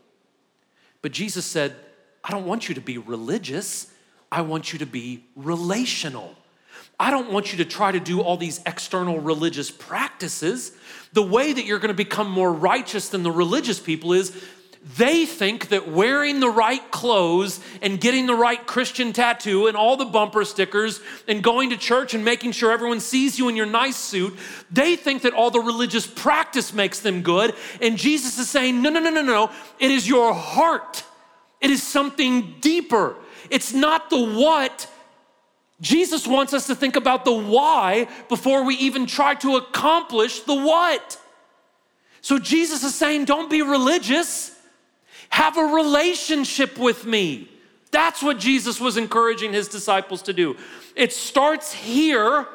But 1.01 1.13
Jesus 1.13 1.47
said, 1.47 1.77
I 2.23 2.31
don't 2.31 2.47
want 2.47 2.69
you 2.69 2.75
to 2.75 2.81
be 2.81 2.99
religious. 2.99 3.91
I 4.31 4.43
want 4.43 4.73
you 4.73 4.81
to 4.81 4.87
be 4.87 5.25
relational. 5.35 6.35
I 6.99 7.11
don't 7.11 7.31
want 7.31 7.53
you 7.53 7.59
to 7.59 7.65
try 7.65 7.93
to 7.93 8.01
do 8.01 8.21
all 8.23 8.37
these 8.37 8.61
external 8.67 9.21
religious 9.21 9.71
practices. 9.71 10.73
The 11.13 11.23
way 11.23 11.53
that 11.53 11.65
you're 11.65 11.79
going 11.79 11.89
to 11.89 11.95
become 11.95 12.31
more 12.31 12.53
righteous 12.53 13.09
than 13.11 13.23
the 13.23 13.31
religious 13.31 13.79
people 13.79 14.13
is 14.13 14.31
they 14.95 15.27
think 15.27 15.69
that 15.69 15.89
wearing 15.89 16.39
the 16.39 16.49
right 16.49 16.91
clothes 16.93 17.59
and 17.83 18.01
getting 18.01 18.27
the 18.27 18.35
right 18.35 18.65
Christian 18.67 19.13
tattoo 19.13 19.67
and 19.67 19.77
all 19.77 19.97
the 19.97 20.05
bumper 20.05 20.45
stickers 20.45 21.01
and 21.27 21.43
going 21.43 21.71
to 21.71 21.77
church 21.77 22.15
and 22.15 22.25
making 22.25 22.53
sure 22.53 22.71
everyone 22.71 23.01
sees 23.01 23.37
you 23.37 23.49
in 23.49 23.57
your 23.57 23.67
nice 23.67 23.97
suit, 23.97 24.37
they 24.71 24.95
think 24.95 25.23
that 25.23 25.35
all 25.35 25.51
the 25.51 25.61
religious 25.61 26.07
practice 26.07 26.73
makes 26.73 27.01
them 27.01 27.23
good. 27.23 27.55
And 27.81 27.99
Jesus 27.99 28.39
is 28.39 28.49
saying, 28.49 28.81
no, 28.81 28.89
no, 28.89 29.01
no, 29.01 29.11
no, 29.11 29.23
no. 29.23 29.51
It 29.81 29.91
is 29.91 30.09
your 30.09 30.33
heart, 30.33 31.03
it 31.61 31.71
is 31.71 31.83
something 31.83 32.55
deeper. 32.61 33.17
It's 33.51 33.73
not 33.73 34.09
the 34.09 34.25
what. 34.25 34.89
Jesus 35.81 36.27
wants 36.27 36.55
us 36.55 36.69
to 36.69 36.75
think 36.75 36.97
about 36.97 37.25
the 37.25 37.33
why 37.33 38.09
before 38.29 38.65
we 38.65 38.77
even 38.77 39.07
try 39.07 39.35
to 39.37 39.57
accomplish 39.57 40.41
the 40.41 40.55
what. 40.55 41.21
So 42.21 42.39
Jesus 42.39 42.83
is 42.83 42.95
saying, 42.95 43.27
don't 43.27 43.51
be 43.51 43.63
religious. 43.63 44.56
Have 45.31 45.57
a 45.57 45.65
relationship 45.65 46.79
with 46.79 47.05
me. 47.05 47.49
That's 47.91 48.23
what 48.23 48.39
Jesus 48.39 48.81
was 48.81 48.97
encouraging 48.97 49.53
his 49.53 49.69
disciples 49.69 50.23
to 50.23 50.33
do. 50.33 50.57
It 50.95 51.13
starts 51.13 51.73
here, 51.73 52.47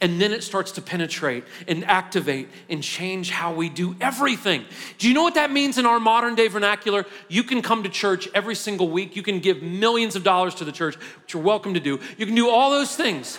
and 0.00 0.20
then 0.20 0.32
it 0.32 0.42
starts 0.44 0.72
to 0.72 0.82
penetrate 0.82 1.44
and 1.66 1.84
activate 1.84 2.48
and 2.68 2.82
change 2.82 3.30
how 3.30 3.52
we 3.52 3.68
do 3.68 3.96
everything. 4.00 4.64
Do 4.98 5.08
you 5.08 5.14
know 5.14 5.22
what 5.22 5.34
that 5.34 5.50
means 5.50 5.78
in 5.78 5.86
our 5.86 5.98
modern 5.98 6.34
day 6.34 6.48
vernacular? 6.48 7.06
You 7.28 7.42
can 7.42 7.62
come 7.62 7.82
to 7.82 7.88
church 7.88 8.28
every 8.34 8.54
single 8.54 8.88
week. 8.88 9.16
You 9.16 9.22
can 9.22 9.40
give 9.40 9.62
millions 9.62 10.16
of 10.16 10.22
dollars 10.22 10.54
to 10.56 10.64
the 10.64 10.72
church, 10.72 10.96
which 10.96 11.34
you're 11.34 11.42
welcome 11.42 11.74
to 11.74 11.80
do. 11.80 11.98
You 12.18 12.26
can 12.26 12.34
do 12.34 12.48
all 12.50 12.70
those 12.70 12.94
things. 12.94 13.38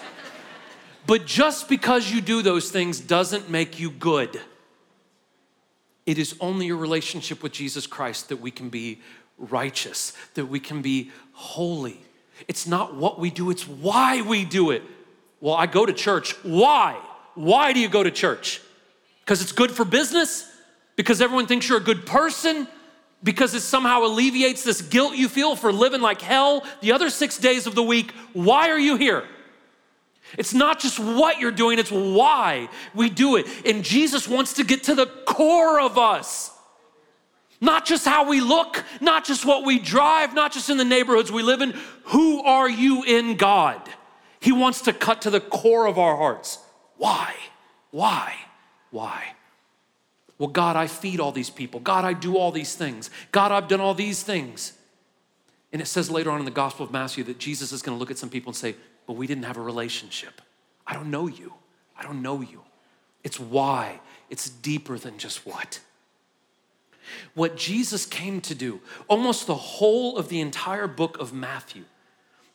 But 1.07 1.25
just 1.25 1.69
because 1.69 2.11
you 2.11 2.21
do 2.21 2.41
those 2.41 2.69
things 2.69 2.99
doesn't 2.99 3.49
make 3.49 3.79
you 3.79 3.91
good. 3.91 4.39
It 6.05 6.17
is 6.17 6.35
only 6.39 6.69
a 6.69 6.75
relationship 6.75 7.43
with 7.43 7.51
Jesus 7.51 7.87
Christ 7.87 8.29
that 8.29 8.41
we 8.41 8.51
can 8.51 8.69
be 8.69 8.99
righteous, 9.37 10.13
that 10.33 10.47
we 10.47 10.59
can 10.59 10.81
be 10.81 11.11
holy. 11.33 11.99
It's 12.47 12.67
not 12.67 12.95
what 12.95 13.19
we 13.19 13.29
do, 13.29 13.49
it's 13.49 13.67
why 13.67 14.21
we 14.21 14.45
do 14.45 14.71
it. 14.71 14.83
Well, 15.39 15.55
I 15.55 15.65
go 15.65 15.85
to 15.85 15.93
church. 15.93 16.33
Why? 16.43 16.99
Why 17.35 17.73
do 17.73 17.79
you 17.79 17.89
go 17.89 18.03
to 18.03 18.11
church? 18.11 18.61
Because 19.21 19.41
it's 19.41 19.51
good 19.51 19.71
for 19.71 19.85
business? 19.85 20.47
Because 20.95 21.21
everyone 21.21 21.47
thinks 21.47 21.67
you're 21.67 21.77
a 21.77 21.83
good 21.83 22.05
person? 22.05 22.67
Because 23.23 23.53
it 23.53 23.61
somehow 23.61 24.03
alleviates 24.03 24.63
this 24.63 24.81
guilt 24.81 25.15
you 25.15 25.29
feel 25.29 25.55
for 25.55 25.71
living 25.71 26.01
like 26.01 26.21
hell 26.21 26.63
the 26.81 26.91
other 26.91 27.09
six 27.09 27.37
days 27.37 27.67
of 27.67 27.75
the 27.75 27.83
week? 27.83 28.11
Why 28.33 28.69
are 28.69 28.79
you 28.79 28.97
here? 28.97 29.25
It's 30.37 30.53
not 30.53 30.79
just 30.79 30.99
what 30.99 31.39
you're 31.39 31.51
doing, 31.51 31.79
it's 31.79 31.91
why 31.91 32.69
we 32.93 33.09
do 33.09 33.35
it. 33.35 33.47
And 33.65 33.83
Jesus 33.83 34.27
wants 34.27 34.53
to 34.53 34.63
get 34.63 34.83
to 34.83 34.95
the 34.95 35.05
core 35.05 35.79
of 35.79 35.97
us. 35.97 36.51
Not 37.59 37.85
just 37.85 38.05
how 38.05 38.27
we 38.27 38.41
look, 38.41 38.83
not 38.99 39.23
just 39.23 39.45
what 39.45 39.63
we 39.63 39.77
drive, 39.77 40.33
not 40.33 40.51
just 40.51 40.69
in 40.69 40.77
the 40.77 40.85
neighborhoods 40.85 41.31
we 41.31 41.43
live 41.43 41.61
in. 41.61 41.75
Who 42.05 42.41
are 42.43 42.69
you 42.69 43.03
in 43.03 43.37
God? 43.37 43.81
He 44.39 44.51
wants 44.51 44.81
to 44.81 44.93
cut 44.93 45.21
to 45.23 45.29
the 45.29 45.39
core 45.39 45.85
of 45.85 45.99
our 45.99 46.17
hearts. 46.17 46.57
Why? 46.97 47.35
Why? 47.91 48.35
Why? 48.89 49.35
Well, 50.39 50.49
God, 50.49 50.75
I 50.75 50.87
feed 50.87 51.19
all 51.19 51.31
these 51.31 51.51
people. 51.51 51.79
God, 51.79 52.03
I 52.03 52.13
do 52.13 52.35
all 52.35 52.51
these 52.51 52.73
things. 52.73 53.11
God, 53.31 53.51
I've 53.51 53.67
done 53.67 53.79
all 53.79 53.93
these 53.93 54.23
things. 54.23 54.73
And 55.71 55.81
it 55.81 55.85
says 55.85 56.09
later 56.09 56.31
on 56.31 56.39
in 56.39 56.45
the 56.45 56.51
Gospel 56.51 56.83
of 56.83 56.91
Matthew 56.91 57.23
that 57.25 57.37
Jesus 57.37 57.71
is 57.71 57.83
going 57.83 57.95
to 57.95 57.99
look 57.99 58.09
at 58.09 58.17
some 58.17 58.29
people 58.29 58.49
and 58.49 58.57
say, 58.57 58.75
but 59.11 59.17
we 59.17 59.27
didn't 59.27 59.43
have 59.43 59.57
a 59.57 59.61
relationship. 59.61 60.41
I 60.87 60.93
don't 60.93 61.11
know 61.11 61.27
you. 61.27 61.51
I 61.97 62.03
don't 62.03 62.21
know 62.21 62.39
you. 62.39 62.61
It's 63.25 63.37
why, 63.37 63.99
it's 64.29 64.49
deeper 64.49 64.97
than 64.97 65.17
just 65.17 65.45
what. 65.45 65.81
What 67.33 67.57
Jesus 67.57 68.05
came 68.05 68.39
to 68.39 68.55
do, 68.55 68.79
almost 69.09 69.47
the 69.47 69.55
whole 69.55 70.15
of 70.17 70.29
the 70.29 70.39
entire 70.39 70.87
book 70.87 71.19
of 71.19 71.33
Matthew, 71.33 71.83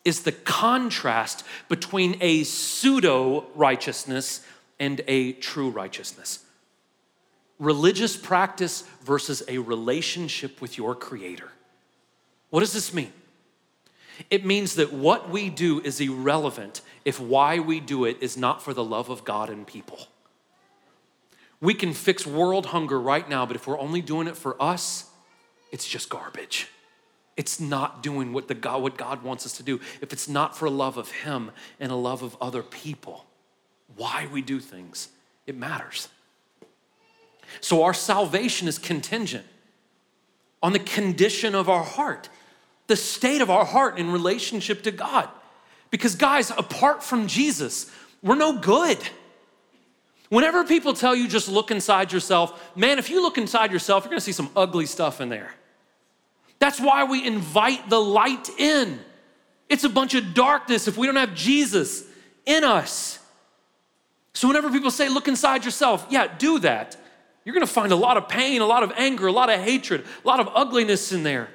is 0.02 0.22
the 0.22 0.32
contrast 0.32 1.44
between 1.68 2.16
a 2.22 2.42
pseudo 2.44 3.44
righteousness 3.54 4.40
and 4.80 5.02
a 5.07 5.32
true 5.34 5.68
righteousness. 5.68 6.42
Religious 7.59 8.16
practice 8.16 8.84
versus 9.04 9.42
a 9.46 9.59
relationship 9.59 10.62
with 10.62 10.78
your 10.78 10.94
Creator. 10.94 11.50
What 12.48 12.61
does 12.61 12.72
this 12.72 12.94
mean? 12.94 13.12
It 14.30 14.44
means 14.44 14.74
that 14.76 14.92
what 14.92 15.30
we 15.30 15.50
do 15.50 15.80
is 15.80 16.00
irrelevant 16.00 16.80
if 17.04 17.20
why 17.20 17.58
we 17.58 17.80
do 17.80 18.04
it 18.04 18.18
is 18.20 18.36
not 18.36 18.62
for 18.62 18.74
the 18.74 18.84
love 18.84 19.08
of 19.08 19.24
God 19.24 19.50
and 19.50 19.66
people. 19.66 20.08
We 21.60 21.74
can 21.74 21.92
fix 21.92 22.26
world 22.26 22.66
hunger 22.66 23.00
right 23.00 23.28
now, 23.28 23.46
but 23.46 23.56
if 23.56 23.66
we're 23.66 23.78
only 23.78 24.02
doing 24.02 24.26
it 24.26 24.36
for 24.36 24.60
us, 24.62 25.10
it's 25.72 25.86
just 25.86 26.08
garbage. 26.08 26.68
It's 27.36 27.60
not 27.60 28.02
doing 28.02 28.32
what, 28.32 28.48
the 28.48 28.54
God, 28.54 28.82
what 28.82 28.96
God 28.96 29.22
wants 29.22 29.44
us 29.44 29.52
to 29.58 29.62
do. 29.62 29.80
If 30.00 30.12
it's 30.12 30.28
not 30.28 30.56
for 30.56 30.66
a 30.66 30.70
love 30.70 30.96
of 30.96 31.10
Him 31.10 31.50
and 31.78 31.92
a 31.92 31.96
love 31.96 32.22
of 32.22 32.36
other 32.40 32.62
people, 32.62 33.26
why 33.96 34.28
we 34.32 34.42
do 34.42 34.58
things, 34.58 35.08
it 35.46 35.56
matters. 35.56 36.08
So 37.60 37.84
our 37.84 37.94
salvation 37.94 38.68
is 38.68 38.78
contingent 38.78 39.46
on 40.62 40.72
the 40.72 40.78
condition 40.78 41.54
of 41.54 41.68
our 41.68 41.84
heart 41.84 42.28
the 42.87 42.97
state 42.97 43.41
of 43.41 43.51
our 43.51 43.64
heart 43.64 43.99
in 43.99 44.11
relationship 44.11 44.82
to 44.82 44.91
God. 44.91 45.28
Because, 45.91 46.14
guys, 46.14 46.51
apart 46.51 47.03
from 47.03 47.26
Jesus, 47.26 47.91
we're 48.22 48.37
no 48.37 48.59
good. 48.59 48.99
Whenever 50.28 50.64
people 50.64 50.93
tell 50.93 51.14
you 51.14 51.28
just 51.28 51.49
look 51.49 51.70
inside 51.70 52.12
yourself, 52.12 52.76
man, 52.76 52.99
if 52.99 53.09
you 53.09 53.22
look 53.22 53.39
inside 53.39 53.70
yourself, 53.70 54.05
you're 54.05 54.11
gonna 54.11 54.20
see 54.20 54.32
some 54.32 54.51
ugly 54.57 54.87
stuff 54.87 55.20
in 55.20 55.28
there. 55.28 55.55
That's 56.59 56.80
why 56.80 57.05
we 57.05 57.24
invite 57.24 57.89
the 57.89 58.01
light 58.01 58.49
in. 58.59 58.99
It's 59.68 59.84
a 59.84 59.89
bunch 59.89 60.14
of 60.14 60.34
darkness 60.34 60.89
if 60.89 60.97
we 60.97 61.07
don't 61.07 61.16
have 61.16 61.34
Jesus 61.34 62.05
in 62.45 62.64
us. 62.64 63.18
So, 64.32 64.49
whenever 64.49 64.70
people 64.70 64.91
say, 64.91 65.09
look 65.09 65.28
inside 65.28 65.64
yourself, 65.64 66.07
yeah, 66.11 66.26
do 66.26 66.59
that. 66.61 66.97
You're 67.45 67.55
gonna 67.55 67.66
find 67.66 67.93
a 67.93 67.97
lot 67.97 68.16
of 68.16 68.28
pain, 68.28 68.61
a 68.61 68.66
lot 68.66 68.82
of 68.82 68.93
anger, 68.97 69.28
a 69.28 69.32
lot 69.32 69.51
of 69.51 69.61
hatred, 69.61 70.05
a 70.24 70.28
lot 70.28 70.41
of 70.41 70.49
ugliness 70.55 71.12
in 71.12 71.22
there. 71.22 71.49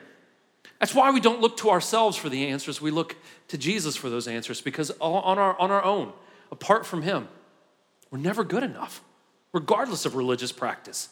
That's 0.82 0.96
why 0.96 1.12
we 1.12 1.20
don't 1.20 1.40
look 1.40 1.58
to 1.58 1.70
ourselves 1.70 2.18
for 2.18 2.28
the 2.28 2.48
answers. 2.48 2.82
We 2.82 2.90
look 2.90 3.16
to 3.50 3.58
Jesus 3.58 3.96
for 3.96 4.10
those 4.10 4.28
answers 4.28 4.62
because 4.62 4.90
on 5.00 5.38
our, 5.38 5.58
on 5.60 5.70
our 5.70 5.84
own, 5.84 6.12
apart 6.52 6.88
from 6.88 7.04
Him, 7.04 7.28
we're 8.10 8.18
never 8.18 8.44
good 8.44 8.64
enough, 8.64 9.04
regardless 9.54 10.08
of 10.08 10.16
religious 10.16 10.52
practice. 10.52 11.10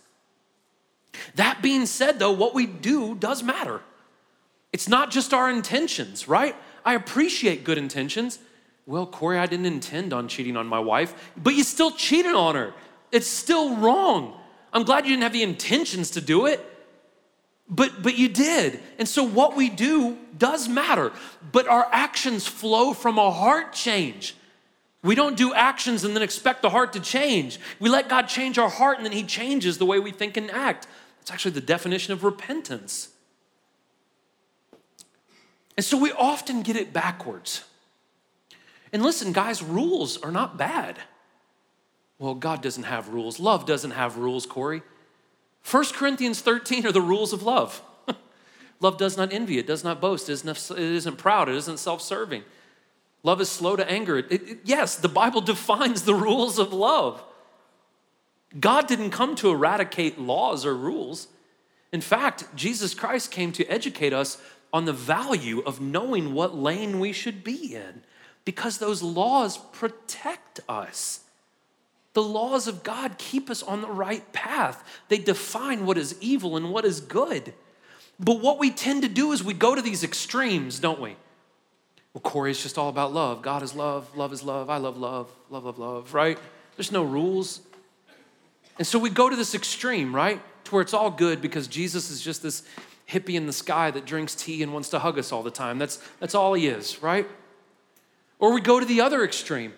That 1.35 1.61
being 1.61 1.85
said, 1.85 2.17
though, 2.17 2.31
what 2.31 2.55
we 2.55 2.65
do 2.65 3.13
does 3.13 3.43
matter. 3.43 3.81
It's 4.73 4.89
not 4.89 5.11
just 5.11 5.35
our 5.35 5.51
intentions, 5.51 6.27
right? 6.27 6.55
I 6.83 6.95
appreciate 6.95 7.63
good 7.63 7.77
intentions. 7.77 8.39
Well, 8.87 9.05
Corey, 9.05 9.37
I 9.37 9.45
didn't 9.45 9.67
intend 9.67 10.13
on 10.13 10.27
cheating 10.27 10.57
on 10.57 10.65
my 10.65 10.79
wife, 10.79 11.31
but 11.37 11.53
you 11.53 11.63
still 11.63 11.91
cheated 11.91 12.33
on 12.33 12.55
her. 12.55 12.73
It's 13.11 13.27
still 13.27 13.75
wrong. 13.75 14.35
I'm 14.73 14.81
glad 14.81 15.05
you 15.05 15.11
didn't 15.11 15.23
have 15.23 15.33
the 15.33 15.43
intentions 15.43 16.09
to 16.11 16.21
do 16.21 16.47
it. 16.47 16.59
But, 17.69 18.01
but 18.01 18.17
you 18.17 18.29
did. 18.29 18.79
And 18.97 19.07
so 19.07 19.23
what 19.23 19.55
we 19.55 19.69
do 19.69 20.17
does 20.37 20.67
matter. 20.67 21.11
But 21.51 21.67
our 21.67 21.87
actions 21.91 22.47
flow 22.47 22.93
from 22.93 23.17
a 23.19 23.29
heart 23.29 23.73
change. 23.73 24.35
We 25.03 25.15
don't 25.15 25.37
do 25.37 25.53
actions 25.53 26.03
and 26.03 26.15
then 26.15 26.23
expect 26.23 26.61
the 26.61 26.69
heart 26.69 26.93
to 26.93 26.99
change. 26.99 27.59
We 27.79 27.89
let 27.89 28.09
God 28.09 28.23
change 28.23 28.57
our 28.57 28.69
heart 28.69 28.97
and 28.97 29.05
then 29.05 29.13
He 29.13 29.23
changes 29.23 29.77
the 29.77 29.85
way 29.85 29.99
we 29.99 30.11
think 30.11 30.35
and 30.35 30.49
act. 30.51 30.87
It's 31.21 31.31
actually 31.31 31.51
the 31.51 31.61
definition 31.61 32.11
of 32.11 32.23
repentance. 32.23 33.09
And 35.77 35.85
so 35.85 35.97
we 35.97 36.11
often 36.11 36.63
get 36.63 36.75
it 36.75 36.91
backwards. 36.91 37.63
And 38.91 39.03
listen, 39.03 39.31
guys, 39.31 39.61
rules 39.61 40.17
are 40.17 40.31
not 40.31 40.57
bad. 40.57 40.97
Well, 42.17 42.33
God 42.33 42.61
doesn't 42.61 42.83
have 42.83 43.09
rules. 43.09 43.39
Love 43.39 43.65
doesn't 43.65 43.91
have 43.91 44.17
rules, 44.17 44.45
Corey. 44.45 44.81
1 45.69 45.85
Corinthians 45.93 46.41
13 46.41 46.85
are 46.85 46.91
the 46.91 47.01
rules 47.01 47.33
of 47.33 47.43
love. 47.43 47.81
love 48.79 48.97
does 48.97 49.17
not 49.17 49.31
envy, 49.31 49.57
it 49.57 49.67
does 49.67 49.83
not 49.83 50.01
boast, 50.01 50.29
it 50.29 50.43
isn't, 50.45 51.17
proud, 51.17 51.49
it 51.49 51.55
isn't 51.55 51.77
self 51.77 52.01
serving. 52.01 52.43
Love 53.21 53.41
is 53.41 53.49
slow 53.49 53.75
to 53.75 53.89
anger. 53.89 54.17
It, 54.17 54.31
it, 54.31 54.59
yes, 54.63 54.95
the 54.95 55.09
Bible 55.09 55.41
defines 55.53 56.03
the 56.03 56.15
rules 56.15 56.57
of 56.57 56.73
love. 56.73 57.23
God 58.59 58.87
didn't 58.87 59.11
come 59.11 59.35
to 59.35 59.49
eradicate 59.49 60.19
laws 60.19 60.65
or 60.65 60.75
rules. 60.75 61.27
In 61.91 62.01
fact, 62.01 62.45
Jesus 62.55 62.93
Christ 62.93 63.29
came 63.29 63.51
to 63.51 63.65
educate 63.65 64.13
us 64.13 64.41
on 64.71 64.85
the 64.85 64.93
value 64.93 65.59
of 65.61 65.81
knowing 65.81 66.33
what 66.33 66.55
lane 66.55 66.99
we 66.99 67.11
should 67.11 67.43
be 67.43 67.75
in 67.75 68.03
because 68.45 68.77
those 68.77 69.03
laws 69.03 69.57
protect 69.57 70.59
us. 70.67 71.21
The 72.19 72.23
laws 72.23 72.67
of 72.67 72.83
God 72.83 73.17
keep 73.17 73.49
us 73.49 73.63
on 73.63 73.81
the 73.81 73.87
right 73.87 74.29
path. 74.33 74.83
They 75.07 75.19
define 75.19 75.85
what 75.85 75.97
is 75.97 76.15
evil 76.19 76.57
and 76.57 76.69
what 76.69 76.83
is 76.83 76.99
good. 76.99 77.53
But 78.19 78.41
what 78.41 78.59
we 78.59 78.71
tend 78.71 79.03
to 79.03 79.07
do 79.07 79.31
is 79.31 79.41
we 79.41 79.53
go 79.53 79.73
to 79.73 79.81
these 79.81 80.03
extremes, 80.03 80.79
don't 80.79 80.99
we? 80.99 81.15
Well, 82.13 82.21
Corey, 82.21 82.51
it's 82.51 82.61
just 82.61 82.77
all 82.77 82.89
about 82.89 83.13
love. 83.13 83.41
God 83.41 83.63
is 83.63 83.73
love, 83.73 84.17
love 84.17 84.33
is 84.33 84.43
love, 84.43 84.69
I 84.69 84.77
love 84.77 84.97
love, 84.97 85.31
love, 85.49 85.63
love, 85.63 85.79
love, 85.79 86.13
right? 86.13 86.37
There's 86.75 86.91
no 86.91 87.03
rules. 87.03 87.61
And 88.77 88.85
so 88.85 88.99
we 88.99 89.09
go 89.09 89.29
to 89.29 89.35
this 89.35 89.55
extreme, 89.55 90.13
right? 90.13 90.41
to 90.69 90.75
where 90.75 90.81
it's 90.81 90.93
all 90.93 91.11
good 91.11 91.41
because 91.41 91.67
Jesus 91.67 92.09
is 92.09 92.21
just 92.21 92.43
this 92.43 92.63
hippie 93.07 93.35
in 93.35 93.47
the 93.47 93.53
sky 93.53 93.91
that 93.91 94.05
drinks 94.05 94.35
tea 94.35 94.61
and 94.61 94.71
wants 94.71 94.89
to 94.89 94.99
hug 94.99 95.17
us 95.17 95.31
all 95.31 95.41
the 95.41 95.51
time. 95.51 95.79
That's, 95.79 95.97
that's 96.19 96.35
all 96.35 96.53
he 96.53 96.67
is, 96.67 97.01
right? 97.01 97.27
Or 98.37 98.53
we 98.53 98.61
go 98.61 98.79
to 98.79 98.85
the 98.85 99.01
other 99.01 99.23
extreme, 99.23 99.73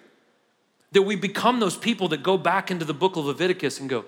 that 0.92 1.04
we 1.04 1.16
become 1.16 1.60
those 1.60 1.78
people 1.78 2.08
that 2.10 2.22
go 2.22 2.38
back 2.38 2.70
into 2.70 2.86
the 2.86 2.94
book 2.94 3.16
of 3.16 3.26
Leviticus 3.26 3.80
and 3.80 3.90
go, 3.90 4.06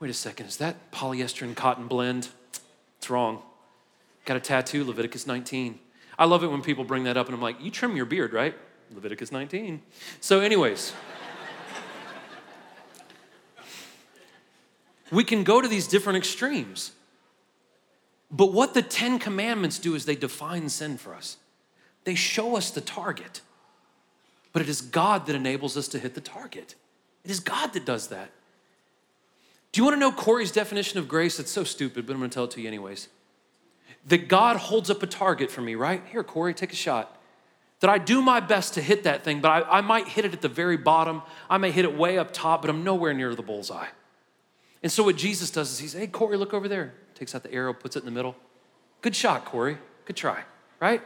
wait 0.00 0.10
a 0.10 0.14
second, 0.14 0.46
is 0.46 0.56
that 0.58 0.90
polyester 0.92 1.42
and 1.42 1.56
cotton 1.56 1.86
blend? 1.86 2.28
It's 2.98 3.10
wrong. 3.10 3.42
Got 4.24 4.36
a 4.36 4.40
tattoo, 4.40 4.84
Leviticus 4.84 5.26
19. 5.26 5.78
I 6.18 6.24
love 6.26 6.44
it 6.44 6.48
when 6.48 6.62
people 6.62 6.84
bring 6.84 7.04
that 7.04 7.16
up 7.16 7.26
and 7.26 7.34
I'm 7.34 7.42
like, 7.42 7.60
you 7.60 7.70
trim 7.70 7.96
your 7.96 8.06
beard, 8.06 8.32
right? 8.32 8.54
Leviticus 8.94 9.32
19. 9.32 9.82
So, 10.20 10.40
anyways, 10.40 10.92
we 15.10 15.24
can 15.24 15.42
go 15.42 15.60
to 15.60 15.66
these 15.66 15.88
different 15.88 16.16
extremes. 16.16 16.92
But 18.30 18.52
what 18.52 18.74
the 18.74 18.82
Ten 18.82 19.18
Commandments 19.18 19.78
do 19.78 19.94
is 19.94 20.04
they 20.04 20.16
define 20.16 20.68
sin 20.68 20.96
for 20.96 21.14
us, 21.14 21.38
they 22.04 22.14
show 22.14 22.56
us 22.56 22.70
the 22.70 22.80
target. 22.80 23.40
But 24.54 24.62
it 24.62 24.68
is 24.68 24.80
God 24.80 25.26
that 25.26 25.36
enables 25.36 25.76
us 25.76 25.88
to 25.88 25.98
hit 25.98 26.14
the 26.14 26.22
target. 26.22 26.76
It 27.24 27.30
is 27.30 27.40
God 27.40 27.74
that 27.74 27.84
does 27.84 28.06
that. 28.08 28.30
Do 29.72 29.80
you 29.80 29.84
want 29.84 29.96
to 29.96 30.00
know 30.00 30.12
Corey's 30.12 30.52
definition 30.52 31.00
of 31.00 31.08
grace? 31.08 31.40
It's 31.40 31.50
so 31.50 31.64
stupid, 31.64 32.06
but 32.06 32.12
I'm 32.12 32.20
going 32.20 32.30
to 32.30 32.34
tell 32.34 32.44
it 32.44 32.52
to 32.52 32.60
you 32.60 32.68
anyways. 32.68 33.08
That 34.06 34.28
God 34.28 34.56
holds 34.56 34.90
up 34.90 35.02
a 35.02 35.06
target 35.08 35.50
for 35.50 35.60
me, 35.60 35.74
right? 35.74 36.02
Here, 36.12 36.22
Corey, 36.22 36.54
take 36.54 36.72
a 36.72 36.76
shot. 36.76 37.20
That 37.80 37.90
I 37.90 37.98
do 37.98 38.22
my 38.22 38.38
best 38.38 38.74
to 38.74 38.80
hit 38.80 39.02
that 39.02 39.24
thing, 39.24 39.40
but 39.40 39.50
I, 39.50 39.78
I 39.78 39.80
might 39.80 40.06
hit 40.06 40.24
it 40.24 40.32
at 40.32 40.40
the 40.40 40.48
very 40.48 40.76
bottom. 40.76 41.22
I 41.50 41.58
may 41.58 41.72
hit 41.72 41.84
it 41.84 41.96
way 41.96 42.16
up 42.16 42.32
top, 42.32 42.60
but 42.62 42.70
I'm 42.70 42.84
nowhere 42.84 43.12
near 43.12 43.34
the 43.34 43.42
bullseye. 43.42 43.88
And 44.84 44.92
so 44.92 45.02
what 45.02 45.16
Jesus 45.16 45.50
does 45.50 45.72
is 45.72 45.80
he 45.80 45.88
says, 45.88 46.00
Hey, 46.00 46.06
Corey, 46.06 46.36
look 46.36 46.54
over 46.54 46.68
there. 46.68 46.94
Takes 47.16 47.34
out 47.34 47.42
the 47.42 47.52
arrow, 47.52 47.74
puts 47.74 47.96
it 47.96 48.00
in 48.00 48.04
the 48.04 48.12
middle. 48.12 48.36
Good 49.00 49.16
shot, 49.16 49.44
Corey. 49.44 49.78
Good 50.04 50.16
try, 50.16 50.44
right? 50.78 51.02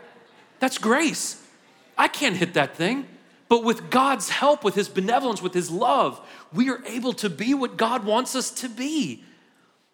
That's 0.58 0.76
grace. 0.76 1.42
I 1.96 2.08
can't 2.08 2.36
hit 2.36 2.54
that 2.54 2.76
thing. 2.76 3.06
But 3.48 3.64
with 3.64 3.90
God's 3.90 4.28
help, 4.28 4.62
with 4.62 4.74
His 4.74 4.88
benevolence, 4.88 5.40
with 5.40 5.54
His 5.54 5.70
love, 5.70 6.20
we 6.52 6.68
are 6.70 6.84
able 6.86 7.12
to 7.14 7.30
be 7.30 7.54
what 7.54 7.76
God 7.76 8.04
wants 8.04 8.34
us 8.34 8.50
to 8.50 8.68
be. 8.68 9.24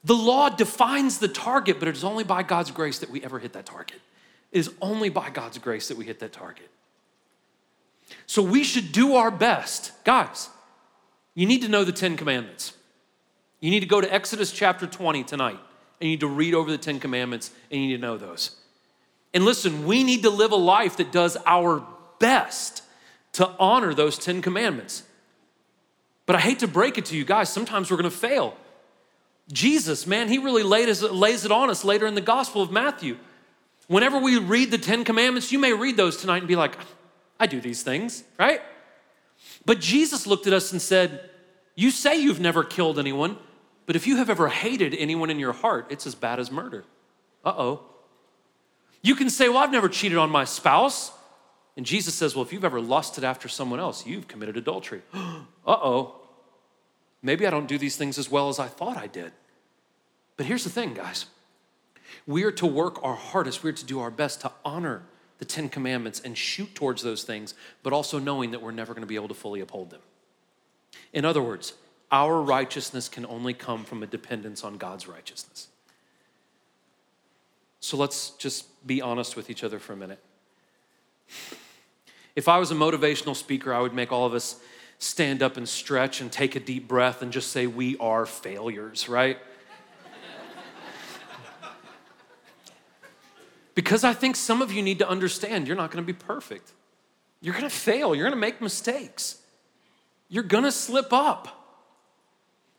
The 0.02 0.14
law 0.14 0.48
defines 0.48 1.18
the 1.18 1.28
target, 1.28 1.78
but 1.78 1.88
it 1.88 1.96
is 1.96 2.04
only 2.04 2.24
by 2.24 2.42
God's 2.42 2.70
grace 2.70 2.98
that 2.98 3.10
we 3.10 3.22
ever 3.22 3.38
hit 3.38 3.52
that 3.54 3.66
target. 3.66 4.00
It 4.52 4.58
is 4.58 4.70
only 4.80 5.08
by 5.08 5.30
God's 5.30 5.58
grace 5.58 5.88
that 5.88 5.96
we 5.96 6.04
hit 6.04 6.20
that 6.20 6.32
target. 6.32 6.68
So 8.26 8.42
we 8.42 8.64
should 8.64 8.92
do 8.92 9.14
our 9.14 9.30
best. 9.30 9.92
Guys, 10.04 10.50
you 11.34 11.46
need 11.46 11.62
to 11.62 11.68
know 11.68 11.84
the 11.84 11.92
Ten 11.92 12.16
Commandments. 12.16 12.74
You 13.60 13.70
need 13.70 13.80
to 13.80 13.86
go 13.86 14.00
to 14.00 14.12
Exodus 14.12 14.52
chapter 14.52 14.86
20 14.86 15.24
tonight, 15.24 15.58
and 16.00 16.08
you 16.08 16.08
need 16.10 16.20
to 16.20 16.28
read 16.28 16.54
over 16.54 16.70
the 16.70 16.78
Ten 16.78 17.00
Commandments, 17.00 17.50
and 17.70 17.80
you 17.80 17.88
need 17.88 17.96
to 17.96 18.02
know 18.02 18.18
those. 18.18 18.56
And 19.32 19.44
listen, 19.44 19.86
we 19.86 20.04
need 20.04 20.22
to 20.22 20.30
live 20.30 20.52
a 20.52 20.56
life 20.56 20.98
that 20.98 21.10
does 21.10 21.36
our 21.46 21.84
best 22.20 22.83
to 23.34 23.50
honor 23.58 23.94
those 23.94 24.18
10 24.18 24.42
commandments. 24.42 25.04
But 26.26 26.36
I 26.36 26.40
hate 26.40 26.60
to 26.60 26.68
break 26.68 26.98
it 26.98 27.04
to 27.06 27.16
you 27.16 27.24
guys, 27.24 27.50
sometimes 27.50 27.90
we're 27.90 27.96
gonna 27.98 28.10
fail. 28.10 28.56
Jesus, 29.52 30.06
man, 30.06 30.28
he 30.28 30.38
really 30.38 30.62
lays, 30.62 31.02
lays 31.02 31.44
it 31.44 31.52
on 31.52 31.68
us 31.68 31.84
later 31.84 32.06
in 32.06 32.14
the 32.14 32.20
Gospel 32.20 32.62
of 32.62 32.70
Matthew. 32.70 33.18
Whenever 33.88 34.18
we 34.18 34.38
read 34.38 34.70
the 34.70 34.78
10 34.78 35.04
commandments, 35.04 35.52
you 35.52 35.58
may 35.58 35.72
read 35.74 35.96
those 35.96 36.16
tonight 36.16 36.38
and 36.38 36.48
be 36.48 36.56
like, 36.56 36.78
I 37.38 37.46
do 37.46 37.60
these 37.60 37.82
things, 37.82 38.24
right? 38.38 38.62
But 39.66 39.80
Jesus 39.80 40.26
looked 40.26 40.46
at 40.46 40.52
us 40.52 40.72
and 40.72 40.80
said, 40.80 41.28
You 41.74 41.90
say 41.90 42.18
you've 42.18 42.40
never 42.40 42.64
killed 42.64 42.98
anyone, 42.98 43.36
but 43.84 43.96
if 43.96 44.06
you 44.06 44.16
have 44.16 44.30
ever 44.30 44.48
hated 44.48 44.94
anyone 44.94 45.28
in 45.28 45.38
your 45.38 45.52
heart, 45.52 45.86
it's 45.90 46.06
as 46.06 46.14
bad 46.14 46.40
as 46.40 46.50
murder. 46.50 46.84
Uh 47.44 47.54
oh. 47.56 47.80
You 49.02 49.14
can 49.14 49.28
say, 49.28 49.48
Well, 49.48 49.58
I've 49.58 49.72
never 49.72 49.88
cheated 49.88 50.16
on 50.16 50.30
my 50.30 50.44
spouse. 50.44 51.12
And 51.76 51.84
Jesus 51.84 52.14
says, 52.14 52.34
Well, 52.34 52.44
if 52.44 52.52
you've 52.52 52.64
ever 52.64 52.80
lusted 52.80 53.24
after 53.24 53.48
someone 53.48 53.80
else, 53.80 54.06
you've 54.06 54.28
committed 54.28 54.56
adultery. 54.56 55.02
uh 55.14 55.44
oh. 55.66 56.20
Maybe 57.22 57.46
I 57.46 57.50
don't 57.50 57.66
do 57.66 57.78
these 57.78 57.96
things 57.96 58.18
as 58.18 58.30
well 58.30 58.48
as 58.48 58.58
I 58.58 58.66
thought 58.66 58.96
I 58.96 59.06
did. 59.06 59.32
But 60.36 60.46
here's 60.46 60.64
the 60.64 60.70
thing, 60.70 60.94
guys 60.94 61.26
we 62.26 62.44
are 62.44 62.52
to 62.52 62.66
work 62.66 63.02
our 63.02 63.14
hardest, 63.14 63.62
we 63.62 63.70
are 63.70 63.74
to 63.74 63.84
do 63.84 64.00
our 64.00 64.10
best 64.10 64.40
to 64.42 64.52
honor 64.64 65.02
the 65.38 65.44
Ten 65.44 65.68
Commandments 65.68 66.20
and 66.24 66.38
shoot 66.38 66.74
towards 66.74 67.02
those 67.02 67.24
things, 67.24 67.54
but 67.82 67.92
also 67.92 68.18
knowing 68.18 68.52
that 68.52 68.62
we're 68.62 68.70
never 68.70 68.94
going 68.94 69.02
to 69.02 69.06
be 69.06 69.16
able 69.16 69.28
to 69.28 69.34
fully 69.34 69.60
uphold 69.60 69.90
them. 69.90 70.00
In 71.12 71.24
other 71.24 71.42
words, 71.42 71.74
our 72.10 72.40
righteousness 72.40 73.08
can 73.08 73.26
only 73.26 73.52
come 73.52 73.84
from 73.84 74.02
a 74.02 74.06
dependence 74.06 74.62
on 74.62 74.76
God's 74.76 75.08
righteousness. 75.08 75.68
So 77.80 77.96
let's 77.96 78.30
just 78.30 78.86
be 78.86 79.02
honest 79.02 79.36
with 79.36 79.50
each 79.50 79.64
other 79.64 79.78
for 79.78 79.92
a 79.92 79.96
minute. 79.96 80.20
If 82.36 82.48
I 82.48 82.58
was 82.58 82.70
a 82.70 82.74
motivational 82.74 83.36
speaker, 83.36 83.72
I 83.72 83.80
would 83.80 83.94
make 83.94 84.10
all 84.10 84.26
of 84.26 84.34
us 84.34 84.56
stand 84.98 85.42
up 85.42 85.56
and 85.56 85.68
stretch 85.68 86.20
and 86.20 86.30
take 86.32 86.56
a 86.56 86.60
deep 86.60 86.88
breath 86.88 87.22
and 87.22 87.32
just 87.32 87.50
say, 87.50 87.66
We 87.66 87.96
are 87.98 88.26
failures, 88.26 89.08
right? 89.08 89.38
because 93.74 94.04
I 94.04 94.12
think 94.12 94.36
some 94.36 94.62
of 94.62 94.72
you 94.72 94.82
need 94.82 95.00
to 95.00 95.08
understand 95.08 95.66
you're 95.66 95.76
not 95.76 95.90
gonna 95.90 96.02
be 96.02 96.12
perfect. 96.12 96.72
You're 97.40 97.54
gonna 97.54 97.70
fail, 97.70 98.14
you're 98.14 98.24
gonna 98.24 98.40
make 98.40 98.60
mistakes, 98.60 99.38
you're 100.28 100.42
gonna 100.42 100.72
slip 100.72 101.12
up. 101.12 101.60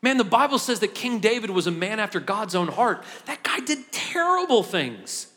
Man, 0.02 0.18
the 0.18 0.24
Bible 0.24 0.58
says 0.58 0.80
that 0.80 0.94
King 0.94 1.18
David 1.20 1.50
was 1.50 1.66
a 1.66 1.70
man 1.70 1.98
after 1.98 2.20
God's 2.20 2.54
own 2.54 2.68
heart. 2.68 3.02
That 3.24 3.42
guy 3.42 3.60
did 3.60 3.90
terrible 3.90 4.62
things. 4.62 5.28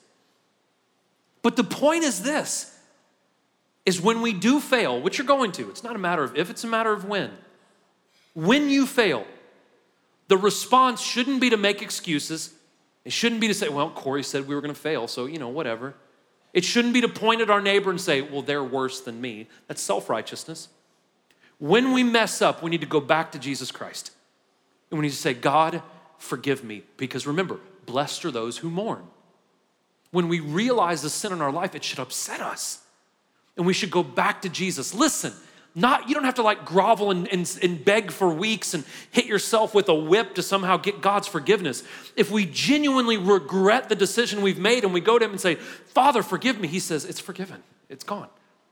But 1.42 1.56
the 1.56 1.64
point 1.64 2.04
is 2.04 2.22
this 2.22 2.79
is 3.90 4.00
when 4.00 4.22
we 4.22 4.34
do 4.34 4.60
fail, 4.60 5.02
which 5.02 5.18
you're 5.18 5.26
going 5.26 5.52
to, 5.52 5.68
it's 5.68 5.84
not 5.84 5.96
a 5.96 6.00
matter 6.00 6.24
of 6.24 6.38
if, 6.38 6.52
it's 6.52 6.64
a 6.64 6.68
matter 6.68 6.94
of 6.94 7.06
when. 7.06 7.32
When 8.36 8.70
you 8.70 8.86
fail, 8.86 9.26
the 10.28 10.38
response 10.38 11.02
shouldn't 11.02 11.42
be 11.42 11.50
to 11.50 11.58
make 11.58 11.82
excuses. 11.82 12.54
It 13.04 13.12
shouldn't 13.12 13.42
be 13.42 13.48
to 13.48 13.54
say, 13.56 13.68
well, 13.68 13.90
Corey 13.90 14.22
said 14.22 14.48
we 14.48 14.54
were 14.54 14.62
going 14.62 14.76
to 14.76 14.80
fail, 14.80 15.08
so, 15.08 15.26
you 15.26 15.40
know, 15.40 15.50
whatever. 15.50 15.96
It 16.54 16.64
shouldn't 16.64 16.94
be 16.94 17.02
to 17.02 17.08
point 17.08 17.42
at 17.42 17.50
our 17.50 17.62
neighbor 17.62 17.90
and 17.90 18.00
say, 18.00 18.22
well, 18.22 18.44
they're 18.44 18.64
worse 18.64 19.02
than 19.02 19.20
me. 19.20 19.48
That's 19.68 19.82
self 19.82 20.08
righteousness. 20.08 20.70
When 21.58 21.92
we 21.92 22.04
mess 22.04 22.44
up, 22.44 22.62
we 22.62 22.70
need 22.70 22.82
to 22.82 22.88
go 22.88 23.02
back 23.02 23.32
to 23.32 23.40
Jesus 23.40 23.72
Christ. 23.72 24.12
And 24.92 25.00
we 25.00 25.08
need 25.08 25.14
to 25.14 25.18
say, 25.18 25.34
God, 25.34 25.82
forgive 26.20 26.64
me. 26.64 26.84
Because 26.98 27.26
remember, 27.26 27.60
blessed 27.88 28.24
are 28.26 28.32
those 28.32 28.60
who 28.60 28.70
mourn. 28.70 29.02
When 30.12 30.28
we 30.28 30.42
realize 30.42 31.02
the 31.02 31.10
sin 31.10 31.34
in 31.34 31.42
our 31.42 31.52
life, 31.52 31.74
it 31.74 31.84
should 31.84 32.00
upset 32.00 32.40
us 32.40 32.84
and 33.60 33.68
we 33.68 33.74
should 33.74 33.92
go 33.92 34.02
back 34.02 34.42
to 34.42 34.50
Jesus. 34.50 34.94
Listen, 34.94 35.34
not 35.76 36.08
you 36.08 36.16
don't 36.16 36.24
have 36.24 36.36
to 36.36 36.42
like 36.42 36.66
grovel 36.66 37.12
and, 37.12 37.28
and, 37.28 37.60
and, 37.62 37.84
beg 37.84 38.10
for 38.10 38.34
weeks 38.34 38.74
and 38.74 38.86
hit 39.12 39.26
yourself 39.26 39.76
with 39.76 39.90
a 39.90 39.94
whip 39.94 40.36
to 40.36 40.42
somehow 40.42 40.78
get 40.78 41.02
God's 41.02 41.28
forgiveness. 41.28 41.84
If 42.16 42.32
we 42.32 42.46
genuinely 42.46 43.18
regret 43.18 43.90
the 43.90 43.96
decision 43.96 44.42
we've 44.42 44.58
made 44.58 44.84
and 44.86 44.94
we 44.94 45.02
go 45.02 45.20
to 45.20 45.26
Him 45.26 45.32
and 45.32 45.42
say, 45.42 45.56
Father, 45.56 46.24
forgive 46.24 46.60
me, 46.60 46.70
He 46.70 46.80
says, 46.80 47.04
It's 47.04 47.20
forgiven, 47.20 47.62
it's 47.90 48.04
gone. 48.04 48.30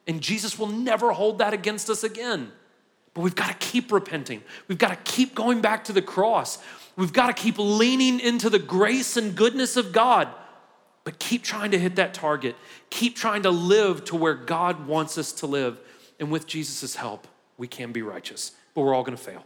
And 0.07 0.21
Jesus 0.21 0.57
will 0.57 0.67
never 0.67 1.11
hold 1.11 1.39
that 1.39 1.53
against 1.53 1.89
us 1.89 2.05
again. 2.05 2.51
But 3.13 3.21
we've 3.21 3.35
got 3.35 3.49
to 3.49 3.67
keep 3.67 3.91
repenting, 3.91 4.41
we've 4.69 4.77
got 4.77 4.89
to 4.89 5.11
keep 5.11 5.35
going 5.35 5.59
back 5.59 5.83
to 5.85 5.93
the 5.93 6.01
cross, 6.01 6.59
we've 6.95 7.13
got 7.13 7.27
to 7.27 7.33
keep 7.33 7.55
leaning 7.59 8.21
into 8.21 8.49
the 8.49 8.59
grace 8.59 9.17
and 9.17 9.35
goodness 9.35 9.75
of 9.75 9.91
God. 9.91 10.29
But 11.07 11.19
keep 11.19 11.41
trying 11.41 11.71
to 11.71 11.79
hit 11.79 11.95
that 11.95 12.13
target. 12.13 12.57
Keep 12.89 13.15
trying 13.15 13.43
to 13.43 13.49
live 13.49 14.03
to 14.03 14.15
where 14.17 14.33
God 14.33 14.87
wants 14.87 15.17
us 15.17 15.31
to 15.31 15.47
live. 15.47 15.79
And 16.19 16.29
with 16.29 16.47
Jesus' 16.47 16.97
help, 16.97 17.29
we 17.57 17.65
can 17.65 17.93
be 17.93 18.01
righteous, 18.01 18.51
but 18.75 18.81
we're 18.81 18.93
all 18.93 19.03
gonna 19.03 19.15
fail. 19.15 19.45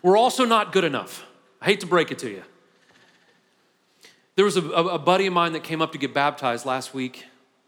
We're 0.00 0.16
also 0.16 0.44
not 0.44 0.70
good 0.70 0.84
enough. 0.84 1.26
I 1.60 1.64
hate 1.64 1.80
to 1.80 1.86
break 1.86 2.12
it 2.12 2.18
to 2.20 2.30
you. 2.30 2.44
There 4.36 4.44
was 4.44 4.56
a, 4.56 4.62
a 4.62 5.00
buddy 5.00 5.26
of 5.26 5.32
mine 5.32 5.54
that 5.54 5.64
came 5.64 5.82
up 5.82 5.90
to 5.90 5.98
get 5.98 6.14
baptized 6.14 6.64
last 6.64 6.94
week. 6.94 7.24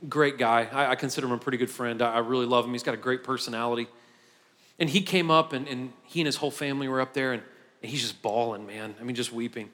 Great 0.08 0.38
guy. 0.38 0.68
I, 0.70 0.92
I 0.92 0.94
consider 0.94 1.26
him 1.26 1.32
a 1.32 1.38
pretty 1.38 1.58
good 1.58 1.68
friend. 1.68 2.00
I, 2.00 2.12
I, 2.12 2.18
really 2.18 2.46
love 2.46 2.64
him. 2.64 2.70
He's 2.70 2.84
got 2.84 2.94
a 2.94 2.96
great 2.96 3.24
personality. 3.24 3.88
And 4.78 4.88
he 4.88 5.02
came 5.02 5.32
up, 5.32 5.52
and, 5.52 5.66
and 5.66 5.92
he 6.04 6.20
and 6.20 6.26
his 6.26 6.36
whole 6.36 6.52
family 6.52 6.86
were 6.86 7.00
up 7.00 7.12
there, 7.12 7.32
and, 7.32 7.42
and 7.82 7.90
he's 7.90 8.02
just 8.02 8.22
bawling, 8.22 8.68
man. 8.68 8.94
I 9.00 9.02
mean, 9.02 9.16
just 9.16 9.32
weeping. 9.32 9.70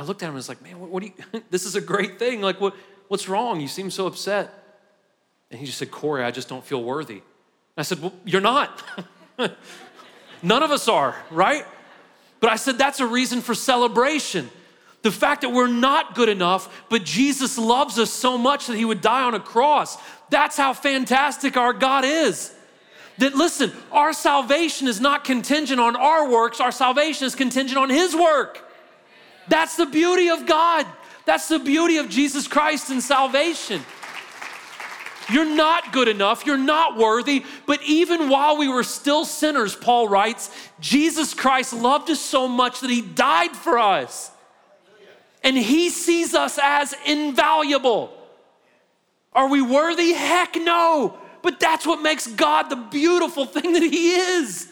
I 0.00 0.02
looked 0.02 0.22
at 0.22 0.26
him 0.26 0.30
and 0.30 0.36
was 0.36 0.48
like, 0.48 0.62
man, 0.62 0.80
what, 0.80 0.88
what 0.88 1.02
do 1.02 1.10
you, 1.10 1.42
this 1.50 1.66
is 1.66 1.76
a 1.76 1.80
great 1.80 2.18
thing. 2.18 2.40
Like, 2.40 2.58
what, 2.58 2.74
what's 3.08 3.28
wrong? 3.28 3.60
You 3.60 3.68
seem 3.68 3.90
so 3.90 4.06
upset. 4.06 4.50
And 5.50 5.60
he 5.60 5.66
just 5.66 5.76
said, 5.76 5.90
Corey, 5.90 6.24
I 6.24 6.30
just 6.30 6.48
don't 6.48 6.64
feel 6.64 6.82
worthy. 6.82 7.20
I 7.76 7.82
said, 7.82 8.00
well, 8.00 8.14
you're 8.24 8.40
not. 8.40 8.82
None 10.42 10.62
of 10.62 10.70
us 10.70 10.88
are, 10.88 11.14
right? 11.30 11.66
But 12.40 12.48
I 12.48 12.56
said, 12.56 12.78
that's 12.78 13.00
a 13.00 13.06
reason 13.06 13.42
for 13.42 13.54
celebration. 13.54 14.48
The 15.02 15.10
fact 15.10 15.42
that 15.42 15.50
we're 15.50 15.66
not 15.66 16.14
good 16.14 16.30
enough, 16.30 16.84
but 16.88 17.04
Jesus 17.04 17.58
loves 17.58 17.98
us 17.98 18.10
so 18.10 18.38
much 18.38 18.68
that 18.68 18.78
he 18.78 18.86
would 18.86 19.02
die 19.02 19.24
on 19.24 19.34
a 19.34 19.40
cross. 19.40 19.98
That's 20.30 20.56
how 20.56 20.72
fantastic 20.72 21.58
our 21.58 21.74
God 21.74 22.06
is. 22.06 22.54
That 23.18 23.34
listen, 23.34 23.70
our 23.92 24.14
salvation 24.14 24.88
is 24.88 24.98
not 24.98 25.24
contingent 25.24 25.78
on 25.78 25.94
our 25.94 26.30
works, 26.30 26.58
our 26.58 26.72
salvation 26.72 27.26
is 27.26 27.34
contingent 27.34 27.76
on 27.76 27.90
his 27.90 28.16
work. 28.16 28.69
That's 29.50 29.76
the 29.76 29.86
beauty 29.86 30.30
of 30.30 30.46
God. 30.46 30.86
That's 31.26 31.48
the 31.48 31.58
beauty 31.58 31.98
of 31.98 32.08
Jesus 32.08 32.48
Christ 32.48 32.88
and 32.90 33.02
salvation. 33.02 33.82
You're 35.30 35.54
not 35.54 35.92
good 35.92 36.08
enough. 36.08 36.46
You're 36.46 36.56
not 36.56 36.96
worthy. 36.96 37.44
But 37.66 37.82
even 37.82 38.28
while 38.28 38.56
we 38.56 38.68
were 38.68 38.84
still 38.84 39.24
sinners, 39.24 39.74
Paul 39.76 40.08
writes, 40.08 40.50
Jesus 40.80 41.34
Christ 41.34 41.72
loved 41.72 42.10
us 42.10 42.20
so 42.20 42.48
much 42.48 42.80
that 42.80 42.90
he 42.90 43.02
died 43.02 43.52
for 43.56 43.78
us. 43.78 44.30
And 45.42 45.56
he 45.56 45.90
sees 45.90 46.34
us 46.34 46.58
as 46.62 46.94
invaluable. 47.04 48.16
Are 49.32 49.48
we 49.48 49.62
worthy? 49.62 50.12
Heck 50.12 50.54
no. 50.56 51.18
But 51.42 51.58
that's 51.58 51.86
what 51.86 52.02
makes 52.02 52.26
God 52.26 52.70
the 52.70 52.76
beautiful 52.76 53.46
thing 53.46 53.72
that 53.72 53.82
he 53.82 54.12
is 54.12 54.69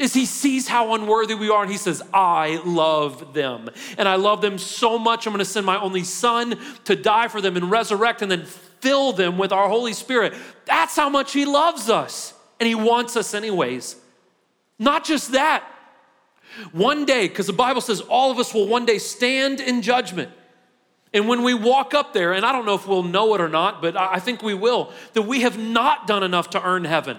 is 0.00 0.14
he 0.14 0.24
sees 0.24 0.66
how 0.66 0.94
unworthy 0.94 1.34
we 1.34 1.50
are 1.50 1.62
and 1.62 1.70
he 1.70 1.76
says, 1.76 2.02
I 2.12 2.60
love 2.64 3.34
them. 3.34 3.68
And 3.98 4.08
I 4.08 4.16
love 4.16 4.40
them 4.40 4.56
so 4.56 4.98
much, 4.98 5.26
I'm 5.26 5.34
gonna 5.34 5.44
send 5.44 5.66
my 5.66 5.78
only 5.78 6.04
son 6.04 6.58
to 6.84 6.96
die 6.96 7.28
for 7.28 7.42
them 7.42 7.54
and 7.56 7.70
resurrect 7.70 8.22
and 8.22 8.30
then 8.30 8.46
fill 8.46 9.12
them 9.12 9.36
with 9.36 9.52
our 9.52 9.68
Holy 9.68 9.92
Spirit. 9.92 10.32
That's 10.64 10.96
how 10.96 11.10
much 11.10 11.34
he 11.34 11.44
loves 11.44 11.90
us. 11.90 12.32
And 12.58 12.66
he 12.66 12.74
wants 12.74 13.14
us, 13.14 13.34
anyways. 13.34 13.96
Not 14.78 15.04
just 15.04 15.32
that. 15.32 15.64
One 16.72 17.04
day, 17.04 17.28
because 17.28 17.46
the 17.46 17.52
Bible 17.52 17.82
says 17.82 18.00
all 18.00 18.30
of 18.30 18.38
us 18.38 18.54
will 18.54 18.66
one 18.66 18.86
day 18.86 18.98
stand 18.98 19.60
in 19.60 19.82
judgment. 19.82 20.30
And 21.12 21.28
when 21.28 21.42
we 21.42 21.52
walk 21.52 21.92
up 21.92 22.14
there, 22.14 22.32
and 22.32 22.46
I 22.46 22.52
don't 22.52 22.64
know 22.64 22.74
if 22.74 22.88
we'll 22.88 23.02
know 23.02 23.34
it 23.34 23.40
or 23.40 23.48
not, 23.48 23.82
but 23.82 23.96
I 23.96 24.18
think 24.18 24.42
we 24.42 24.54
will, 24.54 24.92
that 25.12 25.22
we 25.22 25.42
have 25.42 25.58
not 25.58 26.06
done 26.06 26.22
enough 26.22 26.50
to 26.50 26.64
earn 26.64 26.84
heaven. 26.84 27.18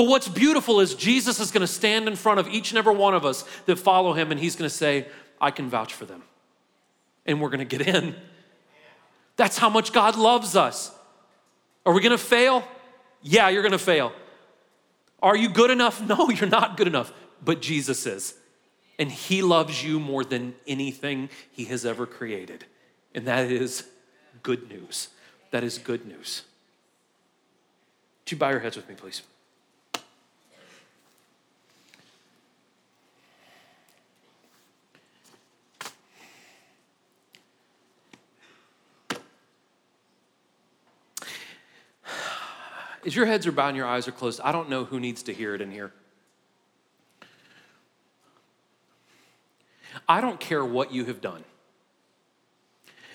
But 0.00 0.08
what's 0.08 0.28
beautiful 0.28 0.80
is 0.80 0.94
Jesus 0.94 1.40
is 1.40 1.50
going 1.50 1.60
to 1.60 1.66
stand 1.66 2.08
in 2.08 2.16
front 2.16 2.40
of 2.40 2.48
each 2.48 2.70
and 2.70 2.78
every 2.78 2.94
one 2.94 3.12
of 3.12 3.26
us 3.26 3.44
that 3.66 3.76
follow 3.76 4.14
him, 4.14 4.30
and 4.30 4.40
he's 4.40 4.56
going 4.56 4.66
to 4.66 4.74
say, 4.74 5.06
I 5.38 5.50
can 5.50 5.68
vouch 5.68 5.92
for 5.92 6.06
them. 6.06 6.22
And 7.26 7.38
we're 7.38 7.50
going 7.50 7.58
to 7.58 7.66
get 7.66 7.86
in. 7.86 8.16
That's 9.36 9.58
how 9.58 9.68
much 9.68 9.92
God 9.92 10.16
loves 10.16 10.56
us. 10.56 10.90
Are 11.84 11.92
we 11.92 12.00
going 12.00 12.16
to 12.16 12.16
fail? 12.16 12.66
Yeah, 13.20 13.50
you're 13.50 13.60
going 13.60 13.72
to 13.72 13.78
fail. 13.78 14.14
Are 15.22 15.36
you 15.36 15.50
good 15.50 15.70
enough? 15.70 16.00
No, 16.06 16.30
you're 16.30 16.48
not 16.48 16.78
good 16.78 16.86
enough. 16.86 17.12
But 17.44 17.60
Jesus 17.60 18.06
is. 18.06 18.32
And 18.98 19.12
he 19.12 19.42
loves 19.42 19.84
you 19.84 20.00
more 20.00 20.24
than 20.24 20.54
anything 20.66 21.28
he 21.52 21.66
has 21.66 21.84
ever 21.84 22.06
created. 22.06 22.64
And 23.14 23.26
that 23.26 23.50
is 23.50 23.84
good 24.42 24.66
news. 24.66 25.08
That 25.50 25.62
is 25.62 25.76
good 25.76 26.06
news. 26.06 26.44
Would 28.24 28.30
you 28.30 28.38
bow 28.38 28.48
your 28.48 28.60
heads 28.60 28.76
with 28.76 28.88
me, 28.88 28.94
please? 28.94 29.20
As 43.04 43.16
your 43.16 43.26
heads 43.26 43.46
are 43.46 43.52
bowed 43.52 43.68
and 43.68 43.76
your 43.76 43.86
eyes 43.86 44.06
are 44.08 44.12
closed, 44.12 44.40
I 44.42 44.52
don't 44.52 44.68
know 44.68 44.84
who 44.84 45.00
needs 45.00 45.22
to 45.24 45.32
hear 45.32 45.54
it 45.54 45.60
in 45.60 45.70
here. 45.70 45.92
I 50.08 50.20
don't 50.20 50.38
care 50.38 50.64
what 50.64 50.92
you 50.92 51.04
have 51.06 51.20
done. 51.20 51.44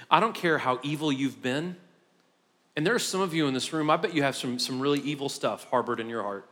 I 0.09 0.19
don't 0.19 0.35
care 0.35 0.57
how 0.57 0.79
evil 0.83 1.11
you've 1.11 1.41
been. 1.41 1.75
And 2.75 2.85
there 2.85 2.95
are 2.95 2.99
some 2.99 3.21
of 3.21 3.33
you 3.33 3.47
in 3.47 3.53
this 3.53 3.71
room, 3.71 3.89
I 3.89 3.97
bet 3.97 4.13
you 4.13 4.23
have 4.23 4.35
some, 4.35 4.59
some 4.59 4.79
really 4.79 4.99
evil 4.99 5.29
stuff 5.29 5.65
harbored 5.69 5.99
in 5.99 6.09
your 6.09 6.23
heart. 6.23 6.47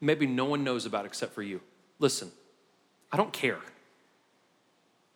Maybe 0.00 0.26
no 0.26 0.44
one 0.44 0.62
knows 0.62 0.84
about 0.84 1.06
except 1.06 1.32
for 1.34 1.42
you. 1.42 1.60
Listen, 1.98 2.30
I 3.10 3.16
don't 3.16 3.32
care. 3.32 3.58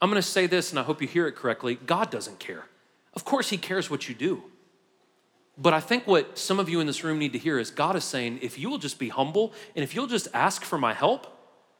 I'm 0.00 0.08
gonna 0.08 0.22
say 0.22 0.46
this, 0.46 0.70
and 0.70 0.78
I 0.78 0.82
hope 0.82 1.02
you 1.02 1.08
hear 1.08 1.26
it 1.26 1.36
correctly 1.36 1.74
God 1.74 2.10
doesn't 2.10 2.38
care. 2.38 2.64
Of 3.12 3.24
course, 3.24 3.50
He 3.50 3.58
cares 3.58 3.90
what 3.90 4.08
you 4.08 4.14
do. 4.14 4.42
But 5.58 5.74
I 5.74 5.80
think 5.80 6.06
what 6.06 6.38
some 6.38 6.58
of 6.58 6.68
you 6.68 6.80
in 6.80 6.86
this 6.86 7.04
room 7.04 7.18
need 7.18 7.32
to 7.34 7.38
hear 7.38 7.58
is 7.58 7.70
God 7.70 7.96
is 7.96 8.04
saying, 8.04 8.38
if 8.42 8.58
you 8.58 8.70
will 8.70 8.78
just 8.78 8.98
be 8.98 9.08
humble 9.08 9.52
and 9.76 9.82
if 9.82 9.94
you'll 9.94 10.06
just 10.06 10.28
ask 10.32 10.62
for 10.62 10.78
my 10.78 10.94
help, 10.94 11.26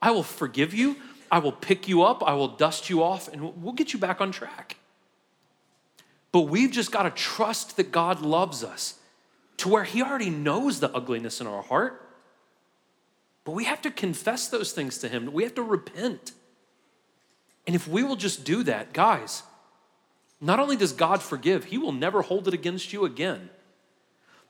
I 0.02 0.10
will 0.10 0.22
forgive 0.22 0.74
you, 0.74 0.96
I 1.30 1.38
will 1.38 1.52
pick 1.52 1.88
you 1.88 2.02
up, 2.02 2.22
I 2.22 2.34
will 2.34 2.48
dust 2.48 2.90
you 2.90 3.02
off, 3.02 3.28
and 3.28 3.62
we'll 3.62 3.72
get 3.72 3.92
you 3.92 3.98
back 3.98 4.20
on 4.20 4.32
track. 4.32 4.76
But 6.32 6.42
we've 6.42 6.70
just 6.70 6.92
got 6.92 7.04
to 7.04 7.10
trust 7.10 7.76
that 7.76 7.92
God 7.92 8.20
loves 8.20 8.62
us 8.62 8.98
to 9.58 9.68
where 9.68 9.84
He 9.84 10.02
already 10.02 10.30
knows 10.30 10.80
the 10.80 10.90
ugliness 10.92 11.40
in 11.40 11.46
our 11.46 11.62
heart. 11.62 12.08
But 13.44 13.52
we 13.52 13.64
have 13.64 13.82
to 13.82 13.90
confess 13.90 14.48
those 14.48 14.72
things 14.72 14.98
to 14.98 15.08
Him, 15.08 15.32
we 15.32 15.42
have 15.44 15.54
to 15.54 15.62
repent. 15.62 16.32
And 17.66 17.76
if 17.76 17.86
we 17.86 18.02
will 18.02 18.16
just 18.16 18.44
do 18.44 18.62
that, 18.64 18.92
guys, 18.92 19.42
not 20.40 20.58
only 20.58 20.76
does 20.76 20.92
God 20.92 21.22
forgive, 21.22 21.64
He 21.64 21.78
will 21.78 21.92
never 21.92 22.22
hold 22.22 22.48
it 22.48 22.54
against 22.54 22.92
you 22.92 23.04
again. 23.04 23.50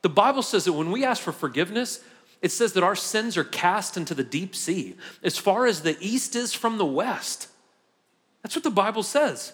The 0.01 0.09
Bible 0.09 0.41
says 0.41 0.65
that 0.65 0.73
when 0.73 0.91
we 0.91 1.05
ask 1.05 1.21
for 1.21 1.31
forgiveness, 1.31 2.03
it 2.41 2.51
says 2.51 2.73
that 2.73 2.83
our 2.83 2.95
sins 2.95 3.37
are 3.37 3.43
cast 3.43 3.97
into 3.97 4.15
the 4.15 4.23
deep 4.23 4.55
sea, 4.55 4.95
as 5.23 5.37
far 5.37 5.67
as 5.67 5.81
the 5.81 5.97
east 5.99 6.35
is 6.35 6.53
from 6.53 6.77
the 6.77 6.85
west. 6.85 7.47
That's 8.41 8.55
what 8.55 8.63
the 8.63 8.71
Bible 8.71 9.03
says. 9.03 9.53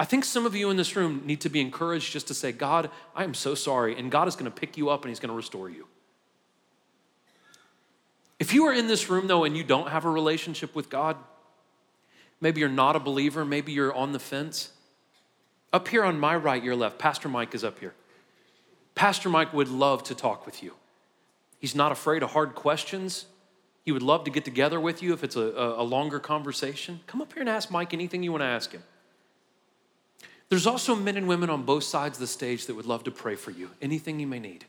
I 0.00 0.04
think 0.04 0.24
some 0.24 0.46
of 0.46 0.54
you 0.54 0.70
in 0.70 0.76
this 0.76 0.94
room 0.94 1.22
need 1.24 1.40
to 1.40 1.48
be 1.48 1.60
encouraged 1.60 2.12
just 2.12 2.28
to 2.28 2.34
say, 2.34 2.52
God, 2.52 2.88
I 3.16 3.24
am 3.24 3.34
so 3.34 3.56
sorry. 3.56 3.98
And 3.98 4.12
God 4.12 4.28
is 4.28 4.36
going 4.36 4.50
to 4.50 4.56
pick 4.56 4.76
you 4.76 4.90
up 4.90 5.02
and 5.02 5.10
He's 5.10 5.18
going 5.18 5.30
to 5.30 5.36
restore 5.36 5.68
you. 5.68 5.88
If 8.38 8.54
you 8.54 8.66
are 8.66 8.72
in 8.72 8.86
this 8.86 9.10
room, 9.10 9.26
though, 9.26 9.42
and 9.42 9.56
you 9.56 9.64
don't 9.64 9.88
have 9.88 10.04
a 10.04 10.10
relationship 10.10 10.76
with 10.76 10.88
God, 10.88 11.16
maybe 12.40 12.60
you're 12.60 12.68
not 12.68 12.94
a 12.94 13.00
believer, 13.00 13.44
maybe 13.44 13.72
you're 13.72 13.92
on 13.92 14.12
the 14.12 14.20
fence. 14.20 14.70
Up 15.72 15.88
here 15.88 16.04
on 16.04 16.20
my 16.20 16.36
right, 16.36 16.62
your 16.62 16.76
left, 16.76 17.00
Pastor 17.00 17.28
Mike 17.28 17.52
is 17.52 17.64
up 17.64 17.80
here. 17.80 17.94
Pastor 18.98 19.28
Mike 19.28 19.54
would 19.54 19.68
love 19.68 20.02
to 20.02 20.14
talk 20.16 20.44
with 20.44 20.60
you. 20.60 20.74
He's 21.60 21.76
not 21.76 21.92
afraid 21.92 22.24
of 22.24 22.32
hard 22.32 22.56
questions. 22.56 23.26
He 23.84 23.92
would 23.92 24.02
love 24.02 24.24
to 24.24 24.30
get 24.32 24.44
together 24.44 24.80
with 24.80 25.04
you 25.04 25.12
if 25.12 25.22
it's 25.22 25.36
a, 25.36 25.76
a, 25.78 25.84
longer 25.84 26.18
conversation. 26.18 26.98
Come 27.06 27.22
up 27.22 27.32
here 27.32 27.40
and 27.40 27.48
ask 27.48 27.70
Mike 27.70 27.94
anything 27.94 28.24
you 28.24 28.32
want 28.32 28.42
to 28.42 28.46
ask 28.46 28.72
him. 28.72 28.82
There's 30.48 30.66
also 30.66 30.96
men 30.96 31.16
and 31.16 31.28
women 31.28 31.48
on 31.48 31.62
both 31.62 31.84
sides 31.84 32.16
of 32.16 32.20
the 32.20 32.26
stage 32.26 32.66
that 32.66 32.74
would 32.74 32.86
love 32.86 33.04
to 33.04 33.12
pray 33.12 33.36
for 33.36 33.52
you, 33.52 33.70
anything 33.80 34.18
you 34.18 34.26
may 34.26 34.40
need. 34.40 34.64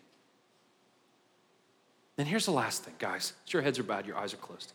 And 2.20 2.28
here's 2.28 2.46
the 2.46 2.52
last 2.52 2.84
thing, 2.84 2.94
guys. 3.00 3.34
Your 3.48 3.64
heads 3.64 3.80
are 3.80 3.84
bowed, 3.84 4.06
your 4.06 4.16
eyes 4.16 4.36
are 4.36 4.38
closed. 4.38 4.74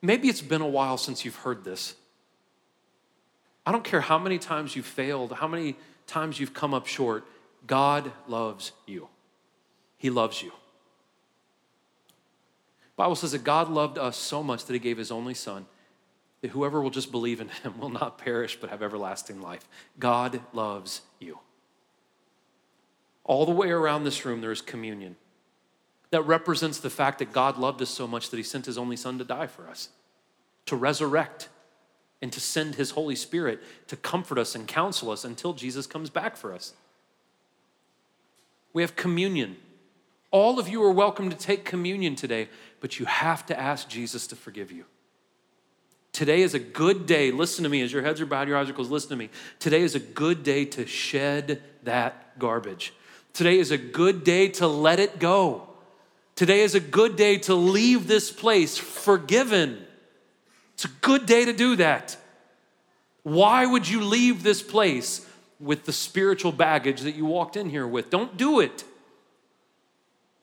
Maybe 0.00 0.28
it's 0.28 0.40
been 0.40 0.62
a 0.62 0.66
while 0.66 0.96
since 0.96 1.26
you've 1.26 1.36
heard 1.36 1.62
this. 1.62 1.94
I 3.66 3.72
don't 3.72 3.84
care 3.84 4.00
how 4.00 4.18
many 4.18 4.38
times 4.38 4.74
you've 4.74 4.86
failed, 4.86 5.32
how 5.32 5.46
many 5.46 5.76
times 6.08 6.40
you've 6.40 6.54
come 6.54 6.74
up 6.74 6.86
short, 6.86 7.24
God 7.66 8.10
loves 8.26 8.72
you. 8.86 9.08
He 9.96 10.10
loves 10.10 10.42
you. 10.42 10.50
The 10.50 13.04
Bible 13.04 13.14
says 13.14 13.32
that 13.32 13.44
God 13.44 13.68
loved 13.68 13.98
us 13.98 14.16
so 14.16 14.42
much 14.42 14.64
that 14.64 14.72
he 14.72 14.80
gave 14.80 14.98
his 14.98 15.12
only 15.12 15.34
son 15.34 15.66
that 16.40 16.50
whoever 16.50 16.80
will 16.80 16.90
just 16.90 17.10
believe 17.10 17.40
in 17.40 17.48
him 17.48 17.74
will 17.80 17.90
not 17.90 18.18
perish 18.18 18.58
but 18.60 18.70
have 18.70 18.82
everlasting 18.82 19.40
life. 19.40 19.68
God 19.98 20.40
loves 20.52 21.02
you. 21.20 21.38
All 23.24 23.44
the 23.44 23.52
way 23.52 23.70
around 23.70 24.04
this 24.04 24.24
room 24.24 24.40
there 24.40 24.52
is 24.52 24.62
communion. 24.62 25.16
That 26.10 26.22
represents 26.22 26.78
the 26.78 26.90
fact 26.90 27.18
that 27.18 27.32
God 27.32 27.58
loved 27.58 27.82
us 27.82 27.90
so 27.90 28.06
much 28.06 28.30
that 28.30 28.38
he 28.38 28.42
sent 28.42 28.64
his 28.64 28.78
only 28.78 28.96
son 28.96 29.18
to 29.18 29.24
die 29.24 29.46
for 29.46 29.68
us, 29.68 29.90
to 30.64 30.74
resurrect 30.74 31.50
and 32.20 32.32
to 32.32 32.40
send 32.40 32.74
his 32.74 32.90
Holy 32.90 33.14
Spirit 33.14 33.60
to 33.86 33.96
comfort 33.96 34.38
us 34.38 34.54
and 34.54 34.66
counsel 34.66 35.10
us 35.10 35.24
until 35.24 35.52
Jesus 35.52 35.86
comes 35.86 36.10
back 36.10 36.36
for 36.36 36.52
us. 36.52 36.72
We 38.72 38.82
have 38.82 38.96
communion. 38.96 39.56
All 40.30 40.58
of 40.58 40.68
you 40.68 40.82
are 40.82 40.92
welcome 40.92 41.30
to 41.30 41.36
take 41.36 41.64
communion 41.64 42.16
today, 42.16 42.48
but 42.80 42.98
you 42.98 43.06
have 43.06 43.46
to 43.46 43.58
ask 43.58 43.88
Jesus 43.88 44.26
to 44.28 44.36
forgive 44.36 44.70
you. 44.70 44.84
Today 46.12 46.42
is 46.42 46.54
a 46.54 46.58
good 46.58 47.06
day. 47.06 47.30
Listen 47.30 47.62
to 47.62 47.70
me 47.70 47.82
as 47.82 47.92
your 47.92 48.02
heads 48.02 48.20
are 48.20 48.26
bowed, 48.26 48.48
your 48.48 48.56
eyes 48.56 48.68
are 48.68 48.72
closed. 48.72 48.90
Listen 48.90 49.10
to 49.10 49.16
me. 49.16 49.30
Today 49.58 49.82
is 49.82 49.94
a 49.94 50.00
good 50.00 50.42
day 50.42 50.64
to 50.64 50.86
shed 50.86 51.62
that 51.84 52.38
garbage. 52.38 52.92
Today 53.32 53.58
is 53.58 53.70
a 53.70 53.78
good 53.78 54.24
day 54.24 54.48
to 54.48 54.66
let 54.66 54.98
it 54.98 55.18
go. 55.18 55.68
Today 56.34 56.60
is 56.60 56.74
a 56.74 56.80
good 56.80 57.16
day 57.16 57.38
to 57.38 57.54
leave 57.54 58.06
this 58.06 58.30
place 58.32 58.76
forgiven 58.78 59.84
it's 60.78 60.84
a 60.84 60.88
good 61.00 61.26
day 61.26 61.44
to 61.44 61.52
do 61.52 61.74
that. 61.74 62.16
Why 63.24 63.66
would 63.66 63.88
you 63.88 64.00
leave 64.00 64.44
this 64.44 64.62
place 64.62 65.26
with 65.58 65.86
the 65.86 65.92
spiritual 65.92 66.52
baggage 66.52 67.00
that 67.00 67.16
you 67.16 67.26
walked 67.26 67.56
in 67.56 67.68
here 67.68 67.84
with? 67.84 68.10
Don't 68.10 68.36
do 68.36 68.60
it. 68.60 68.84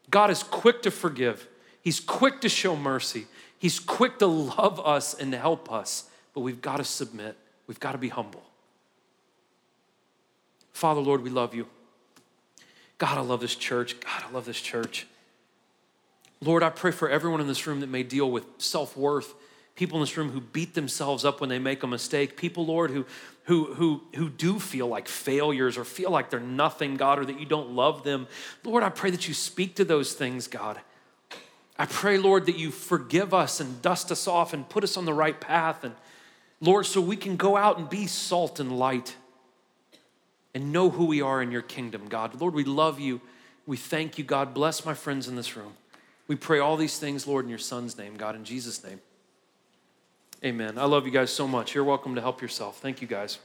God 0.09 0.29
is 0.29 0.43
quick 0.43 0.81
to 0.81 0.91
forgive, 0.91 1.47
He's 1.81 2.01
quick 2.01 2.41
to 2.41 2.49
show 2.49 2.75
mercy, 2.75 3.27
He's 3.57 3.79
quick 3.79 4.19
to 4.19 4.27
love 4.27 4.85
us 4.85 5.13
and 5.13 5.31
to 5.31 5.37
help 5.37 5.71
us, 5.71 6.09
but 6.33 6.41
we've 6.41 6.61
got 6.61 6.77
to 6.77 6.83
submit, 6.83 7.37
we've 7.65 7.79
got 7.79 7.93
to 7.93 7.97
be 7.97 8.09
humble. 8.09 8.43
Father, 10.73 10.99
Lord, 10.99 11.23
we 11.23 11.29
love 11.29 11.55
you. 11.55 11.65
God, 12.97 13.17
I 13.17 13.21
love 13.21 13.39
this 13.39 13.55
church. 13.55 13.97
God, 14.01 14.25
I 14.27 14.33
love 14.33 14.43
this 14.43 14.59
church. 14.59 15.07
Lord, 16.41 16.61
I 16.61 16.71
pray 16.71 16.91
for 16.91 17.09
everyone 17.09 17.39
in 17.39 17.47
this 17.47 17.65
room 17.65 17.79
that 17.79 17.87
may 17.87 18.03
deal 18.03 18.29
with 18.29 18.43
self 18.57 18.97
worth, 18.97 19.33
people 19.75 19.97
in 19.97 20.03
this 20.03 20.15
room 20.15 20.29
who 20.29 20.41
beat 20.41 20.73
themselves 20.73 21.25
up 21.25 21.41
when 21.41 21.49
they 21.49 21.59
make 21.59 21.83
a 21.83 21.87
mistake, 21.87 22.37
people, 22.37 22.65
Lord, 22.65 22.91
who, 22.91 23.05
who, 23.43 23.73
who, 23.73 24.01
who 24.15 24.29
do 24.29 24.59
feel 24.59 24.87
like 24.87 25.07
failures 25.07 25.77
or 25.77 25.83
feel 25.83 26.09
like 26.09 26.29
they're 26.29 26.39
nothing, 26.39 26.95
God, 26.95 27.19
or 27.19 27.25
that 27.25 27.39
you 27.39 27.45
don't 27.45 27.71
love 27.71 28.03
them. 28.03 28.27
Lord, 28.63 28.83
I 28.83 28.89
pray 28.89 29.11
that 29.11 29.27
you 29.27 29.33
speak 29.33 29.75
to 29.75 29.85
those 29.85 30.13
things, 30.13 30.47
God. 30.47 30.79
I 31.77 31.85
pray, 31.85 32.17
Lord, 32.17 32.45
that 32.45 32.57
you 32.57 32.71
forgive 32.71 33.33
us 33.33 33.59
and 33.59 33.81
dust 33.81 34.11
us 34.11 34.27
off 34.27 34.53
and 34.53 34.67
put 34.67 34.83
us 34.83 34.95
on 34.95 35.03
the 35.03 35.13
right 35.13 35.39
path. 35.39 35.83
And 35.83 35.93
Lord, 36.61 36.85
so 36.85 37.01
we 37.01 37.17
can 37.17 37.35
go 37.35 37.57
out 37.57 37.77
and 37.77 37.89
be 37.89 38.07
salt 38.07 38.61
and 38.61 38.79
light 38.79 39.15
and 40.53 40.71
know 40.71 40.89
who 40.89 41.05
we 41.05 41.21
are 41.21 41.41
in 41.41 41.51
your 41.51 41.61
kingdom, 41.61 42.07
God. 42.07 42.39
Lord, 42.39 42.53
we 42.53 42.63
love 42.63 43.01
you. 43.01 43.19
We 43.65 43.75
thank 43.75 44.17
you, 44.17 44.23
God. 44.23 44.53
Bless 44.53 44.85
my 44.85 44.93
friends 44.93 45.27
in 45.27 45.35
this 45.35 45.57
room. 45.57 45.73
We 46.29 46.37
pray 46.37 46.59
all 46.59 46.77
these 46.77 46.97
things, 46.97 47.27
Lord, 47.27 47.43
in 47.43 47.49
your 47.49 47.59
son's 47.59 47.97
name, 47.97 48.15
God, 48.15 48.35
in 48.35 48.45
Jesus' 48.45 48.81
name. 48.81 49.01
Amen. 50.43 50.77
I 50.77 50.85
love 50.85 51.05
you 51.05 51.11
guys 51.11 51.31
so 51.31 51.47
much. 51.47 51.73
You're 51.73 51.83
welcome 51.83 52.15
to 52.15 52.21
help 52.21 52.41
yourself. 52.41 52.79
Thank 52.79 53.01
you, 53.01 53.07
guys. 53.07 53.39